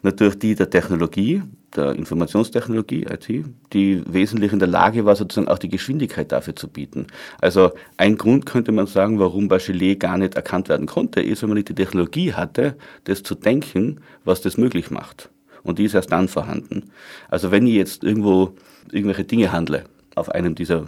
natürlich 0.01 0.39
die 0.39 0.55
der 0.55 0.69
Technologie, 0.69 1.43
der 1.75 1.93
Informationstechnologie, 1.93 3.03
IT, 3.03 3.45
die 3.71 4.03
wesentlich 4.07 4.51
in 4.51 4.59
der 4.59 4.67
Lage 4.67 5.05
war, 5.05 5.15
sozusagen 5.15 5.47
auch 5.47 5.59
die 5.59 5.69
Geschwindigkeit 5.69 6.31
dafür 6.31 6.55
zu 6.55 6.67
bieten. 6.67 7.07
Also 7.39 7.71
ein 7.97 8.17
Grund 8.17 8.47
könnte 8.47 8.71
man 8.71 8.87
sagen, 8.87 9.19
warum 9.19 9.47
Bachelet 9.47 9.99
gar 9.99 10.17
nicht 10.17 10.35
erkannt 10.35 10.67
werden 10.67 10.87
konnte, 10.87 11.21
ist, 11.21 11.43
wenn 11.43 11.49
man 11.49 11.57
nicht 11.57 11.69
die 11.69 11.75
Technologie 11.75 12.33
hatte, 12.33 12.75
das 13.03 13.21
zu 13.21 13.35
denken, 13.35 14.01
was 14.25 14.41
das 14.41 14.57
möglich 14.57 14.89
macht. 14.89 15.29
Und 15.61 15.77
die 15.77 15.85
ist 15.85 15.93
erst 15.93 16.11
dann 16.11 16.27
vorhanden. 16.27 16.91
Also 17.29 17.51
wenn 17.51 17.67
ich 17.67 17.75
jetzt 17.75 18.03
irgendwo 18.03 18.55
irgendwelche 18.91 19.23
Dinge 19.23 19.51
handle 19.51 19.83
auf 20.15 20.29
einem 20.29 20.55
dieser 20.55 20.87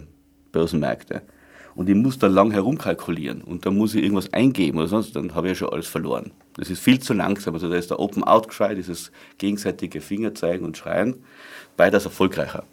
Börsenmärkte, 0.50 1.22
und 1.74 1.88
ich 1.88 1.94
muss 1.94 2.18
da 2.18 2.26
lang 2.26 2.50
herumkalkulieren 2.50 3.42
und 3.42 3.66
da 3.66 3.70
muss 3.70 3.94
ich 3.94 4.02
irgendwas 4.02 4.32
eingeben 4.32 4.78
oder 4.78 4.88
sonst, 4.88 5.16
dann 5.16 5.34
habe 5.34 5.48
ich 5.48 5.52
ja 5.52 5.66
schon 5.66 5.72
alles 5.72 5.86
verloren. 5.86 6.30
Das 6.56 6.70
ist 6.70 6.80
viel 6.80 7.00
zu 7.00 7.14
langsam. 7.14 7.54
Also 7.54 7.68
da 7.68 7.76
ist 7.76 7.90
der 7.90 7.98
Open 7.98 8.22
Outcry, 8.22 8.74
dieses 8.74 9.10
gegenseitige 9.38 10.00
Fingerzeigen 10.00 10.64
und 10.64 10.76
Schreien, 10.76 11.16
beides 11.76 12.04
erfolgreicher. 12.04 12.64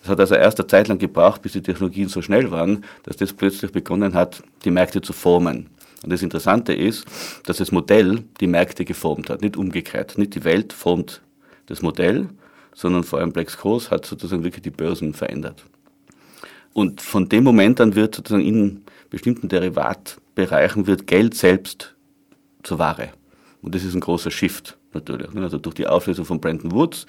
Das 0.00 0.10
hat 0.10 0.20
also 0.20 0.34
erst 0.34 0.60
eine 0.60 0.66
Zeit 0.66 0.88
lang 0.88 0.98
gebraucht, 0.98 1.42
bis 1.42 1.52
die 1.52 1.62
Technologien 1.62 2.08
so 2.08 2.22
schnell 2.22 2.50
waren, 2.50 2.84
dass 3.04 3.16
das 3.16 3.32
plötzlich 3.32 3.72
begonnen 3.72 4.14
hat, 4.14 4.42
die 4.64 4.70
Märkte 4.70 5.00
zu 5.00 5.12
formen. 5.12 5.70
Und 6.04 6.12
das 6.12 6.22
Interessante 6.22 6.72
ist, 6.74 7.06
dass 7.44 7.56
das 7.56 7.72
Modell 7.72 8.22
die 8.40 8.46
Märkte 8.46 8.84
geformt 8.84 9.30
hat, 9.30 9.42
nicht 9.42 9.56
umgekehrt. 9.56 10.16
Nicht 10.16 10.34
die 10.34 10.44
Welt 10.44 10.72
formt 10.72 11.22
das 11.66 11.82
Modell, 11.82 12.28
sondern 12.74 13.02
vor 13.02 13.18
allem 13.18 13.32
Black 13.32 13.50
Scholes 13.50 13.90
hat 13.90 14.06
sozusagen 14.06 14.44
wirklich 14.44 14.62
die 14.62 14.70
Börsen 14.70 15.12
verändert. 15.12 15.64
Und 16.78 17.00
von 17.00 17.28
dem 17.28 17.42
Moment 17.42 17.80
an 17.80 17.96
wird 17.96 18.14
sozusagen 18.14 18.44
in 18.44 18.84
bestimmten 19.10 19.48
Derivatbereichen 19.48 20.86
wird 20.86 21.08
Geld 21.08 21.34
selbst 21.34 21.96
zur 22.62 22.78
Ware. 22.78 23.08
Und 23.62 23.74
das 23.74 23.82
ist 23.82 23.94
ein 23.94 24.00
großer 24.00 24.30
Shift 24.30 24.78
natürlich. 24.94 25.32
Ne? 25.32 25.42
Also 25.42 25.58
durch 25.58 25.74
die 25.74 25.88
Auflösung 25.88 26.24
von 26.24 26.40
Brandon 26.40 26.70
Woods, 26.70 27.06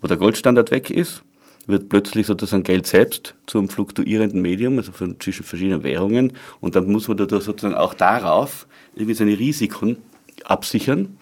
wo 0.00 0.08
der 0.08 0.16
Goldstandard 0.16 0.70
weg 0.70 0.88
ist, 0.88 1.22
wird 1.66 1.90
plötzlich 1.90 2.26
sozusagen 2.26 2.62
Geld 2.62 2.86
selbst 2.86 3.34
zum 3.46 3.68
fluktuierenden 3.68 4.40
Medium, 4.40 4.78
also 4.78 4.92
von 4.92 5.20
zwischen 5.20 5.44
verschiedenen 5.44 5.82
Währungen. 5.82 6.32
Und 6.62 6.74
dann 6.74 6.90
muss 6.90 7.06
man 7.06 7.18
dadurch 7.18 7.44
sozusagen 7.44 7.74
auch 7.74 7.92
darauf 7.92 8.66
irgendwie 8.94 9.12
seine 9.12 9.38
Risiken 9.38 9.98
absichern. 10.44 11.18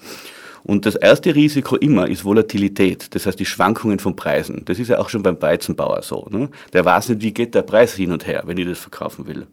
Und 0.63 0.87
das 0.87 0.95
erste 0.95 1.35
Risiko 1.35 1.77
immer 1.77 2.09
ist 2.09 2.25
Volatilität, 2.25 3.15
das 3.15 3.27
heißt 3.27 3.39
die 3.39 3.47
Schwankungen 3.47 3.99
von 3.99 4.15
Preisen. 4.15 4.63
Das 4.67 4.79
ist 4.79 4.89
ja 4.89 4.99
auch 4.99 5.09
schon 5.09 5.23
beim 5.23 5.41
Weizenbauer 5.41 6.03
so. 6.03 6.27
Ne? 6.31 6.51
Der 6.73 6.85
weiß 6.85 7.11
nicht, 7.11 7.23
wie 7.23 7.33
geht 7.33 7.55
der 7.55 7.63
Preis 7.63 7.95
hin 7.95 8.13
und 8.13 8.27
her, 8.27 8.43
wenn 8.47 8.59
ich 8.59 8.67
das 8.67 8.79
verkaufen 8.79 9.27
will. 9.27 9.47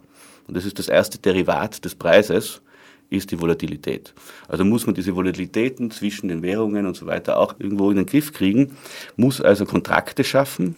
Und 0.48 0.56
das 0.56 0.66
ist 0.66 0.80
das 0.80 0.88
erste 0.88 1.18
Derivat 1.18 1.84
des 1.84 1.96
Preises, 1.96 2.62
ist 3.10 3.32
die 3.32 3.40
Volatilität. 3.40 4.14
Also 4.48 4.66
muss 4.66 4.86
man 4.86 4.96
diese 4.96 5.16
Volatilitäten 5.16 5.92
zwischen 5.92 6.28
den 6.28 6.42
Währungen 6.42 6.86
und 6.86 6.96
so 6.96 7.06
weiter 7.06 7.38
auch 7.38 7.56
irgendwo 7.60 7.90
in 7.90 7.98
den 7.98 8.06
Griff 8.06 8.34
kriegen, 8.34 8.76
muss 9.16 9.40
also 9.40 9.66
Kontrakte 9.66 10.24
schaffen, 10.24 10.76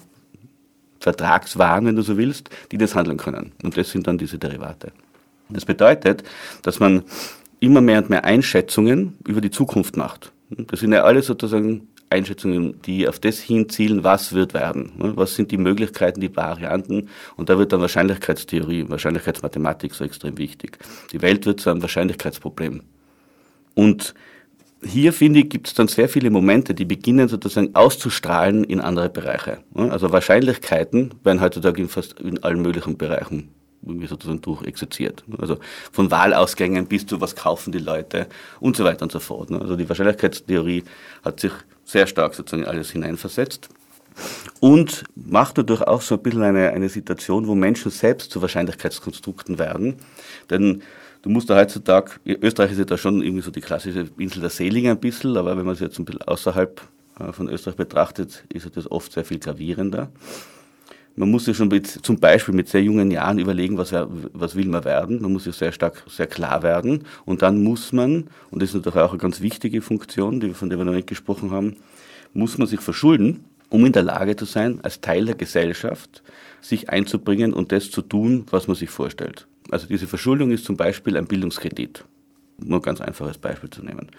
Vertragswaren, 0.99 1.85
wenn 1.85 1.95
du 1.95 2.01
so 2.01 2.17
willst, 2.17 2.49
die 2.71 2.77
das 2.77 2.93
handeln 2.93 3.17
können. 3.17 3.53
Und 3.63 3.77
das 3.77 3.89
sind 3.89 4.05
dann 4.05 4.17
diese 4.17 4.37
Derivate. 4.37 4.91
Das 5.49 5.65
bedeutet, 5.65 6.23
dass 6.61 6.79
man 6.79 7.03
immer 7.59 7.81
mehr 7.81 7.99
und 7.99 8.09
mehr 8.09 8.25
Einschätzungen 8.25 9.17
über 9.27 9.41
die 9.41 9.51
Zukunft 9.51 9.97
macht. 9.97 10.31
Das 10.49 10.79
sind 10.79 10.93
ja 10.93 11.03
alles 11.03 11.27
sozusagen 11.27 11.87
Einschätzungen, 12.09 12.81
die 12.81 13.07
auf 13.07 13.19
das 13.19 13.39
hinzielen, 13.39 14.03
was 14.03 14.33
wird 14.33 14.53
werden. 14.53 14.93
Was 14.97 15.35
sind 15.35 15.51
die 15.51 15.57
Möglichkeiten, 15.57 16.21
die 16.21 16.35
Varianten? 16.35 17.09
Und 17.35 17.49
da 17.49 17.57
wird 17.57 17.71
dann 17.71 17.81
Wahrscheinlichkeitstheorie, 17.81 18.89
Wahrscheinlichkeitsmathematik 18.89 19.93
so 19.93 20.03
extrem 20.03 20.37
wichtig. 20.37 20.79
Die 21.11 21.21
Welt 21.21 21.45
wird 21.45 21.59
zu 21.59 21.69
einem 21.69 21.81
Wahrscheinlichkeitsproblem. 21.81 22.81
Und 23.75 24.15
hier, 24.81 25.13
finde 25.13 25.41
ich, 25.41 25.49
gibt 25.49 25.67
es 25.67 25.73
dann 25.73 25.87
sehr 25.87 26.09
viele 26.09 26.29
Momente, 26.31 26.73
die 26.73 26.85
beginnen 26.85 27.27
sozusagen 27.27 27.75
auszustrahlen 27.75 28.63
in 28.63 28.79
andere 28.79 29.09
Bereiche. 29.09 29.59
Also 29.75 30.11
Wahrscheinlichkeiten 30.11 31.13
werden 31.23 31.41
heutzutage 31.41 31.81
in 31.81 31.89
fast 31.89 32.19
in 32.19 32.41
allen 32.43 32.61
möglichen 32.61 32.97
Bereichen 32.97 33.49
sozusagen 34.07 34.41
durchexerziert. 34.41 35.23
Also 35.37 35.57
von 35.91 36.11
Wahlausgängen 36.11 36.87
bis 36.87 37.05
zu 37.05 37.21
was 37.21 37.35
kaufen 37.35 37.71
die 37.71 37.79
Leute 37.79 38.27
und 38.59 38.75
so 38.75 38.83
weiter 38.83 39.03
und 39.03 39.11
so 39.11 39.19
fort. 39.19 39.51
Also 39.51 39.75
die 39.75 39.87
Wahrscheinlichkeitstheorie 39.87 40.83
hat 41.23 41.39
sich 41.39 41.51
sehr 41.85 42.07
stark 42.07 42.35
sozusagen 42.35 42.67
alles 42.67 42.91
hineinversetzt 42.91 43.69
und 44.59 45.03
macht 45.15 45.57
dadurch 45.57 45.81
auch 45.81 46.01
so 46.01 46.15
ein 46.15 46.21
bisschen 46.21 46.43
eine, 46.43 46.69
eine 46.69 46.89
Situation, 46.89 47.47
wo 47.47 47.55
Menschen 47.55 47.91
selbst 47.91 48.31
zu 48.31 48.41
Wahrscheinlichkeitskonstrukten 48.41 49.59
werden. 49.59 49.95
Denn 50.49 50.81
du 51.21 51.29
musst 51.29 51.49
da 51.49 51.55
heutzutage, 51.57 52.11
Österreich 52.25 52.71
ist 52.71 52.79
ja 52.79 52.85
da 52.85 52.97
schon 52.97 53.21
irgendwie 53.21 53.43
so 53.43 53.51
die 53.51 53.61
klassische 53.61 54.07
Insel 54.17 54.41
der 54.41 54.49
Seligen 54.49 54.91
ein 54.91 54.99
bisschen, 54.99 55.37
aber 55.37 55.57
wenn 55.57 55.65
man 55.65 55.73
es 55.73 55.79
jetzt 55.79 55.99
ein 55.99 56.05
bisschen 56.05 56.21
außerhalb 56.21 56.81
äh, 57.19 57.31
von 57.31 57.49
Österreich 57.49 57.77
betrachtet, 57.77 58.43
ist 58.53 58.75
das 58.75 58.89
oft 58.91 59.11
sehr 59.11 59.25
viel 59.25 59.39
gravierender. 59.39 60.09
Man 61.15 61.31
muss 61.31 61.45
sich 61.45 61.57
schon 61.57 61.67
mit, 61.67 61.87
zum 61.87 62.19
Beispiel 62.19 62.53
mit 62.53 62.69
sehr 62.69 62.81
jungen 62.81 63.11
Jahren 63.11 63.39
überlegen, 63.39 63.77
was, 63.77 63.91
was 63.91 64.55
will 64.55 64.67
man 64.67 64.85
werden. 64.85 65.21
Man 65.21 65.33
muss 65.33 65.43
sich 65.43 65.55
sehr 65.55 65.71
stark, 65.71 66.03
sehr 66.07 66.27
klar 66.27 66.63
werden. 66.63 67.03
Und 67.25 67.41
dann 67.41 67.61
muss 67.63 67.91
man, 67.91 68.29
und 68.51 68.61
das 68.61 68.69
ist 68.69 68.75
natürlich 68.75 68.99
auch 68.99 69.11
eine 69.11 69.19
ganz 69.19 69.41
wichtige 69.41 69.81
Funktion, 69.81 70.39
die, 70.39 70.53
von 70.53 70.69
der 70.69 70.77
wir 70.77 70.85
noch 70.85 70.93
nicht 70.93 71.07
gesprochen 71.07 71.51
haben, 71.51 71.75
muss 72.33 72.57
man 72.57 72.67
sich 72.67 72.79
verschulden, 72.79 73.43
um 73.69 73.85
in 73.85 73.91
der 73.91 74.03
Lage 74.03 74.35
zu 74.35 74.45
sein, 74.45 74.79
als 74.81 75.01
Teil 75.01 75.25
der 75.25 75.35
Gesellschaft 75.35 76.23
sich 76.61 76.89
einzubringen 76.89 77.53
und 77.53 77.71
das 77.71 77.91
zu 77.91 78.01
tun, 78.01 78.45
was 78.49 78.67
man 78.67 78.75
sich 78.75 78.89
vorstellt. 78.89 79.47
Also 79.71 79.87
diese 79.87 80.07
Verschuldung 80.07 80.51
ist 80.51 80.65
zum 80.65 80.77
Beispiel 80.77 81.17
ein 81.17 81.27
Bildungskredit. 81.27 82.05
Nur 82.61 82.79
ein 82.79 82.81
ganz 82.81 82.99
einfaches 82.99 83.37
Beispiel 83.37 83.69
zu 83.69 83.83
nehmen. 83.83 84.09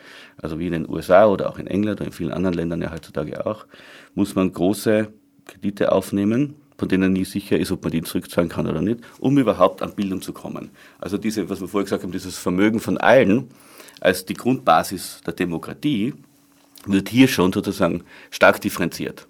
Also 0.41 0.59
wie 0.59 0.67
in 0.67 0.73
den 0.73 0.89
USA 0.89 1.27
oder 1.27 1.51
auch 1.51 1.59
in 1.59 1.67
England 1.67 2.01
oder 2.01 2.07
in 2.07 2.13
vielen 2.13 2.33
anderen 2.33 2.55
Ländern 2.55 2.81
ja 2.81 2.93
heutzutage 2.93 3.45
auch, 3.45 3.67
muss 4.15 4.35
man 4.35 4.53
große 4.53 5.09
Kredite 5.45 5.93
aufnehmen, 5.93 6.55
von 6.81 6.89
denen 6.89 7.13
nie 7.13 7.27
sicher 7.27 7.59
ist, 7.59 7.71
ob 7.71 7.83
man 7.83 7.93
die 7.93 8.01
zurückzahlen 8.01 8.49
kann 8.49 8.67
oder 8.67 8.81
nicht, 8.81 9.01
um 9.19 9.37
überhaupt 9.37 9.83
an 9.83 9.95
Bildung 9.95 10.23
zu 10.23 10.33
kommen. 10.33 10.71
Also 10.99 11.19
diese, 11.19 11.51
was 11.51 11.61
wir 11.61 11.69
vorher 11.69 11.85
gesagt 11.85 12.03
haben, 12.03 12.11
dieses 12.11 12.39
Vermögen 12.39 12.81
von 12.81 12.97
allen 12.97 13.51
als 14.01 14.25
die 14.25 14.33
Grundbasis 14.33 15.21
der 15.27 15.35
Demokratie 15.35 16.15
wird 16.87 17.11
hier 17.11 17.29
schon 17.29 17.53
sozusagen 17.53 18.03
stark 18.31 18.63
differenziert, 18.63 19.29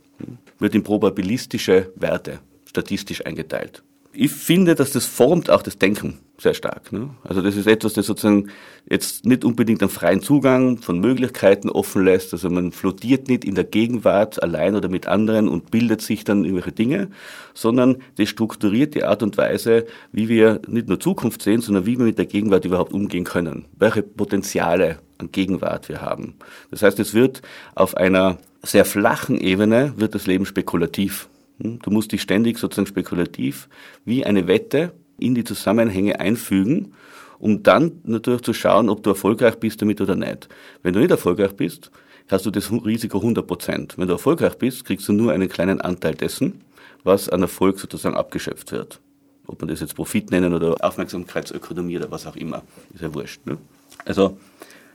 wird 0.60 0.76
in 0.76 0.84
probabilistische 0.84 1.92
Werte 1.96 2.38
statistisch 2.66 3.26
eingeteilt 3.26 3.82
ich 4.12 4.32
finde, 4.32 4.74
dass 4.74 4.92
das 4.92 5.06
formt 5.06 5.50
auch 5.50 5.62
das 5.62 5.78
Denken 5.78 6.18
sehr 6.38 6.54
stark. 6.54 6.90
Ne? 6.92 7.10
Also 7.22 7.42
das 7.42 7.56
ist 7.56 7.66
etwas, 7.66 7.92
das 7.92 8.06
sozusagen 8.06 8.48
jetzt 8.88 9.26
nicht 9.26 9.44
unbedingt 9.44 9.82
einen 9.82 9.90
freien 9.90 10.22
Zugang 10.22 10.78
von 10.78 10.98
Möglichkeiten 10.98 11.68
offen 11.68 12.04
lässt. 12.04 12.32
Also 12.32 12.48
man 12.50 12.72
flottiert 12.72 13.28
nicht 13.28 13.44
in 13.44 13.54
der 13.54 13.64
Gegenwart 13.64 14.42
allein 14.42 14.74
oder 14.74 14.88
mit 14.88 15.06
anderen 15.06 15.48
und 15.48 15.70
bildet 15.70 16.00
sich 16.00 16.24
dann 16.24 16.44
irgendwelche 16.44 16.72
Dinge, 16.72 17.10
sondern 17.54 17.98
das 18.16 18.28
strukturiert 18.28 18.94
die 18.94 19.04
Art 19.04 19.22
und 19.22 19.36
Weise, 19.36 19.86
wie 20.12 20.28
wir 20.28 20.60
nicht 20.66 20.88
nur 20.88 20.98
Zukunft 20.98 21.42
sehen, 21.42 21.60
sondern 21.60 21.86
wie 21.86 21.98
wir 21.98 22.06
mit 22.06 22.18
der 22.18 22.26
Gegenwart 22.26 22.64
überhaupt 22.64 22.92
umgehen 22.92 23.24
können. 23.24 23.66
Welche 23.78 24.02
Potenziale 24.02 24.98
an 25.18 25.30
Gegenwart 25.30 25.88
wir 25.88 26.00
haben. 26.00 26.34
Das 26.70 26.82
heißt, 26.82 26.98
es 26.98 27.14
wird 27.14 27.42
auf 27.74 27.96
einer 27.96 28.38
sehr 28.62 28.84
flachen 28.84 29.38
Ebene 29.38 29.94
wird 29.96 30.14
das 30.14 30.26
Leben 30.26 30.46
spekulativ. 30.46 31.28
Hm? 31.62 31.78
Du 31.80 31.90
musst 31.90 32.12
dich 32.12 32.22
ständig 32.22 32.58
sozusagen 32.58 32.86
spekulativ 32.86 33.68
wie 34.04 34.24
eine 34.24 34.46
Wette 34.46 34.92
in 35.18 35.34
die 35.34 35.44
Zusammenhänge 35.44 36.18
einfügen, 36.20 36.94
um 37.38 37.62
dann 37.62 38.00
natürlich 38.04 38.42
zu 38.42 38.52
schauen, 38.52 38.88
ob 38.88 39.02
du 39.02 39.10
erfolgreich 39.10 39.56
bist 39.56 39.80
damit 39.80 40.00
oder 40.00 40.14
nicht. 40.14 40.48
Wenn 40.82 40.92
du 40.92 41.00
nicht 41.00 41.10
erfolgreich 41.10 41.52
bist, 41.52 41.90
hast 42.28 42.46
du 42.46 42.50
das 42.50 42.70
Risiko 42.70 43.18
100 43.18 43.46
Prozent. 43.46 43.98
Wenn 43.98 44.06
du 44.06 44.14
erfolgreich 44.14 44.56
bist, 44.56 44.84
kriegst 44.84 45.08
du 45.08 45.12
nur 45.12 45.32
einen 45.32 45.48
kleinen 45.48 45.80
Anteil 45.80 46.14
dessen, 46.14 46.60
was 47.02 47.28
an 47.28 47.42
Erfolg 47.42 47.78
sozusagen 47.78 48.16
abgeschöpft 48.16 48.72
wird. 48.72 49.00
Ob 49.46 49.60
man 49.60 49.68
das 49.68 49.80
jetzt 49.80 49.96
Profit 49.96 50.30
nennen 50.30 50.54
oder 50.54 50.76
Aufmerksamkeitsökonomie 50.80 51.96
oder 51.96 52.10
was 52.10 52.26
auch 52.26 52.36
immer, 52.36 52.62
ist 52.94 53.02
ja 53.02 53.12
wurscht. 53.12 53.44
Ne? 53.46 53.58
Also 54.04 54.38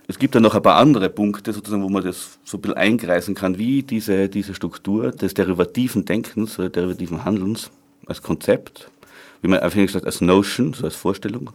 es 0.07 0.19
gibt 0.19 0.35
dann 0.35 0.43
noch 0.43 0.55
ein 0.55 0.61
paar 0.61 0.75
andere 0.75 1.09
Punkte, 1.09 1.51
sozusagen, 1.51 1.83
wo 1.83 1.89
man 1.89 2.03
das 2.03 2.37
so 2.43 2.57
ein 2.57 2.61
bisschen 2.61 2.77
eingreisen 2.77 3.33
kann, 3.33 3.57
wie 3.57 3.81
diese, 3.81 4.29
diese 4.29 4.53
Struktur 4.53 5.11
des 5.11 5.33
derivativen 5.33 6.05
Denkens 6.05 6.59
oder 6.59 6.69
derivativen 6.69 7.25
Handelns 7.25 7.71
als 8.05 8.21
Konzept, 8.21 8.89
wie 9.41 9.47
man 9.47 9.59
einfach 9.59 9.79
gesagt 9.79 10.05
als 10.05 10.21
Notion, 10.21 10.73
so 10.73 10.83
als 10.83 10.95
Vorstellung, 10.95 11.51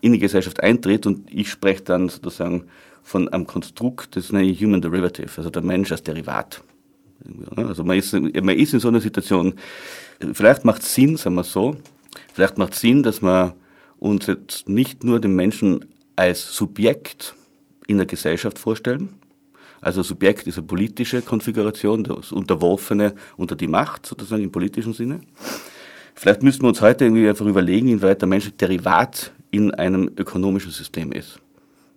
in 0.00 0.12
die 0.12 0.18
Gesellschaft 0.18 0.62
eintritt. 0.62 1.06
Und 1.06 1.32
ich 1.32 1.50
spreche 1.50 1.82
dann 1.82 2.08
sozusagen 2.08 2.64
von 3.02 3.28
einem 3.28 3.46
Konstrukt, 3.46 4.16
das 4.16 4.32
nenne 4.32 4.48
ich 4.48 4.62
Human 4.62 4.80
Derivative, 4.80 5.30
also 5.36 5.50
der 5.50 5.62
Mensch 5.62 5.92
als 5.92 6.02
Derivat. 6.02 6.62
Also 7.56 7.84
man 7.84 7.98
ist, 7.98 8.12
man 8.12 8.56
ist 8.56 8.72
in 8.72 8.80
so 8.80 8.88
einer 8.88 9.00
Situation, 9.00 9.54
vielleicht 10.32 10.64
macht 10.64 10.82
es 10.82 10.94
Sinn, 10.94 11.16
sagen 11.16 11.36
wir 11.36 11.44
so, 11.44 11.76
vielleicht 12.32 12.58
macht 12.58 12.72
es 12.72 12.80
Sinn, 12.80 13.02
dass 13.02 13.22
man 13.22 13.52
uns 13.98 14.26
jetzt 14.26 14.68
nicht 14.68 15.04
nur 15.04 15.20
den 15.20 15.36
Menschen 15.36 15.84
als 16.16 16.56
Subjekt 16.56 17.34
in 17.86 17.96
der 17.98 18.06
Gesellschaft 18.06 18.58
vorstellen. 18.58 19.10
Also 19.80 20.02
Subjekt 20.02 20.46
ist 20.46 20.58
eine 20.58 20.66
politische 20.66 21.22
Konfiguration, 21.22 22.04
das 22.04 22.30
Unterworfene 22.30 23.14
unter 23.36 23.56
die 23.56 23.66
Macht, 23.66 24.06
sozusagen 24.06 24.44
im 24.44 24.52
politischen 24.52 24.92
Sinne. 24.92 25.20
Vielleicht 26.14 26.42
müssten 26.42 26.62
wir 26.62 26.68
uns 26.68 26.80
heute 26.80 27.04
irgendwie 27.04 27.28
einfach 27.28 27.46
überlegen, 27.46 27.88
inwieweit 27.88 28.20
der 28.20 28.28
Mensch 28.28 28.50
Derivat 28.60 29.32
in 29.50 29.72
einem 29.74 30.10
ökonomischen 30.16 30.70
System 30.70 31.10
ist. 31.10 31.40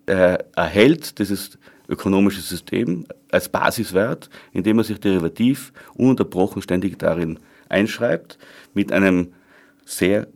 Er 0.08 0.46
erhält 0.56 1.20
dieses 1.20 1.60
ökonomische 1.88 2.42
System 2.42 3.06
als 3.32 3.50
Basiswert, 3.50 4.30
indem 4.52 4.80
er 4.80 4.84
sich 4.84 5.00
derivativ 5.00 5.72
ununterbrochen 5.94 6.62
ständig 6.62 6.98
darin 6.98 7.40
einschreibt, 7.70 8.40
mit 8.74 8.92
einem 8.92 9.34
sehr 9.86 10.28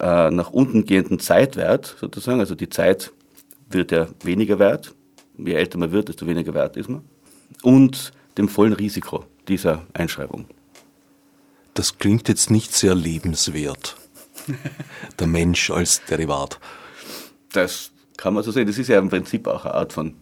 äh, 0.00 0.30
nach 0.30 0.50
unten 0.50 0.84
gehenden 0.86 1.18
Zeitwert 1.18 1.96
sozusagen, 2.00 2.40
also 2.40 2.54
die 2.54 2.68
Zeit 2.68 3.12
wird 3.74 3.92
ja 3.92 4.08
weniger 4.22 4.58
wert. 4.58 4.94
Je 5.36 5.54
älter 5.54 5.78
man 5.78 5.92
wird, 5.92 6.08
desto 6.08 6.26
weniger 6.26 6.54
wert 6.54 6.76
ist 6.76 6.88
man. 6.88 7.02
Und 7.62 8.12
dem 8.38 8.48
vollen 8.48 8.72
Risiko 8.72 9.24
dieser 9.48 9.84
Einschreibung. 9.92 10.46
Das 11.74 11.98
klingt 11.98 12.28
jetzt 12.28 12.50
nicht 12.50 12.72
sehr 12.72 12.94
lebenswert. 12.94 13.96
Der 15.18 15.26
Mensch 15.26 15.70
als 15.70 16.04
Derivat. 16.04 16.60
Das 17.52 17.90
kann 18.16 18.34
man 18.34 18.42
so 18.42 18.52
sehen. 18.52 18.66
Das 18.66 18.78
ist 18.78 18.88
ja 18.88 18.98
im 18.98 19.08
Prinzip 19.08 19.46
auch 19.46 19.64
eine 19.64 19.74
Art 19.74 19.92
von 19.92 20.14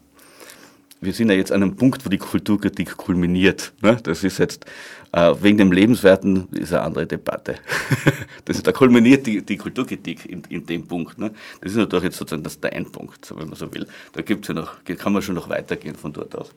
wir 1.03 1.12
sind 1.12 1.30
ja 1.30 1.34
jetzt 1.34 1.50
an 1.50 1.62
einem 1.62 1.74
Punkt, 1.74 2.07
wo 2.07 2.09
die 2.09 2.18
Kulturkritik 2.18 2.96
kulminiert. 2.96 3.72
Ne? 3.82 3.98
Das 4.05 4.22
ist 4.22 4.38
jetzt, 4.38 4.64
wegen 5.12 5.58
dem 5.58 5.72
Lebenswerten 5.72 6.48
ist 6.52 6.72
eine 6.72 6.82
andere 6.82 7.06
Debatte. 7.06 7.56
das 8.46 8.56
ist, 8.56 8.66
da 8.66 8.72
kulminiert 8.72 9.26
die, 9.26 9.42
die 9.42 9.58
Kulturkritik 9.58 10.24
in, 10.24 10.42
in 10.48 10.64
dem 10.64 10.86
Punkt. 10.88 11.18
Ne? 11.18 11.32
Das 11.60 11.72
ist 11.72 11.78
natürlich 11.78 12.04
jetzt 12.04 12.16
sozusagen 12.16 12.42
das, 12.42 12.58
der 12.60 12.74
Endpunkt, 12.74 13.30
wenn 13.36 13.48
man 13.48 13.56
so 13.56 13.72
will. 13.74 13.86
Da 14.14 14.22
gibt's 14.22 14.48
ja 14.48 14.54
noch, 14.54 14.82
kann 14.84 15.12
man 15.12 15.20
schon 15.20 15.34
noch 15.34 15.50
weitergehen 15.50 15.96
von 15.96 16.14
dort 16.14 16.34
aus. 16.36 16.54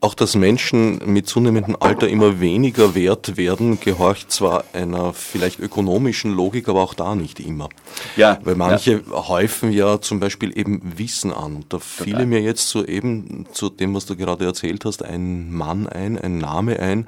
Auch 0.00 0.14
dass 0.14 0.34
Menschen 0.36 1.00
mit 1.06 1.26
zunehmendem 1.26 1.76
Alter 1.80 2.08
immer 2.08 2.38
weniger 2.38 2.94
wert 2.94 3.38
werden, 3.38 3.80
gehorcht 3.80 4.30
zwar 4.30 4.64
einer 4.74 5.14
vielleicht 5.14 5.58
ökonomischen 5.58 6.34
Logik, 6.34 6.68
aber 6.68 6.82
auch 6.82 6.92
da 6.92 7.14
nicht 7.14 7.40
immer. 7.40 7.70
Ja. 8.14 8.38
Weil 8.44 8.56
manche 8.56 9.02
ja. 9.08 9.28
häufen 9.28 9.72
ja 9.72 10.00
zum 10.00 10.20
Beispiel 10.20 10.56
eben 10.56 10.98
Wissen 10.98 11.32
an. 11.32 11.56
Und 11.56 11.72
da 11.72 11.78
fiel 11.78 12.26
mir 12.26 12.42
jetzt 12.42 12.68
so 12.68 12.84
eben 12.84 13.46
zu 13.52 13.70
dem, 13.70 13.94
was 13.94 14.04
du 14.04 14.16
gerade 14.16 14.44
erzählt 14.44 14.84
hast, 14.84 15.02
ein 15.02 15.50
Mann 15.52 15.86
ein, 15.86 16.18
ein 16.18 16.38
Name 16.38 16.78
ein, 16.78 17.06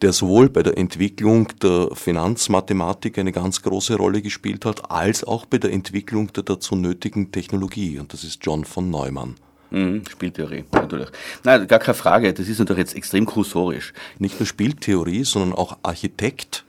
der 0.00 0.14
sowohl 0.14 0.48
bei 0.48 0.62
der 0.62 0.78
Entwicklung 0.78 1.48
der 1.62 1.90
Finanzmathematik 1.92 3.18
eine 3.18 3.32
ganz 3.32 3.60
große 3.62 3.96
Rolle 3.96 4.22
gespielt 4.22 4.64
hat, 4.64 4.90
als 4.90 5.22
auch 5.22 5.44
bei 5.44 5.58
der 5.58 5.72
Entwicklung 5.72 6.32
der 6.32 6.44
dazu 6.44 6.76
nötigen 6.76 7.30
Technologie. 7.30 7.98
Und 7.98 8.14
das 8.14 8.24
ist 8.24 8.38
John 8.42 8.64
von 8.64 8.90
Neumann. 8.90 9.36
Mhm, 9.76 10.02
Spieltheorie, 10.10 10.64
natürlich. 10.72 11.08
Nein, 11.44 11.66
gar 11.66 11.78
keine 11.78 11.94
Frage. 11.94 12.32
Das 12.32 12.48
ist 12.48 12.58
natürlich 12.58 12.80
jetzt 12.80 12.96
extrem 12.96 13.26
kursorisch. 13.26 13.92
Nicht 14.18 14.40
nur 14.40 14.46
Spieltheorie, 14.46 15.24
sondern 15.24 15.52
auch 15.52 15.76
Architekt. 15.82 16.64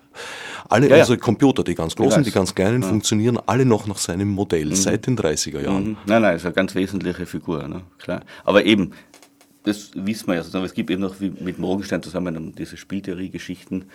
Alle 0.67 0.89
ja, 0.89 0.97
unsere 0.97 1.17
ja. 1.17 1.23
Computer, 1.23 1.63
die 1.63 1.75
ganz 1.75 1.95
großen, 1.95 2.23
die 2.23 2.31
ganz 2.31 2.53
kleinen, 2.53 2.81
ja. 2.81 2.89
funktionieren 2.89 3.39
alle 3.45 3.65
noch 3.65 3.87
nach 3.87 3.97
seinem 3.97 4.27
Modell 4.27 4.65
mhm. 4.65 4.75
seit 4.75 5.07
den 5.07 5.17
30er 5.17 5.61
Jahren. 5.61 5.89
Mhm. 5.89 5.97
Nein, 6.05 6.21
nein, 6.21 6.35
ist 6.35 6.45
eine 6.45 6.53
ganz 6.53 6.75
wesentliche 6.75 7.25
Figur, 7.25 7.65
ne? 7.67 7.83
klar. 7.97 8.23
Aber 8.43 8.65
eben, 8.65 8.91
das 9.67 9.91
wissen 9.93 10.27
wir 10.27 10.35
ja. 10.35 10.41
Also, 10.41 10.63
es 10.63 10.73
gibt 10.73 10.89
eben 10.89 11.01
noch 11.01 11.19
wie 11.19 11.29
mit 11.29 11.59
Morgenstein 11.59 12.01
zusammen 12.01 12.53
diese 12.57 12.77
Spieltheorie-Geschichten. 12.77 13.85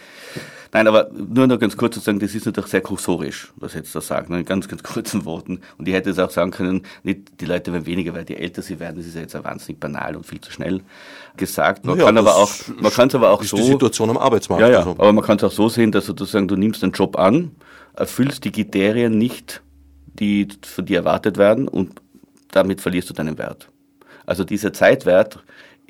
Nein, 0.72 0.86
aber 0.86 1.10
nur 1.12 1.46
noch 1.46 1.58
ganz 1.58 1.76
kurz 1.76 1.94
zu 1.94 2.00
sagen, 2.00 2.20
das 2.20 2.34
ist 2.34 2.44
natürlich 2.44 2.70
sehr 2.70 2.82
kursorisch, 2.82 3.52
was 3.56 3.72
ich 3.72 3.78
jetzt 3.78 3.94
da 3.94 4.00
sage, 4.00 4.30
ne, 4.30 4.40
in 4.40 4.44
ganz, 4.44 4.68
ganz 4.68 4.82
kurzen 4.82 5.24
Worten. 5.24 5.60
Und 5.78 5.88
ich 5.88 5.94
hätte 5.94 6.10
es 6.10 6.18
auch 6.18 6.30
sagen 6.30 6.50
können, 6.50 6.82
nicht 7.02 7.40
die 7.40 7.46
Leute 7.46 7.72
werden 7.72 7.86
weniger, 7.86 8.14
weil 8.14 8.26
je 8.28 8.36
älter 8.36 8.60
sie 8.60 8.78
werden, 8.78 8.96
das 8.96 9.06
ist 9.06 9.14
ja 9.14 9.22
jetzt 9.22 9.34
wahnsinnig 9.42 9.80
banal 9.80 10.14
und 10.14 10.26
viel 10.26 10.40
zu 10.40 10.52
schnell 10.52 10.82
gesagt. 11.36 11.86
Man 11.86 11.98
ja, 11.98 12.04
kann 12.04 12.18
aber 12.18 12.36
auch, 12.36 12.50
man 12.80 12.92
kann 12.92 13.08
es 13.08 13.14
aber 13.14 13.30
auch 13.30 13.42
ist 13.42 13.50
so. 13.50 13.56
die 13.56 13.62
Situation 13.62 14.10
am 14.10 14.18
Arbeitsmarkt. 14.18 14.60
Ja, 14.60 14.68
ja, 14.68 14.78
also. 14.80 14.90
aber 14.90 15.12
man 15.12 15.24
kann 15.24 15.38
es 15.38 15.44
auch 15.44 15.52
so 15.52 15.68
sehen, 15.68 15.90
dass 15.90 16.06
sozusagen 16.06 16.48
du 16.48 16.56
nimmst 16.56 16.82
einen 16.82 16.92
Job 16.92 17.18
an, 17.18 17.52
erfüllst 17.96 18.44
die 18.44 18.52
Kriterien 18.52 19.16
nicht, 19.16 19.62
die 20.06 20.48
von 20.62 20.84
dir 20.84 20.98
erwartet 20.98 21.38
werden 21.38 21.66
und 21.66 22.00
damit 22.50 22.80
verlierst 22.82 23.08
du 23.08 23.14
deinen 23.14 23.38
Wert. 23.38 23.68
Also 24.26 24.44
dieser 24.44 24.72
Zeitwert 24.72 25.42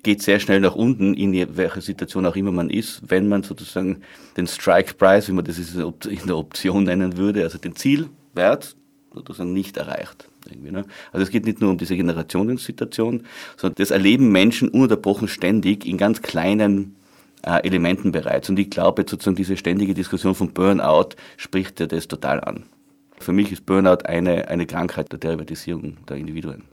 geht 0.03 0.23
sehr 0.23 0.41
schnell 0.41 0.61
nach 0.61 0.75
unten, 0.75 1.15
in 1.15 1.57
welcher 1.57 1.81
Situation 1.81 2.27
auch 2.27 2.37
immer 2.37 2.53
man 2.53 2.71
ist, 2.71 3.03
wenn 3.07 3.29
man 3.29 3.43
sozusagen 3.43 4.03
den 4.37 4.47
Strike 4.47 4.95
Price, 4.95 5.29
wie 5.29 5.33
man 5.33 5.45
das 5.45 5.59
in 5.59 6.27
der 6.27 6.37
Option 6.37 6.85
nennen 6.85 7.17
würde, 7.17 7.45
also 7.45 7.59
den 7.59 7.77
Zielwert 7.77 8.77
sozusagen 9.15 9.53
nicht 9.53 9.77
erreicht. 9.77 10.29
Ne? 10.51 10.85
Also 11.13 11.25
es 11.25 11.31
geht 11.31 11.45
nicht 11.45 11.61
nur 11.61 11.71
um 11.71 11.79
diese 11.79 11.97
Generationensituation, 11.97 13.25
sondern 13.57 13.77
das 13.77 13.91
erleben 13.91 14.33
Menschen 14.33 14.69
ununterbrochen 14.69 15.29
ständig 15.29 15.87
in 15.87 15.99
ganz 15.99 16.23
kleinen 16.23 16.97
äh, 17.43 17.61
Elementen 17.67 18.13
bereits. 18.13 18.49
Und 18.49 18.59
ich 18.59 18.71
glaube, 18.71 19.05
sozusagen 19.09 19.37
diese 19.37 19.57
ständige 19.57 19.95
Diskussion 19.95 20.35
von 20.35 20.53
Burnout 20.53 21.11
spricht 21.37 21.79
ja 21.79 21.87
das 21.87 22.09
total 22.09 22.41
an. 22.41 22.65
Für 23.19 23.33
mich 23.33 23.53
ist 23.53 23.67
Burnout 23.67 24.05
eine, 24.05 24.49
eine 24.49 24.67
Krankheit 24.67 25.13
der 25.13 25.21
Derivatisierung 25.21 25.99
der 26.09 26.17
Individuen. 26.17 26.65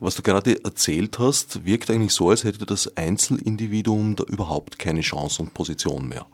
Was 0.00 0.16
du 0.16 0.22
gerade 0.22 0.62
erzählt 0.64 1.18
hast, 1.18 1.64
wirkt 1.64 1.90
eigentlich 1.90 2.12
so, 2.12 2.30
als 2.30 2.44
hätte 2.44 2.66
das 2.66 2.96
Einzelindividuum 2.96 4.16
da 4.16 4.24
überhaupt 4.24 4.78
keine 4.78 5.00
Chance 5.02 5.42
und 5.42 5.54
Position 5.54 6.08
mehr. 6.08 6.26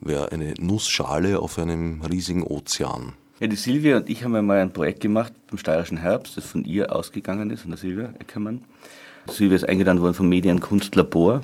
Wäre 0.00 0.30
eine 0.30 0.54
Nussschale 0.58 1.40
auf 1.40 1.58
einem 1.58 2.02
riesigen 2.02 2.44
Ozean. 2.44 3.14
Ja, 3.40 3.46
die 3.46 3.56
Silvia 3.56 3.96
und 3.96 4.08
ich 4.08 4.24
haben 4.24 4.34
einmal 4.34 4.58
ein 4.58 4.72
Projekt 4.72 5.00
gemacht 5.00 5.32
beim 5.48 5.58
Steirischen 5.58 5.98
Herbst, 5.98 6.36
das 6.36 6.44
von 6.44 6.64
ihr 6.64 6.94
ausgegangen 6.94 7.50
ist, 7.50 7.62
von 7.62 7.70
der 7.70 7.78
Silvia 7.78 8.12
Eckermann. 8.18 8.62
Silvia 9.28 9.56
ist 9.56 9.68
eingeladen 9.68 10.00
worden 10.00 10.14
vom 10.14 10.28
Medienkunstlabor 10.28 11.42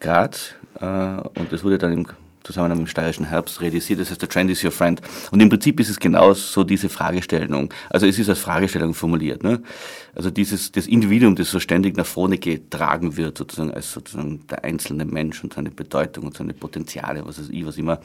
Graz 0.00 0.54
äh, 0.80 0.84
und 0.84 1.52
das 1.52 1.64
wurde 1.64 1.78
dann 1.78 1.92
im 1.92 2.06
zusammen 2.42 2.70
mit 2.70 2.78
dem 2.78 2.86
steirischen 2.86 3.26
Herbst 3.26 3.60
realisiert. 3.60 4.00
Das 4.00 4.10
heißt, 4.10 4.20
the 4.20 4.26
trend 4.26 4.50
is 4.50 4.64
your 4.64 4.70
friend. 4.70 5.00
Und 5.30 5.40
im 5.40 5.48
Prinzip 5.48 5.78
ist 5.80 5.90
es 5.90 6.00
genau 6.00 6.32
so 6.34 6.64
diese 6.64 6.88
Fragestellung. 6.88 7.72
Also 7.90 8.06
es 8.06 8.18
ist 8.18 8.28
als 8.28 8.38
Fragestellung 8.38 8.94
formuliert. 8.94 9.42
Ne? 9.42 9.62
Also 10.14 10.30
dieses, 10.30 10.72
das 10.72 10.86
Individuum, 10.86 11.36
das 11.36 11.50
so 11.50 11.60
ständig 11.60 11.96
nach 11.96 12.06
vorne 12.06 12.38
getragen 12.38 13.16
wird, 13.16 13.38
sozusagen 13.38 13.72
als 13.72 13.92
sozusagen 13.92 14.46
der 14.48 14.64
einzelne 14.64 15.04
Mensch 15.04 15.42
und 15.44 15.54
seine 15.54 15.70
Bedeutung 15.70 16.26
und 16.26 16.36
seine 16.36 16.54
Potenziale, 16.54 17.24
was 17.24 17.38
weiß 17.38 17.50
ich, 17.50 17.64
was 17.66 17.78
immer. 17.78 18.00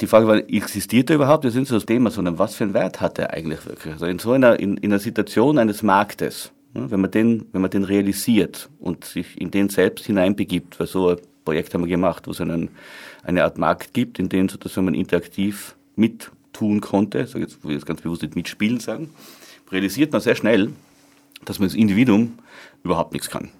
Die 0.00 0.06
Frage 0.06 0.26
war, 0.26 0.36
existiert 0.36 1.10
er 1.10 1.16
überhaupt? 1.16 1.44
Das 1.44 1.54
ist 1.54 1.68
so 1.68 1.74
das 1.74 1.86
Thema, 1.86 2.10
sondern 2.10 2.38
was 2.38 2.54
für 2.54 2.64
einen 2.64 2.74
Wert 2.74 3.00
hat 3.00 3.18
er 3.18 3.32
eigentlich 3.32 3.64
wirklich? 3.66 3.92
Also 3.92 4.06
in 4.06 4.18
so 4.18 4.32
einer, 4.32 4.58
in, 4.58 4.76
in 4.78 4.90
einer 4.90 4.98
Situation 4.98 5.58
eines 5.58 5.82
Marktes, 5.82 6.52
ne, 6.74 6.90
wenn 6.90 7.00
man 7.00 7.10
den, 7.10 7.46
wenn 7.52 7.60
man 7.60 7.70
den 7.70 7.84
realisiert 7.84 8.68
und 8.80 9.04
sich 9.04 9.40
in 9.40 9.50
den 9.50 9.68
selbst 9.68 10.06
hineinbegibt, 10.06 10.80
weil 10.80 10.86
so 10.86 11.10
ein 11.10 11.18
Projekt 11.44 11.74
haben 11.74 11.82
wir 11.82 11.88
gemacht, 11.88 12.26
wo 12.26 12.30
es 12.30 12.40
einen 12.40 12.70
eine 13.22 13.44
Art 13.44 13.58
Markt 13.58 13.94
gibt, 13.94 14.18
in 14.18 14.28
dem 14.28 14.48
sozusagen 14.48 14.86
man 14.86 14.94
interaktiv 14.94 15.76
mittun 15.96 16.80
konnte, 16.80 17.26
sage 17.26 17.44
jetzt, 17.44 17.62
will 17.64 17.72
ich 17.72 17.76
jetzt 17.78 17.86
ganz 17.86 18.00
bewusst 18.00 18.22
nicht 18.22 18.36
mitspielen 18.36 18.80
sagen, 18.80 19.10
realisiert 19.70 20.12
man 20.12 20.20
sehr 20.20 20.34
schnell, 20.34 20.70
dass 21.44 21.58
man 21.58 21.68
das 21.68 21.76
Individuum 21.76 22.34
überhaupt 22.82 23.12
nichts 23.12 23.30
kann. 23.30 23.50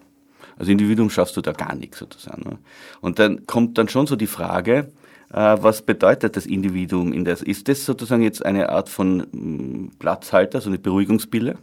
Als 0.57 0.68
Individuum 0.68 1.11
schaffst 1.11 1.37
du 1.37 1.41
da 1.41 1.53
gar 1.53 1.74
nichts 1.74 1.99
sozusagen. 1.99 2.43
Ne? 2.43 2.59
Und 3.01 3.18
dann 3.18 3.47
kommt 3.47 3.78
dann 3.78 3.89
schon 3.89 4.07
so 4.07 4.16
die 4.16 4.26
Frage, 4.26 4.93
äh, 5.33 5.57
was 5.61 5.83
bedeutet 5.83 6.37
das 6.37 6.47
Individuum 6.47 7.12
in 7.12 7.24
der, 7.24 7.41
ist 7.41 7.68
das 7.68 7.85
sozusagen 7.85 8.22
jetzt 8.22 8.45
eine 8.45 8.68
Art 8.68 8.89
von 8.89 9.26
mm, 9.33 9.93
Platzhalter, 9.99 10.61
so 10.61 10.68
eine 10.68 10.78
Beruhigungspille? 10.78 11.57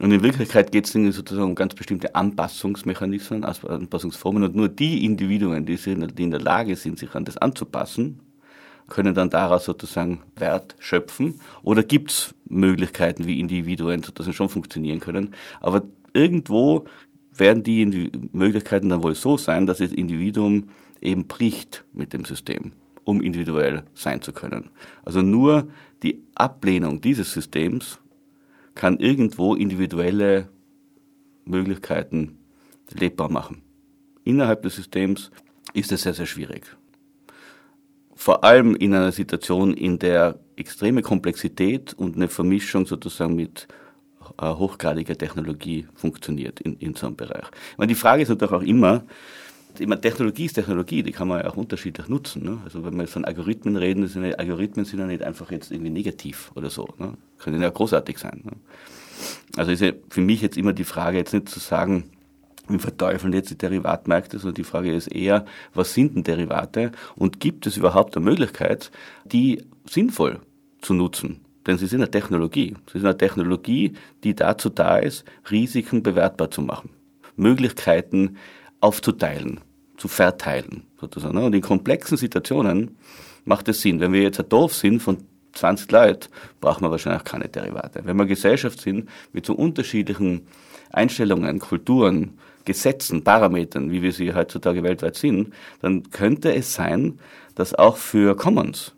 Und 0.00 0.10
in 0.10 0.22
Wirklichkeit 0.22 0.72
geht 0.72 0.86
es 0.86 0.92
sozusagen 0.92 1.50
um 1.50 1.54
ganz 1.54 1.74
bestimmte 1.74 2.14
Anpassungsmechanismen, 2.14 3.44
Anpassungsformen 3.44 4.42
und 4.42 4.56
nur 4.56 4.68
die 4.68 5.04
Individuen, 5.04 5.66
die, 5.66 5.78
in 5.84 6.30
der 6.30 6.40
Lage 6.40 6.76
sind, 6.76 6.98
sich 6.98 7.14
an 7.14 7.24
das 7.24 7.36
anzupassen, 7.36 8.20
können 8.92 9.14
dann 9.14 9.30
daraus 9.30 9.64
sozusagen 9.64 10.20
Wert 10.36 10.76
schöpfen. 10.78 11.40
Oder 11.62 11.82
gibt 11.82 12.10
es 12.10 12.34
Möglichkeiten, 12.44 13.26
wie 13.26 13.40
Individuen 13.40 14.02
sozusagen 14.02 14.34
schon 14.34 14.50
funktionieren 14.50 15.00
können. 15.00 15.34
Aber 15.60 15.82
irgendwo 16.12 16.84
werden 17.34 17.62
die 17.62 18.12
Möglichkeiten 18.32 18.90
dann 18.90 19.02
wohl 19.02 19.14
so 19.14 19.38
sein, 19.38 19.66
dass 19.66 19.78
das 19.78 19.92
Individuum 19.92 20.68
eben 21.00 21.26
bricht 21.26 21.86
mit 21.94 22.12
dem 22.12 22.26
System, 22.26 22.72
um 23.04 23.22
individuell 23.22 23.84
sein 23.94 24.20
zu 24.20 24.34
können. 24.34 24.68
Also 25.06 25.22
nur 25.22 25.68
die 26.02 26.22
Ablehnung 26.34 27.00
dieses 27.00 27.32
Systems 27.32 27.98
kann 28.74 28.98
irgendwo 28.98 29.54
individuelle 29.54 30.50
Möglichkeiten 31.46 32.36
lebbar 32.92 33.30
machen. 33.30 33.62
Innerhalb 34.22 34.62
des 34.62 34.76
Systems 34.76 35.30
ist 35.72 35.92
es 35.92 36.02
sehr, 36.02 36.12
sehr 36.12 36.26
schwierig. 36.26 36.76
Vor 38.22 38.44
allem 38.44 38.76
in 38.76 38.94
einer 38.94 39.10
Situation, 39.10 39.74
in 39.74 39.98
der 39.98 40.38
extreme 40.54 41.02
Komplexität 41.02 41.92
und 41.94 42.14
eine 42.14 42.28
Vermischung 42.28 42.86
sozusagen 42.86 43.34
mit 43.34 43.66
äh, 44.40 44.46
hochgradiger 44.46 45.18
Technologie 45.18 45.88
funktioniert 45.96 46.60
in, 46.60 46.76
in 46.76 46.94
so 46.94 47.08
einem 47.08 47.16
Bereich. 47.16 47.46
meine, 47.78 47.88
die 47.88 47.96
Frage 47.96 48.22
ist 48.22 48.28
natürlich 48.28 48.54
auch 48.54 48.62
immer, 48.62 49.02
meine, 49.80 50.00
Technologie 50.00 50.44
ist 50.44 50.52
Technologie, 50.52 51.02
die 51.02 51.10
kann 51.10 51.26
man 51.26 51.40
ja 51.40 51.50
auch 51.50 51.56
unterschiedlich 51.56 52.06
nutzen. 52.06 52.44
Ne? 52.44 52.58
Also 52.64 52.84
wenn 52.84 52.94
wir 52.94 53.02
jetzt 53.02 53.12
von 53.12 53.24
Algorithmen 53.24 53.76
reden, 53.76 54.06
sind 54.06 54.24
ja, 54.24 54.36
Algorithmen 54.36 54.84
sind 54.84 55.00
ja 55.00 55.06
nicht 55.06 55.24
einfach 55.24 55.50
jetzt 55.50 55.72
irgendwie 55.72 55.90
negativ 55.90 56.52
oder 56.54 56.70
so. 56.70 56.86
Ne? 56.98 57.14
Können 57.38 57.60
ja 57.60 57.70
großartig 57.70 58.18
sein. 58.18 58.42
Ne? 58.44 58.52
Also 59.56 59.72
ist 59.72 59.80
ja 59.80 59.90
für 60.10 60.20
mich 60.20 60.42
jetzt 60.42 60.56
immer 60.56 60.72
die 60.72 60.84
Frage, 60.84 61.18
jetzt 61.18 61.34
nicht 61.34 61.48
zu 61.48 61.58
sagen, 61.58 62.04
wir 62.68 62.78
verteufeln 62.78 63.32
jetzt 63.32 63.50
die 63.50 63.58
Derivatmärkte, 63.58 64.38
sondern 64.38 64.54
die 64.54 64.64
Frage 64.64 64.94
ist 64.94 65.08
eher, 65.08 65.44
was 65.74 65.94
sind 65.94 66.14
denn 66.14 66.24
Derivate 66.24 66.92
und 67.16 67.40
gibt 67.40 67.66
es 67.66 67.76
überhaupt 67.76 68.16
eine 68.16 68.24
Möglichkeit, 68.24 68.90
die 69.24 69.64
sinnvoll 69.88 70.40
zu 70.80 70.94
nutzen? 70.94 71.40
Denn 71.66 71.78
sie 71.78 71.86
sind 71.86 72.00
eine 72.00 72.10
Technologie. 72.10 72.74
Sie 72.92 72.98
sind 72.98 73.06
eine 73.06 73.16
Technologie, 73.16 73.92
die 74.24 74.34
dazu 74.34 74.68
da 74.68 74.98
ist, 74.98 75.24
Risiken 75.50 76.02
bewertbar 76.02 76.50
zu 76.50 76.60
machen. 76.62 76.90
Möglichkeiten 77.36 78.36
aufzuteilen, 78.80 79.60
zu 79.96 80.08
verteilen, 80.08 80.84
sozusagen. 81.00 81.38
Und 81.38 81.54
in 81.54 81.62
komplexen 81.62 82.16
Situationen 82.16 82.96
macht 83.44 83.68
es 83.68 83.80
Sinn. 83.80 84.00
Wenn 84.00 84.12
wir 84.12 84.22
jetzt 84.22 84.40
ein 84.40 84.48
Dorf 84.48 84.74
sind 84.74 85.00
von 85.00 85.18
20 85.52 85.90
Leuten, 85.92 86.28
brauchen 86.60 86.84
wir 86.84 86.90
wahrscheinlich 86.90 87.24
keine 87.24 87.48
Derivate. 87.48 88.00
Wenn 88.04 88.16
wir 88.16 88.26
Gesellschaft 88.26 88.80
sind 88.80 89.08
mit 89.32 89.46
so 89.46 89.54
unterschiedlichen 89.54 90.46
Einstellungen, 90.90 91.58
Kulturen, 91.58 92.38
Gesetzen, 92.64 93.24
Parametern, 93.24 93.90
wie 93.90 94.02
wir 94.02 94.12
sie 94.12 94.34
heutzutage 94.34 94.82
weltweit 94.82 95.16
sind, 95.16 95.52
dann 95.80 96.10
könnte 96.10 96.54
es 96.54 96.74
sein, 96.74 97.18
dass 97.54 97.74
auch 97.74 97.96
für 97.96 98.36
Commons 98.36 98.94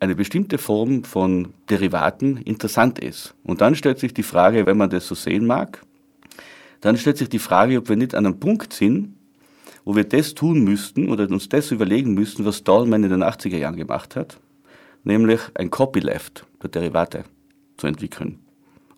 eine 0.00 0.14
bestimmte 0.14 0.58
Form 0.58 1.04
von 1.04 1.54
Derivaten 1.70 2.36
interessant 2.38 2.98
ist. 2.98 3.34
Und 3.42 3.60
dann 3.60 3.74
stellt 3.74 3.98
sich 3.98 4.12
die 4.12 4.22
Frage, 4.22 4.66
wenn 4.66 4.76
man 4.76 4.90
das 4.90 5.06
so 5.06 5.14
sehen 5.14 5.46
mag, 5.46 5.82
dann 6.80 6.98
stellt 6.98 7.16
sich 7.16 7.30
die 7.30 7.38
Frage, 7.38 7.78
ob 7.78 7.88
wir 7.88 7.96
nicht 7.96 8.14
an 8.14 8.26
einem 8.26 8.38
Punkt 8.38 8.74
sind, 8.74 9.14
wo 9.84 9.96
wir 9.96 10.04
das 10.04 10.34
tun 10.34 10.64
müssten 10.64 11.08
oder 11.10 11.28
uns 11.30 11.48
das 11.48 11.70
überlegen 11.70 12.14
müssten, 12.14 12.44
was 12.44 12.58
Stallman 12.58 13.04
in 13.04 13.10
den 13.10 13.24
80er 13.24 13.56
Jahren 13.56 13.76
gemacht 13.76 14.16
hat, 14.16 14.38
nämlich 15.02 15.40
ein 15.54 15.70
Copyleft 15.70 16.46
der 16.62 16.70
Derivate 16.70 17.24
zu 17.76 17.86
entwickeln, 17.86 18.40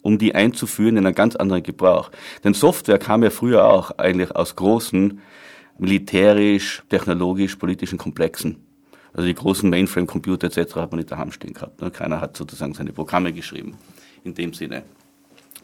um 0.06 0.18
die 0.18 0.36
einzuführen 0.36 0.96
in 0.96 1.04
einen 1.04 1.16
ganz 1.16 1.34
anderen 1.34 1.64
Gebrauch. 1.64 2.12
Denn 2.44 2.54
Software 2.54 2.98
kam 2.98 3.24
ja 3.24 3.30
früher 3.30 3.66
auch 3.66 3.90
eigentlich 3.98 4.34
aus 4.36 4.54
großen 4.54 5.20
militärisch, 5.78 6.84
technologisch, 6.88 7.56
politischen 7.56 7.98
Komplexen. 7.98 8.64
Also 9.12 9.26
die 9.26 9.34
großen 9.34 9.68
Mainframe-Computer 9.68 10.46
etc. 10.46 10.76
hat 10.76 10.92
man 10.92 10.98
nicht 10.98 11.10
daheim 11.10 11.32
stehen 11.32 11.54
gehabt. 11.54 11.82
Ne? 11.82 11.90
Keiner 11.90 12.20
hat 12.20 12.36
sozusagen 12.36 12.72
seine 12.72 12.92
Programme 12.92 13.32
geschrieben 13.32 13.76
in 14.22 14.34
dem 14.34 14.52
Sinne. 14.54 14.84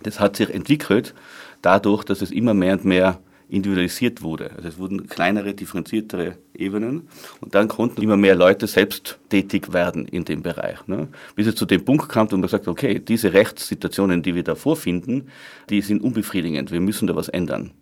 Das 0.02 0.18
hat 0.18 0.36
sich 0.36 0.50
entwickelt 0.50 1.14
dadurch, 1.60 2.02
dass 2.02 2.20
es 2.20 2.32
immer 2.32 2.52
mehr 2.52 2.74
und 2.74 2.84
mehr 2.84 3.20
individualisiert 3.52 4.22
wurde. 4.22 4.50
Also 4.56 4.68
es 4.68 4.78
wurden 4.78 5.06
kleinere, 5.06 5.52
differenziertere 5.52 6.38
Ebenen 6.54 7.08
und 7.40 7.54
dann 7.54 7.68
konnten 7.68 8.00
immer 8.02 8.16
mehr 8.16 8.34
Leute 8.34 8.66
selbst 8.66 9.18
tätig 9.28 9.72
werden 9.72 10.06
in 10.08 10.24
dem 10.24 10.42
Bereich. 10.42 10.86
Ne? 10.86 11.08
Bis 11.36 11.46
es 11.46 11.54
zu 11.54 11.66
dem 11.66 11.84
Punkt 11.84 12.08
kam, 12.08 12.32
wo 12.32 12.36
man 12.36 12.48
sagt, 12.48 12.66
okay, 12.66 12.98
diese 12.98 13.32
Rechtssituationen, 13.32 14.22
die 14.22 14.34
wir 14.34 14.42
da 14.42 14.54
vorfinden, 14.54 15.28
die 15.68 15.82
sind 15.82 16.02
unbefriedigend, 16.02 16.72
wir 16.72 16.80
müssen 16.80 17.06
da 17.06 17.14
was 17.14 17.28
ändern. 17.28 17.72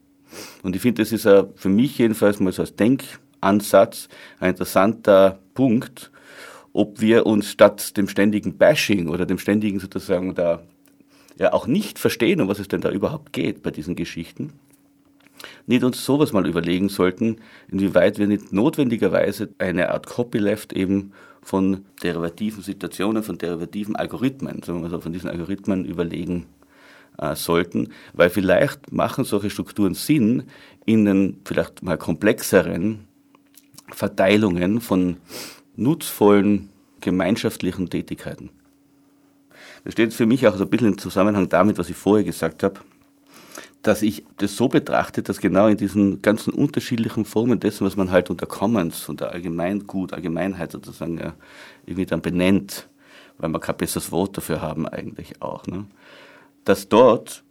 Und 0.63 0.75
ich 0.75 0.83
finde, 0.83 1.03
das 1.03 1.13
ist 1.13 1.23
für 1.23 1.69
mich 1.69 1.99
jedenfalls 1.99 2.41
mal 2.41 2.53
so 2.53 2.63
als 2.63 2.75
Denkansatz 2.75 4.09
ein 4.41 4.51
interessanter 4.51 5.39
Punkt, 5.55 6.11
ob 6.73 7.01
wir 7.01 7.27
uns 7.27 7.51
statt 7.51 7.97
dem 7.97 8.09
ständigen 8.09 8.57
Bashing 8.57 9.09
oder 9.09 9.27
dem 9.27 9.39
ständigen 9.39 9.81
sozusagen 9.81 10.35
da 10.35 10.63
ja 11.39 11.53
auch 11.53 11.67
nicht 11.67 11.99
verstehen, 11.99 12.41
um 12.41 12.49
was 12.49 12.59
es 12.59 12.69
denn 12.69 12.81
da 12.81 12.91
überhaupt 12.91 13.33
geht 13.33 13.63
bei 13.63 13.71
diesen 13.71 13.97
Geschichten, 13.97 14.53
nicht 15.71 15.85
uns 15.85 16.05
sowas 16.05 16.33
mal 16.33 16.47
überlegen 16.49 16.89
sollten, 16.89 17.37
inwieweit 17.71 18.19
wir 18.19 18.27
nicht 18.27 18.53
notwendigerweise 18.53 19.51
eine 19.59 19.91
Art 19.91 20.07
Copyleft 20.07 20.73
eben 20.73 21.13
von 21.43 21.85
derivativen 22.03 22.63
Situationen, 22.63 23.23
von 23.23 23.39
derivativen 23.39 23.95
Algorithmen, 23.95 24.63
sagen 24.63 24.79
wir 24.79 24.83
mal 24.83 24.91
so, 24.91 25.01
von 25.01 25.13
diesen 25.13 25.31
Algorithmen 25.31 25.85
überlegen 25.85 26.47
äh, 27.19 27.37
sollten, 27.37 27.93
weil 28.15 28.31
vielleicht 28.31 28.93
machen 28.93 29.25
solche 29.25 29.49
Strukturen 29.49 29.95
Sinn 29.95 30.43
in 30.87 31.05
den 31.05 31.41
vielleicht 31.45 31.85
mal 31.85 31.97
komplexeren 31.97 33.07
Verteilungen 33.93 34.81
von 34.81 35.19
nutzvollen 35.77 36.69
gemeinschaftlichen 37.01 37.89
Tätigkeiten. 37.89 38.51
Das 39.85 39.93
steht 39.93 40.13
für 40.13 40.27
mich 40.27 40.49
auch 40.49 40.57
so 40.57 40.65
ein 40.65 40.71
bisschen 40.71 40.89
im 40.89 40.99
Zusammenhang 40.99 41.49
damit, 41.49 41.79
was 41.79 41.89
ich 41.89 41.97
vorher 41.97 42.25
gesagt 42.25 42.65
habe 42.65 42.81
dass 43.83 44.03
ich 44.03 44.25
das 44.37 44.57
so 44.57 44.69
betrachte, 44.69 45.23
dass 45.23 45.41
genau 45.41 45.67
in 45.67 45.77
diesen 45.77 46.21
ganzen 46.21 46.53
unterschiedlichen 46.53 47.25
Formen 47.25 47.61
dessen, 47.61 47.87
was 47.87 47.97
man 47.97 48.11
halt 48.11 48.29
unter 48.29 48.47
Commons, 48.47 49.09
unter 49.09 49.33
Allgemeingut, 49.33 50.13
Allgemeinheit 50.13 50.73
sozusagen 50.73 51.19
ja, 51.19 51.35
irgendwie 51.87 52.07
dann 52.07 52.21
benennt, 52.21 52.89
weil 53.39 53.49
man 53.49 53.61
kein 53.61 53.77
besseres 53.77 54.13
Wort 54.13 54.37
dafür 54.37 54.61
haben 54.61 54.87
eigentlich 54.87 55.41
auch, 55.41 55.67
ne? 55.67 55.87
dass 56.65 56.89
dort 56.89 57.43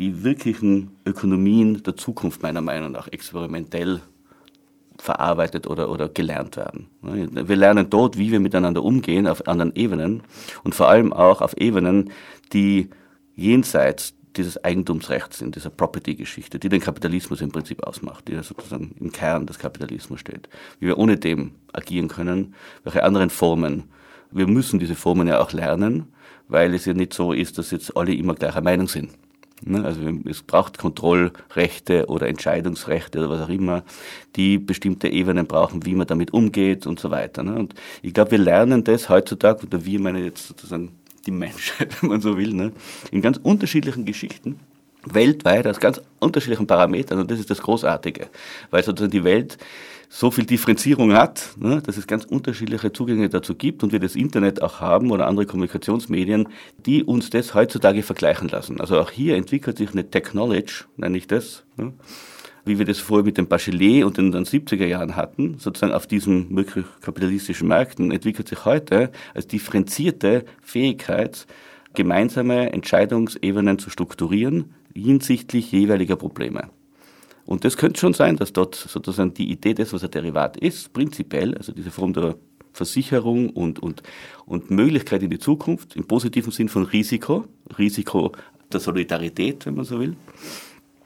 die 0.00 0.24
wirklichen 0.24 0.90
Ökonomien 1.06 1.82
der 1.82 1.96
Zukunft 1.96 2.42
meiner 2.42 2.60
Meinung 2.60 2.92
nach 2.92 3.08
experimentell 3.08 4.00
verarbeitet 4.98 5.66
oder, 5.66 5.90
oder 5.90 6.08
gelernt 6.08 6.56
werden. 6.56 6.88
Ne? 7.02 7.48
Wir 7.48 7.56
lernen 7.56 7.88
dort, 7.88 8.18
wie 8.18 8.32
wir 8.32 8.40
miteinander 8.40 8.82
umgehen 8.82 9.26
auf 9.26 9.46
anderen 9.46 9.74
Ebenen 9.74 10.22
und 10.64 10.74
vor 10.74 10.88
allem 10.88 11.12
auch 11.12 11.40
auf 11.40 11.56
Ebenen, 11.56 12.10
die 12.52 12.90
jenseits 13.36 14.15
dieses 14.36 14.62
Eigentumsrechts, 14.62 15.40
in 15.40 15.52
dieser 15.52 15.70
Property-Geschichte, 15.70 16.58
die 16.58 16.68
den 16.68 16.80
Kapitalismus 16.80 17.40
im 17.40 17.50
Prinzip 17.50 17.82
ausmacht, 17.84 18.28
die 18.28 18.32
ja 18.32 18.42
sozusagen 18.42 18.94
im 19.00 19.12
Kern 19.12 19.46
des 19.46 19.58
Kapitalismus 19.58 20.20
steht. 20.20 20.48
Wie 20.78 20.86
wir 20.86 20.98
ohne 20.98 21.16
dem 21.16 21.52
agieren 21.72 22.08
können, 22.08 22.54
welche 22.84 23.02
anderen 23.02 23.30
Formen. 23.30 23.84
Wir 24.30 24.46
müssen 24.46 24.78
diese 24.78 24.94
Formen 24.94 25.28
ja 25.28 25.40
auch 25.40 25.52
lernen, 25.52 26.12
weil 26.48 26.74
es 26.74 26.84
ja 26.84 26.94
nicht 26.94 27.14
so 27.14 27.32
ist, 27.32 27.58
dass 27.58 27.70
jetzt 27.70 27.96
alle 27.96 28.14
immer 28.14 28.34
gleicher 28.34 28.60
Meinung 28.60 28.88
sind. 28.88 29.10
Ne? 29.62 29.84
Also 29.84 30.00
es 30.28 30.42
braucht 30.42 30.78
Kontrollrechte 30.78 32.06
oder 32.06 32.28
Entscheidungsrechte 32.28 33.18
oder 33.18 33.30
was 33.30 33.40
auch 33.42 33.48
immer, 33.48 33.84
die 34.36 34.58
bestimmte 34.58 35.08
Ebenen 35.08 35.46
brauchen, 35.46 35.86
wie 35.86 35.94
man 35.94 36.06
damit 36.06 36.32
umgeht 36.32 36.86
und 36.86 37.00
so 37.00 37.10
weiter. 37.10 37.42
Ne? 37.42 37.54
Und 37.54 37.74
ich 38.02 38.12
glaube, 38.12 38.32
wir 38.32 38.38
lernen 38.38 38.84
das 38.84 39.08
heutzutage, 39.08 39.66
oder 39.66 39.84
wir 39.84 40.00
meine 40.00 40.24
jetzt 40.24 40.46
sozusagen 40.48 40.92
die 41.26 41.32
Menschheit, 41.32 41.96
wenn 42.02 42.10
man 42.10 42.20
so 42.20 42.36
will, 42.36 42.52
ne? 42.52 42.72
in 43.10 43.22
ganz 43.22 43.38
unterschiedlichen 43.42 44.04
Geschichten, 44.04 44.60
weltweit, 45.04 45.66
aus 45.66 45.80
ganz 45.80 46.00
unterschiedlichen 46.18 46.66
Parametern. 46.66 47.18
Und 47.18 47.30
das 47.30 47.38
ist 47.38 47.50
das 47.50 47.62
Großartige, 47.62 48.28
weil 48.70 48.82
sozusagen 48.82 49.12
die 49.12 49.24
Welt 49.24 49.58
so 50.08 50.30
viel 50.30 50.44
Differenzierung 50.44 51.12
hat, 51.14 51.50
ne, 51.56 51.82
dass 51.82 51.96
es 51.96 52.06
ganz 52.06 52.24
unterschiedliche 52.24 52.92
Zugänge 52.92 53.28
dazu 53.28 53.54
gibt 53.54 53.82
und 53.82 53.92
wir 53.92 53.98
das 53.98 54.14
Internet 54.14 54.62
auch 54.62 54.80
haben 54.80 55.10
oder 55.10 55.26
andere 55.26 55.46
Kommunikationsmedien, 55.46 56.48
die 56.78 57.02
uns 57.02 57.30
das 57.30 57.54
heutzutage 57.54 58.02
vergleichen 58.02 58.48
lassen. 58.48 58.80
Also 58.80 59.00
auch 59.00 59.10
hier 59.10 59.36
entwickelt 59.36 59.78
sich 59.78 59.90
eine 59.90 60.08
Technology, 60.08 60.84
nenne 60.96 61.18
ich 61.18 61.26
das, 61.26 61.64
ne, 61.76 61.92
wie 62.66 62.78
wir 62.78 62.84
das 62.84 62.98
vorher 62.98 63.24
mit 63.24 63.38
dem 63.38 63.46
Bachelet 63.46 64.04
und 64.04 64.18
in 64.18 64.32
den 64.32 64.44
70er 64.44 64.84
Jahren 64.84 65.16
hatten, 65.16 65.56
sozusagen 65.58 65.92
auf 65.92 66.06
diesen 66.06 66.54
wirklich 66.54 66.84
kapitalistischen 67.00 67.68
Märkten, 67.68 68.10
entwickelt 68.10 68.48
sich 68.48 68.64
heute 68.64 69.10
als 69.34 69.46
differenzierte 69.46 70.44
Fähigkeit, 70.60 71.46
gemeinsame 71.94 72.72
Entscheidungsebenen 72.72 73.78
zu 73.78 73.88
strukturieren 73.88 74.74
hinsichtlich 74.94 75.70
jeweiliger 75.72 76.16
Probleme. 76.16 76.70
Und 77.44 77.64
das 77.64 77.76
könnte 77.76 78.00
schon 78.00 78.14
sein, 78.14 78.36
dass 78.36 78.52
dort 78.52 78.74
sozusagen 78.74 79.32
die 79.32 79.50
Idee 79.50 79.74
des, 79.74 79.92
was 79.92 80.02
ein 80.02 80.10
Derivat 80.10 80.56
ist, 80.56 80.92
prinzipiell, 80.92 81.54
also 81.54 81.72
diese 81.72 81.92
Form 81.92 82.12
der 82.12 82.36
Versicherung 82.72 83.50
und, 83.50 83.78
und, 83.78 84.02
und 84.44 84.70
Möglichkeit 84.70 85.22
in 85.22 85.30
die 85.30 85.38
Zukunft, 85.38 85.94
im 85.94 86.06
positiven 86.06 86.50
Sinn 86.50 86.68
von 86.68 86.84
Risiko, 86.84 87.44
Risiko 87.78 88.32
der 88.72 88.80
Solidarität, 88.80 89.64
wenn 89.66 89.76
man 89.76 89.84
so 89.84 90.00
will, 90.00 90.16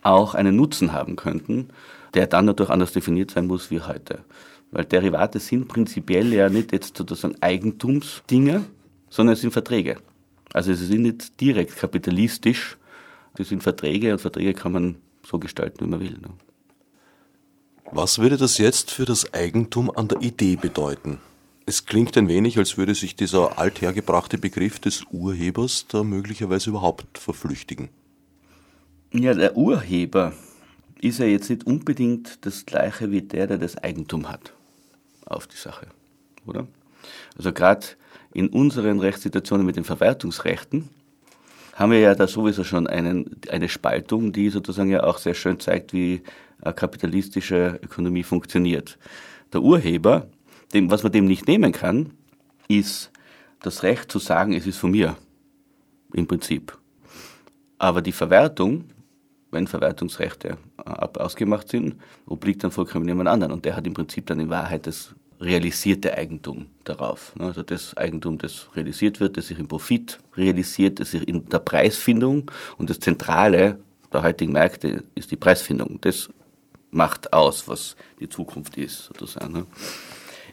auch 0.03 0.35
einen 0.35 0.57
Nutzen 0.57 0.93
haben 0.93 1.17
könnten, 1.17 1.69
der 2.15 2.27
dann 2.27 2.47
natürlich 2.47 2.71
anders 2.71 2.93
definiert 2.93 3.31
sein 3.31 3.47
muss 3.47 3.71
wie 3.71 3.81
heute. 3.81 4.25
Weil 4.71 4.85
Derivate 4.85 5.41
sind 5.41 5.69
prinzipiell 5.69 6.33
ja 6.33 6.49
nicht 6.49 6.73
jetzt 6.73 6.97
sozusagen 6.97 7.37
Eigentumsdinge, 7.41 8.65
sondern 9.09 9.35
es 9.35 9.41
sind 9.41 9.53
Verträge. 9.53 9.97
Also 10.53 10.75
sie 10.75 10.87
sind 10.87 11.03
nicht 11.03 11.41
direkt 11.41 11.77
kapitalistisch, 11.77 12.77
sie 13.37 13.45
sind 13.45 13.63
Verträge 13.63 14.13
und 14.13 14.21
Verträge 14.21 14.55
kann 14.55 14.73
man 14.73 14.97
so 15.27 15.39
gestalten, 15.39 15.85
wie 15.85 15.89
man 15.89 16.01
will. 16.01 16.19
Ne? 16.21 16.31
Was 17.93 18.19
würde 18.19 18.37
das 18.37 18.59
jetzt 18.59 18.91
für 18.91 19.05
das 19.05 19.35
Eigentum 19.35 19.91
an 19.91 20.09
der 20.09 20.21
Idee 20.21 20.57
bedeuten? 20.57 21.19
Es 21.67 21.87
klingt 21.87 22.17
ein 22.17 22.29
wenig, 22.29 22.59
als 22.59 22.77
würde 22.77 22.95
sich 22.95 23.17
dieser 23.17 23.59
althergebrachte 23.59 24.39
Begriff 24.39 24.81
des 24.81 25.05
Urhebers 25.11 25.87
da 25.89 26.03
möglicherweise 26.03 26.71
überhaupt 26.71 27.19
verflüchtigen. 27.19 27.91
Ja, 29.13 29.35
der 29.35 29.57
Urheber 29.57 30.33
ist 31.01 31.19
ja 31.19 31.27
jetzt 31.27 31.51
nicht 31.51 31.67
unbedingt 31.67 32.47
das 32.47 32.65
gleiche 32.65 33.11
wie 33.11 33.23
der, 33.23 33.49
der 33.49 33.59
das 33.59 33.77
Eigentum 33.77 34.29
hat 34.29 34.53
auf 35.27 35.49
die 35.49 35.57
Sache, 35.57 35.89
oder? 36.47 36.69
Also 37.37 37.53
gerade 37.53 37.85
in 38.33 38.49
unseren 38.49 39.01
Rechtssituationen 39.01 39.67
mit 39.67 39.75
den 39.75 39.83
Verwertungsrechten 39.83 40.91
haben 41.75 41.91
wir 41.91 41.99
ja 41.99 42.15
da 42.15 42.29
sowieso 42.29 42.63
schon 42.63 42.87
einen, 42.87 43.35
eine 43.49 43.69
Spaltung, 43.69 44.31
die 44.31 44.49
sozusagen 44.49 44.91
ja 44.91 45.03
auch 45.03 45.19
sehr 45.19 45.35
schön 45.35 45.59
zeigt, 45.59 45.93
wie 45.93 46.23
eine 46.63 46.75
kapitalistische 46.75 47.81
Ökonomie 47.83 48.23
funktioniert. 48.23 48.97
Der 49.53 49.63
Urheber, 49.63 50.29
dem, 50.73 50.89
was 50.89 51.03
man 51.03 51.11
dem 51.11 51.25
nicht 51.25 51.49
nehmen 51.49 51.73
kann, 51.73 52.13
ist 52.69 53.11
das 53.61 53.83
Recht 53.83 54.13
zu 54.13 54.21
sagen, 54.21 54.53
es 54.53 54.69
ist 54.69 54.79
von 54.79 54.93
mir. 54.93 55.17
Im 56.13 56.29
Prinzip. 56.29 56.79
Aber 57.79 58.03
die 58.03 58.13
Verwertung 58.13 58.85
wenn 59.51 59.67
Verwertungsrechte 59.67 60.57
äh, 60.85 61.19
ausgemacht 61.19 61.69
sind, 61.69 61.97
obliegt 62.27 62.65
dann 62.65 62.71
vollkommen 62.71 63.09
jemand 63.09 63.29
anderen. 63.29 63.53
Und 63.53 63.65
der 63.65 63.77
hat 63.77 63.87
im 63.87 63.95
Prinzip 63.95 64.27
dann 64.27 64.41
in 64.41 64.51
Wahrheit 64.51 64.87
das 64.87 65.15
realisierte 65.41 66.17
Eigentum 66.17 66.67
darauf. 66.85 67.35
Ne? 67.37 67.47
Also 67.47 67.63
das 67.63 67.97
Eigentum, 67.97 68.39
das 68.39 68.69
realisiert 68.77 69.21
wird, 69.21 69.37
das 69.37 69.49
sich 69.49 69.59
im 69.59 69.69
Profit 69.69 70.19
realisiert, 70.37 71.01
das 71.01 71.13
sich 71.13 71.27
in 71.27 71.49
der 71.49 71.61
Preisfindung 71.61 72.51
und 72.77 72.91
das 72.91 73.01
Zentrale 73.01 73.79
der 74.13 74.23
heutigen 74.23 74.53
Märkte 74.53 75.05
ist 75.15 75.31
die 75.31 75.37
Preisfindung. 75.37 75.99
Das 76.01 76.29
macht 76.91 77.33
aus, 77.33 77.69
was 77.69 77.97
die 78.19 78.29
Zukunft 78.29 78.77
ist, 78.77 79.05
sozusagen. 79.05 79.53
Ne? 79.53 79.67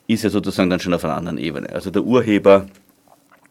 Ist 0.08 0.24
ja 0.24 0.30
sozusagen 0.30 0.70
dann 0.70 0.80
schon 0.80 0.94
auf 0.94 1.04
einer 1.04 1.18
anderen 1.18 1.38
Ebene. 1.38 1.70
Also 1.70 1.92
der 1.92 2.04
Urheber 2.04 2.68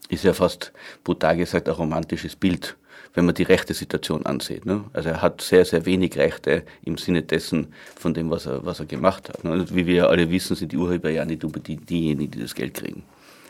ist 0.09 0.23
ja 0.23 0.33
fast 0.33 0.71
brutal 1.03 1.37
gesagt 1.37 1.67
ein 1.67 1.75
romantisches 1.75 2.35
Bild 2.35 2.77
wenn 3.17 3.25
man 3.25 3.33
die 3.33 3.43
rechte 3.43 3.73
Situation 3.73 4.27
ansieht. 4.27 4.67
Ne? 4.67 4.83
Also 4.93 5.09
er 5.09 5.23
hat 5.23 5.41
sehr, 5.41 5.65
sehr 5.65 5.87
wenig 5.87 6.15
Rechte 6.17 6.61
im 6.85 6.99
Sinne 6.99 7.23
dessen 7.23 7.73
von 7.95 8.13
dem, 8.13 8.29
was 8.29 8.45
er, 8.45 8.63
was 8.63 8.79
er 8.79 8.85
gemacht 8.85 9.29
hat. 9.29 9.43
Ne? 9.43 9.53
Und 9.53 9.73
wie 9.73 9.87
wir 9.87 10.07
alle 10.07 10.29
wissen, 10.29 10.55
sind 10.55 10.71
die 10.71 10.77
Urheber 10.77 11.09
ja 11.09 11.25
nicht 11.25 11.43
unbedingt 11.43 11.89
diejenigen, 11.89 12.29
die 12.29 12.41
das 12.41 12.53
Geld 12.53 12.75
kriegen. 12.75 13.01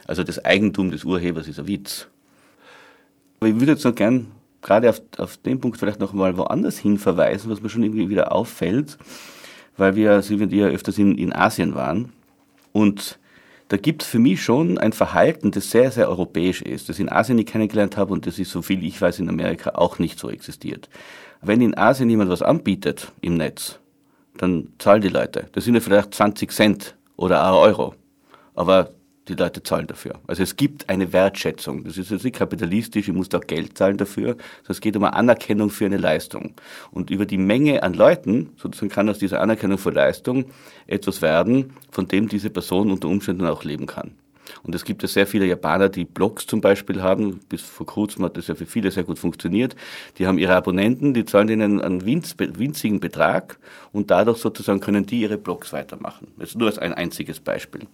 Also 0.05 0.23
das 0.23 0.43
Eigentum 0.45 0.89
des 0.89 1.03
Urhebers 1.03 1.49
ist 1.49 1.59
ein 1.59 1.67
Witz. 1.67 2.07
Aber 3.41 3.49
ich 3.49 3.59
würde 3.59 3.73
jetzt 3.73 3.83
noch 3.83 3.93
gern 3.93 4.27
gerade 4.61 4.89
auf, 4.89 5.01
auf 5.17 5.35
den 5.35 5.59
Punkt 5.59 5.77
vielleicht 5.77 5.99
noch 5.99 6.13
mal 6.13 6.37
woanders 6.37 6.77
hin 6.77 6.97
verweisen, 6.97 7.51
was 7.51 7.61
mir 7.61 7.67
schon 7.67 7.83
irgendwie 7.83 8.07
wieder 8.07 8.31
auffällt, 8.31 8.97
weil 9.75 9.97
wir, 9.97 10.21
Sie 10.21 10.35
und 10.35 10.53
ja 10.53 10.67
öfters 10.67 10.97
in, 10.97 11.17
in 11.17 11.33
Asien 11.33 11.75
waren 11.75 12.13
und 12.71 13.19
da 13.69 13.77
gibt 13.77 14.03
es 14.03 14.07
für 14.07 14.19
mich 14.19 14.41
schon 14.41 14.77
ein 14.77 14.93
Verhalten, 14.93 15.51
das 15.51 15.71
sehr, 15.71 15.91
sehr 15.91 16.07
europäisch 16.09 16.61
ist, 16.61 16.89
das 16.89 16.99
in 16.99 17.09
Asien 17.09 17.35
nicht 17.35 17.49
kennengelernt 17.49 17.97
habe 17.97 18.13
und 18.13 18.25
das 18.25 18.39
ist, 18.39 18.51
so 18.51 18.61
viel 18.61 18.83
ich 18.83 19.01
weiß, 19.01 19.19
in 19.19 19.29
Amerika 19.29 19.71
auch 19.71 19.99
nicht 19.99 20.19
so 20.19 20.29
existiert. 20.29 20.89
Wenn 21.41 21.61
in 21.61 21.77
Asien 21.77 22.09
jemand 22.09 22.29
was 22.29 22.41
anbietet 22.41 23.11
im 23.21 23.35
Netz, 23.35 23.79
dann 24.37 24.69
zahlen 24.79 25.01
die 25.01 25.09
Leute. 25.09 25.47
Das 25.51 25.65
sind 25.65 25.75
ja 25.75 25.81
vielleicht 25.81 26.13
20 26.13 26.51
Cent 26.51 26.95
oder 27.15 27.45
ein 27.45 27.53
Euro. 27.53 27.95
Aber 28.55 28.91
die 29.27 29.35
Leute 29.35 29.63
zahlen 29.63 29.87
dafür. 29.87 30.19
Also 30.27 30.43
es 30.43 30.55
gibt 30.55 30.89
eine 30.89 31.13
Wertschätzung. 31.13 31.83
Das 31.83 31.97
ist 31.97 32.11
jetzt 32.11 32.23
nicht 32.23 32.35
kapitalistisch, 32.35 33.07
ich 33.07 33.13
muss 33.13 33.29
da 33.29 33.39
Geld 33.39 33.77
zahlen 33.77 33.97
dafür, 33.97 34.37
es 34.67 34.81
geht 34.81 34.95
um 34.95 35.03
eine 35.03 35.13
Anerkennung 35.13 35.69
für 35.69 35.85
eine 35.85 35.97
Leistung. 35.97 36.53
Und 36.91 37.09
über 37.09 37.25
die 37.25 37.37
Menge 37.37 37.83
an 37.83 37.93
Leuten, 37.93 38.51
sozusagen 38.57 38.89
kann 38.89 39.09
aus 39.09 39.19
dieser 39.19 39.41
Anerkennung 39.41 39.77
für 39.77 39.91
Leistung 39.91 40.45
etwas 40.87 41.21
werden, 41.21 41.73
von 41.91 42.07
dem 42.07 42.27
diese 42.27 42.49
Person 42.49 42.91
unter 42.91 43.07
Umständen 43.07 43.45
auch 43.45 43.63
leben 43.63 43.85
kann. 43.85 44.11
Und 44.63 44.75
es 44.75 44.85
gibt 44.85 45.01
ja 45.01 45.07
sehr 45.07 45.27
viele 45.27 45.45
Japaner, 45.45 45.89
die 45.89 46.05
Blogs 46.05 46.47
zum 46.47 46.61
Beispiel 46.61 47.01
haben. 47.01 47.39
Bis 47.49 47.61
vor 47.61 47.85
kurzem 47.85 48.25
hat 48.25 48.37
das 48.37 48.47
ja 48.47 48.55
für 48.55 48.65
viele 48.65 48.91
sehr 48.91 49.03
gut 49.03 49.19
funktioniert. 49.19 49.75
Die 50.17 50.27
haben 50.27 50.37
ihre 50.37 50.55
Abonnenten, 50.55 51.13
die 51.13 51.25
zahlen 51.25 51.49
ihnen 51.49 51.81
einen 51.81 52.05
winzigen 52.05 52.99
Betrag 52.99 53.59
und 53.91 54.11
dadurch 54.11 54.39
sozusagen 54.39 54.79
können 54.79 55.05
die 55.05 55.21
ihre 55.21 55.37
Blogs 55.37 55.73
weitermachen. 55.73 56.27
Ist 56.39 56.57
nur 56.57 56.67
als 56.67 56.79
ein 56.79 56.93
einziges 56.93 57.39
Beispiel. 57.39 57.87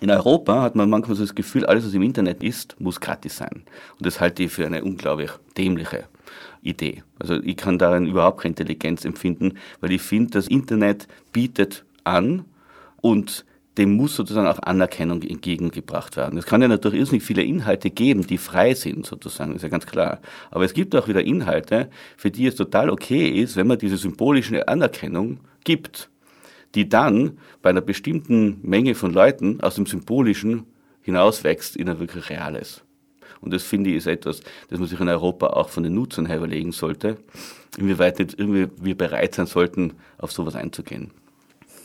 In 0.00 0.10
Europa 0.10 0.60
hat 0.60 0.76
man 0.76 0.90
manchmal 0.90 1.16
so 1.16 1.22
das 1.22 1.34
Gefühl, 1.34 1.64
alles, 1.64 1.86
was 1.86 1.94
im 1.94 2.02
Internet 2.02 2.42
ist, 2.42 2.78
muss 2.78 3.00
gratis 3.00 3.38
sein. 3.38 3.62
Und 3.98 4.04
das 4.06 4.20
halte 4.20 4.42
ich 4.42 4.52
für 4.52 4.66
eine 4.66 4.84
unglaublich 4.84 5.30
dämliche 5.56 6.04
Idee. 6.60 7.02
Also 7.18 7.36
ich 7.42 7.56
kann 7.56 7.78
darin 7.78 8.06
überhaupt 8.06 8.42
keine 8.42 8.52
Intelligenz 8.52 9.06
empfinden, 9.06 9.54
weil 9.80 9.92
ich 9.92 10.02
finde, 10.02 10.32
das 10.32 10.48
Internet 10.48 11.08
bietet 11.32 11.84
an 12.04 12.44
und 13.00 13.46
dem 13.78 13.94
muss 13.94 14.16
sozusagen 14.16 14.46
auch 14.46 14.58
Anerkennung 14.60 15.22
entgegengebracht 15.22 16.16
werden. 16.16 16.38
Es 16.38 16.46
kann 16.46 16.62
ja 16.62 16.68
natürlich 16.68 17.00
irrsinnig 17.00 17.22
viele 17.22 17.42
Inhalte 17.42 17.90
geben, 17.90 18.26
die 18.26 18.38
frei 18.38 18.74
sind, 18.74 19.06
sozusagen, 19.06 19.54
ist 19.54 19.62
ja 19.62 19.68
ganz 19.68 19.86
klar. 19.86 20.20
Aber 20.50 20.64
es 20.64 20.74
gibt 20.74 20.94
auch 20.94 21.08
wieder 21.08 21.22
Inhalte, 21.22 21.90
für 22.16 22.30
die 22.30 22.46
es 22.46 22.56
total 22.56 22.90
okay 22.90 23.28
ist, 23.28 23.56
wenn 23.56 23.66
man 23.66 23.78
diese 23.78 23.96
symbolische 23.96 24.66
Anerkennung 24.68 25.40
gibt 25.64 26.10
die 26.76 26.88
dann 26.88 27.38
bei 27.62 27.70
einer 27.70 27.80
bestimmten 27.80 28.60
Menge 28.62 28.94
von 28.94 29.12
Leuten 29.12 29.60
aus 29.62 29.74
dem 29.74 29.86
Symbolischen 29.86 30.66
hinauswächst 31.00 31.74
in 31.76 31.88
ein 31.88 31.98
wirklich 31.98 32.28
Reales. 32.30 32.82
Und 33.40 33.52
das 33.52 33.62
finde 33.62 33.90
ich 33.90 33.96
ist 33.96 34.06
etwas, 34.06 34.40
das 34.68 34.78
man 34.78 34.88
sich 34.88 35.00
in 35.00 35.08
Europa 35.08 35.48
auch 35.48 35.70
von 35.70 35.82
den 35.82 35.94
Nutzern 35.94 36.26
her 36.26 36.36
überlegen 36.36 36.72
sollte, 36.72 37.16
inwieweit 37.78 38.18
nicht 38.18 38.38
irgendwie 38.38 38.68
wir 38.80 38.96
bereit 38.96 39.34
sein 39.34 39.46
sollten, 39.46 39.94
auf 40.18 40.32
sowas 40.32 40.54
einzugehen. 40.54 41.10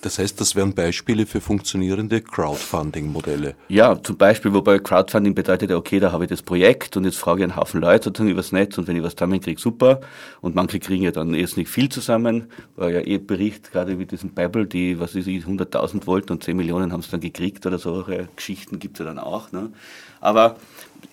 Das 0.01 0.17
heißt, 0.17 0.41
das 0.41 0.55
wären 0.55 0.73
Beispiele 0.73 1.27
für 1.27 1.41
funktionierende 1.41 2.21
Crowdfunding-Modelle. 2.21 3.55
Ja, 3.69 4.01
zum 4.01 4.17
Beispiel, 4.17 4.51
wobei 4.51 4.79
Crowdfunding 4.79 5.35
bedeutet 5.35 5.69
ja, 5.69 5.77
okay, 5.77 5.99
da 5.99 6.11
habe 6.11 6.23
ich 6.23 6.29
das 6.29 6.41
Projekt 6.41 6.97
und 6.97 7.05
jetzt 7.05 7.17
frage 7.17 7.41
ich 7.41 7.43
einen 7.43 7.55
Haufen 7.55 7.79
Leute 7.81 8.05
sozusagen 8.05 8.31
übers 8.31 8.51
Netz 8.51 8.77
und 8.79 8.87
wenn 8.87 8.95
ich 8.95 9.03
was 9.03 9.15
zusammenkriege, 9.15 9.61
super. 9.61 10.01
Und 10.41 10.55
manche 10.55 10.79
kriegen 10.79 11.03
ja 11.03 11.11
dann 11.11 11.35
erst 11.35 11.55
nicht 11.55 11.69
viel 11.69 11.89
zusammen, 11.89 12.47
weil 12.75 12.93
ja 12.93 13.01
eh 13.01 13.19
Bericht, 13.19 13.71
gerade 13.71 13.99
wie 13.99 14.05
diesen 14.07 14.31
Bible, 14.31 14.65
die, 14.65 14.99
was 14.99 15.13
ist 15.13 15.27
ich, 15.27 15.45
100.000 15.45 16.07
wollten 16.07 16.33
und 16.33 16.43
10 16.43 16.57
Millionen 16.57 16.91
haben 16.91 17.01
es 17.01 17.09
dann 17.09 17.19
gekriegt 17.19 17.65
oder 17.67 17.77
solche 17.77 18.27
Geschichten 18.35 18.79
gibt 18.79 18.99
es 18.99 19.05
ja 19.05 19.05
dann 19.05 19.19
auch. 19.19 19.51
Ne? 19.51 19.71
Aber 20.19 20.55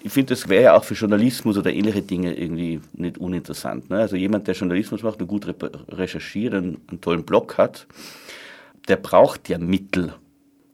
ich 0.02 0.12
finde, 0.12 0.34
das 0.34 0.48
wäre 0.48 0.62
ja 0.62 0.76
auch 0.76 0.84
für 0.84 0.94
Journalismus 0.94 1.58
oder 1.58 1.72
ähnliche 1.72 2.02
Dinge 2.02 2.34
irgendwie 2.34 2.80
nicht 2.94 3.18
uninteressant. 3.18 3.90
Ne? 3.90 3.98
Also 3.98 4.16
jemand, 4.16 4.46
der 4.46 4.54
Journalismus 4.54 5.02
macht 5.02 5.20
und 5.20 5.28
gut 5.28 5.46
recherchiert, 5.88 6.54
einen, 6.54 6.78
einen 6.88 7.00
tollen 7.00 7.24
Blog 7.24 7.58
hat, 7.58 7.86
der 8.88 8.96
braucht 8.96 9.48
ja 9.48 9.58
Mittel. 9.58 10.14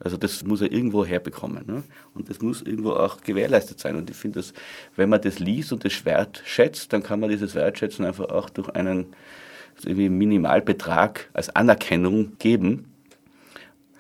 Also 0.01 0.17
das 0.17 0.45
muss 0.45 0.61
er 0.61 0.71
irgendwo 0.71 1.05
herbekommen. 1.05 1.65
Ne? 1.67 1.83
Und 2.15 2.29
das 2.29 2.41
muss 2.41 2.62
irgendwo 2.62 2.93
auch 2.93 3.21
gewährleistet 3.23 3.81
sein. 3.81 3.97
Und 3.97 4.11
ich 4.11 4.17
finde, 4.17 4.41
dass 4.41 4.53
wenn 4.97 5.09
man 5.09 5.21
das 5.23 5.39
liest 5.39 5.73
und 5.73 5.85
das 5.85 6.05
wertschätzt, 6.05 6.93
dann 6.93 7.03
kann 7.03 7.21
man 7.21 7.31
dieses 7.31 7.55
Wertschätzen 7.55 8.05
einfach 8.05 8.29
auch 8.29 8.51
durch 8.51 8.69
einen 8.71 9.15
irgendwie 9.83 10.09
Minimalbetrag 10.09 11.31
als 11.33 11.55
Anerkennung 11.57 12.37
geben. 12.39 12.87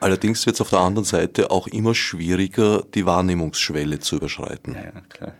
Allerdings 0.00 0.44
wird 0.44 0.54
es 0.54 0.60
auf 0.60 0.70
der 0.70 0.80
anderen 0.80 1.06
Seite 1.06 1.50
auch 1.50 1.66
immer 1.66 1.94
schwieriger, 1.94 2.84
die 2.94 3.06
Wahrnehmungsschwelle 3.06 3.98
zu 4.00 4.16
überschreiten. 4.16 4.74
Ja, 4.74 4.84
ja 4.84 5.00
klar 5.08 5.34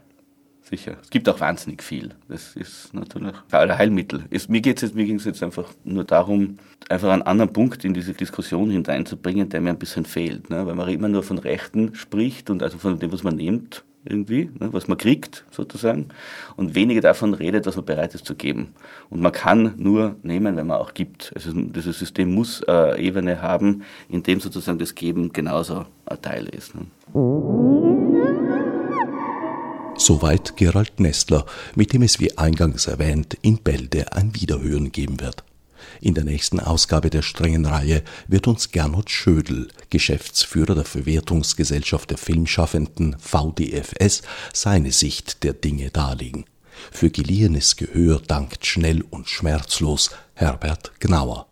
sicher. 0.65 0.97
Es 1.03 1.11
gibt 1.11 1.29
auch 1.29 1.41
wahnsinnig 1.41 1.83
viel. 1.83 2.11
Das 2.29 2.57
ist 2.57 2.93
natürlich 2.95 3.35
ein 3.51 3.79
Heilmittel. 3.79 4.25
Es, 4.31 4.49
mir 4.49 4.61
geht's 4.61 4.83
jetzt, 4.83 4.95
mir 4.95 5.05
ging 5.05 5.17
es 5.17 5.25
jetzt 5.25 5.43
einfach 5.43 5.71
nur 5.85 6.05
darum, 6.05 6.59
einfach 6.89 7.11
einen 7.11 7.23
anderen 7.23 7.53
Punkt 7.53 7.85
in 7.85 7.95
diese 7.95 8.15
Diskussion 8.15 8.71
hineinzubringen, 8.71 9.49
der 9.49 9.61
mir 9.61 9.71
ein 9.71 9.79
bisschen 9.79 10.05
fehlt. 10.05 10.51
Ne? 10.51 10.67
Weil 10.67 10.75
man 10.75 10.89
immer 10.89 11.09
nur 11.09 11.23
von 11.23 11.39
Rechten 11.39 11.95
spricht 11.95 12.51
und 12.51 12.63
also 12.63 12.79
von 12.79 12.99
dem, 12.99 13.13
was 13.13 13.23
man 13.23 13.37
nimmt, 13.37 13.85
irgendwie, 14.05 14.51
ne? 14.59 14.73
was 14.73 14.87
man 14.87 14.99
kriegt, 14.99 15.45
sozusagen, 15.51 16.09
und 16.57 16.75
weniger 16.75 17.01
davon 17.01 17.35
redet, 17.35 17.67
was 17.67 17.77
man 17.77 17.85
bereit 17.85 18.15
ist 18.15 18.27
zu 18.27 18.35
geben. 18.35 18.75
Und 19.11 19.21
man 19.21 19.33
kann 19.33 19.75
nur 19.77 20.17
nehmen, 20.23 20.57
wenn 20.57 20.67
man 20.67 20.79
auch 20.79 20.95
gibt. 20.95 21.33
Also 21.35 21.53
dieses 21.53 21.99
System 21.99 22.35
muss 22.35 22.63
eine 22.65 22.99
Ebene 22.99 23.41
haben, 23.41 23.83
in 24.09 24.23
dem 24.23 24.41
sozusagen 24.41 24.79
das 24.79 24.95
Geben 24.95 25.33
genauso 25.33 25.87
ein 26.07 26.23
Teil 26.23 26.47
ist. 26.47 26.75
Ne? 26.75 26.83
Soweit 30.05 30.59
Gerald 30.59 31.01
Nestler, 31.01 31.47
mit 31.77 31.95
dem 31.95 32.03
es 32.03 32.21
wie 32.21 32.37
eingangs 32.37 32.89
erwähnt 32.89 33.39
in 33.41 33.57
Bälde 33.57 34.13
ein 34.13 34.35
Wiederhören 34.35 34.93
geben 34.93 35.19
wird. 35.19 35.45
In 36.03 36.13
der 36.13 36.25
nächsten 36.25 36.61
Ausgabe 36.61 37.09
der 37.09 37.23
strengen 37.23 37.65
Reihe 37.65 38.03
wird 38.29 38.47
uns 38.47 38.71
Gernot 38.71 39.09
Schödel, 39.09 39.69
Geschäftsführer 39.89 40.75
der 40.75 40.85
Verwertungsgesellschaft 40.85 42.11
der 42.11 42.19
Filmschaffenden 42.19 43.17
VDFS, 43.19 44.21
seine 44.53 44.93
Sicht 44.93 45.43
der 45.43 45.55
Dinge 45.55 45.89
darlegen. 45.89 46.45
Für 46.93 47.09
geliehenes 47.09 47.77
Gehör 47.77 48.21
dankt 48.21 48.67
schnell 48.67 49.01
und 49.09 49.31
schmerzlos 49.31 50.11
Herbert 50.35 50.93
Gnauer. 51.01 51.47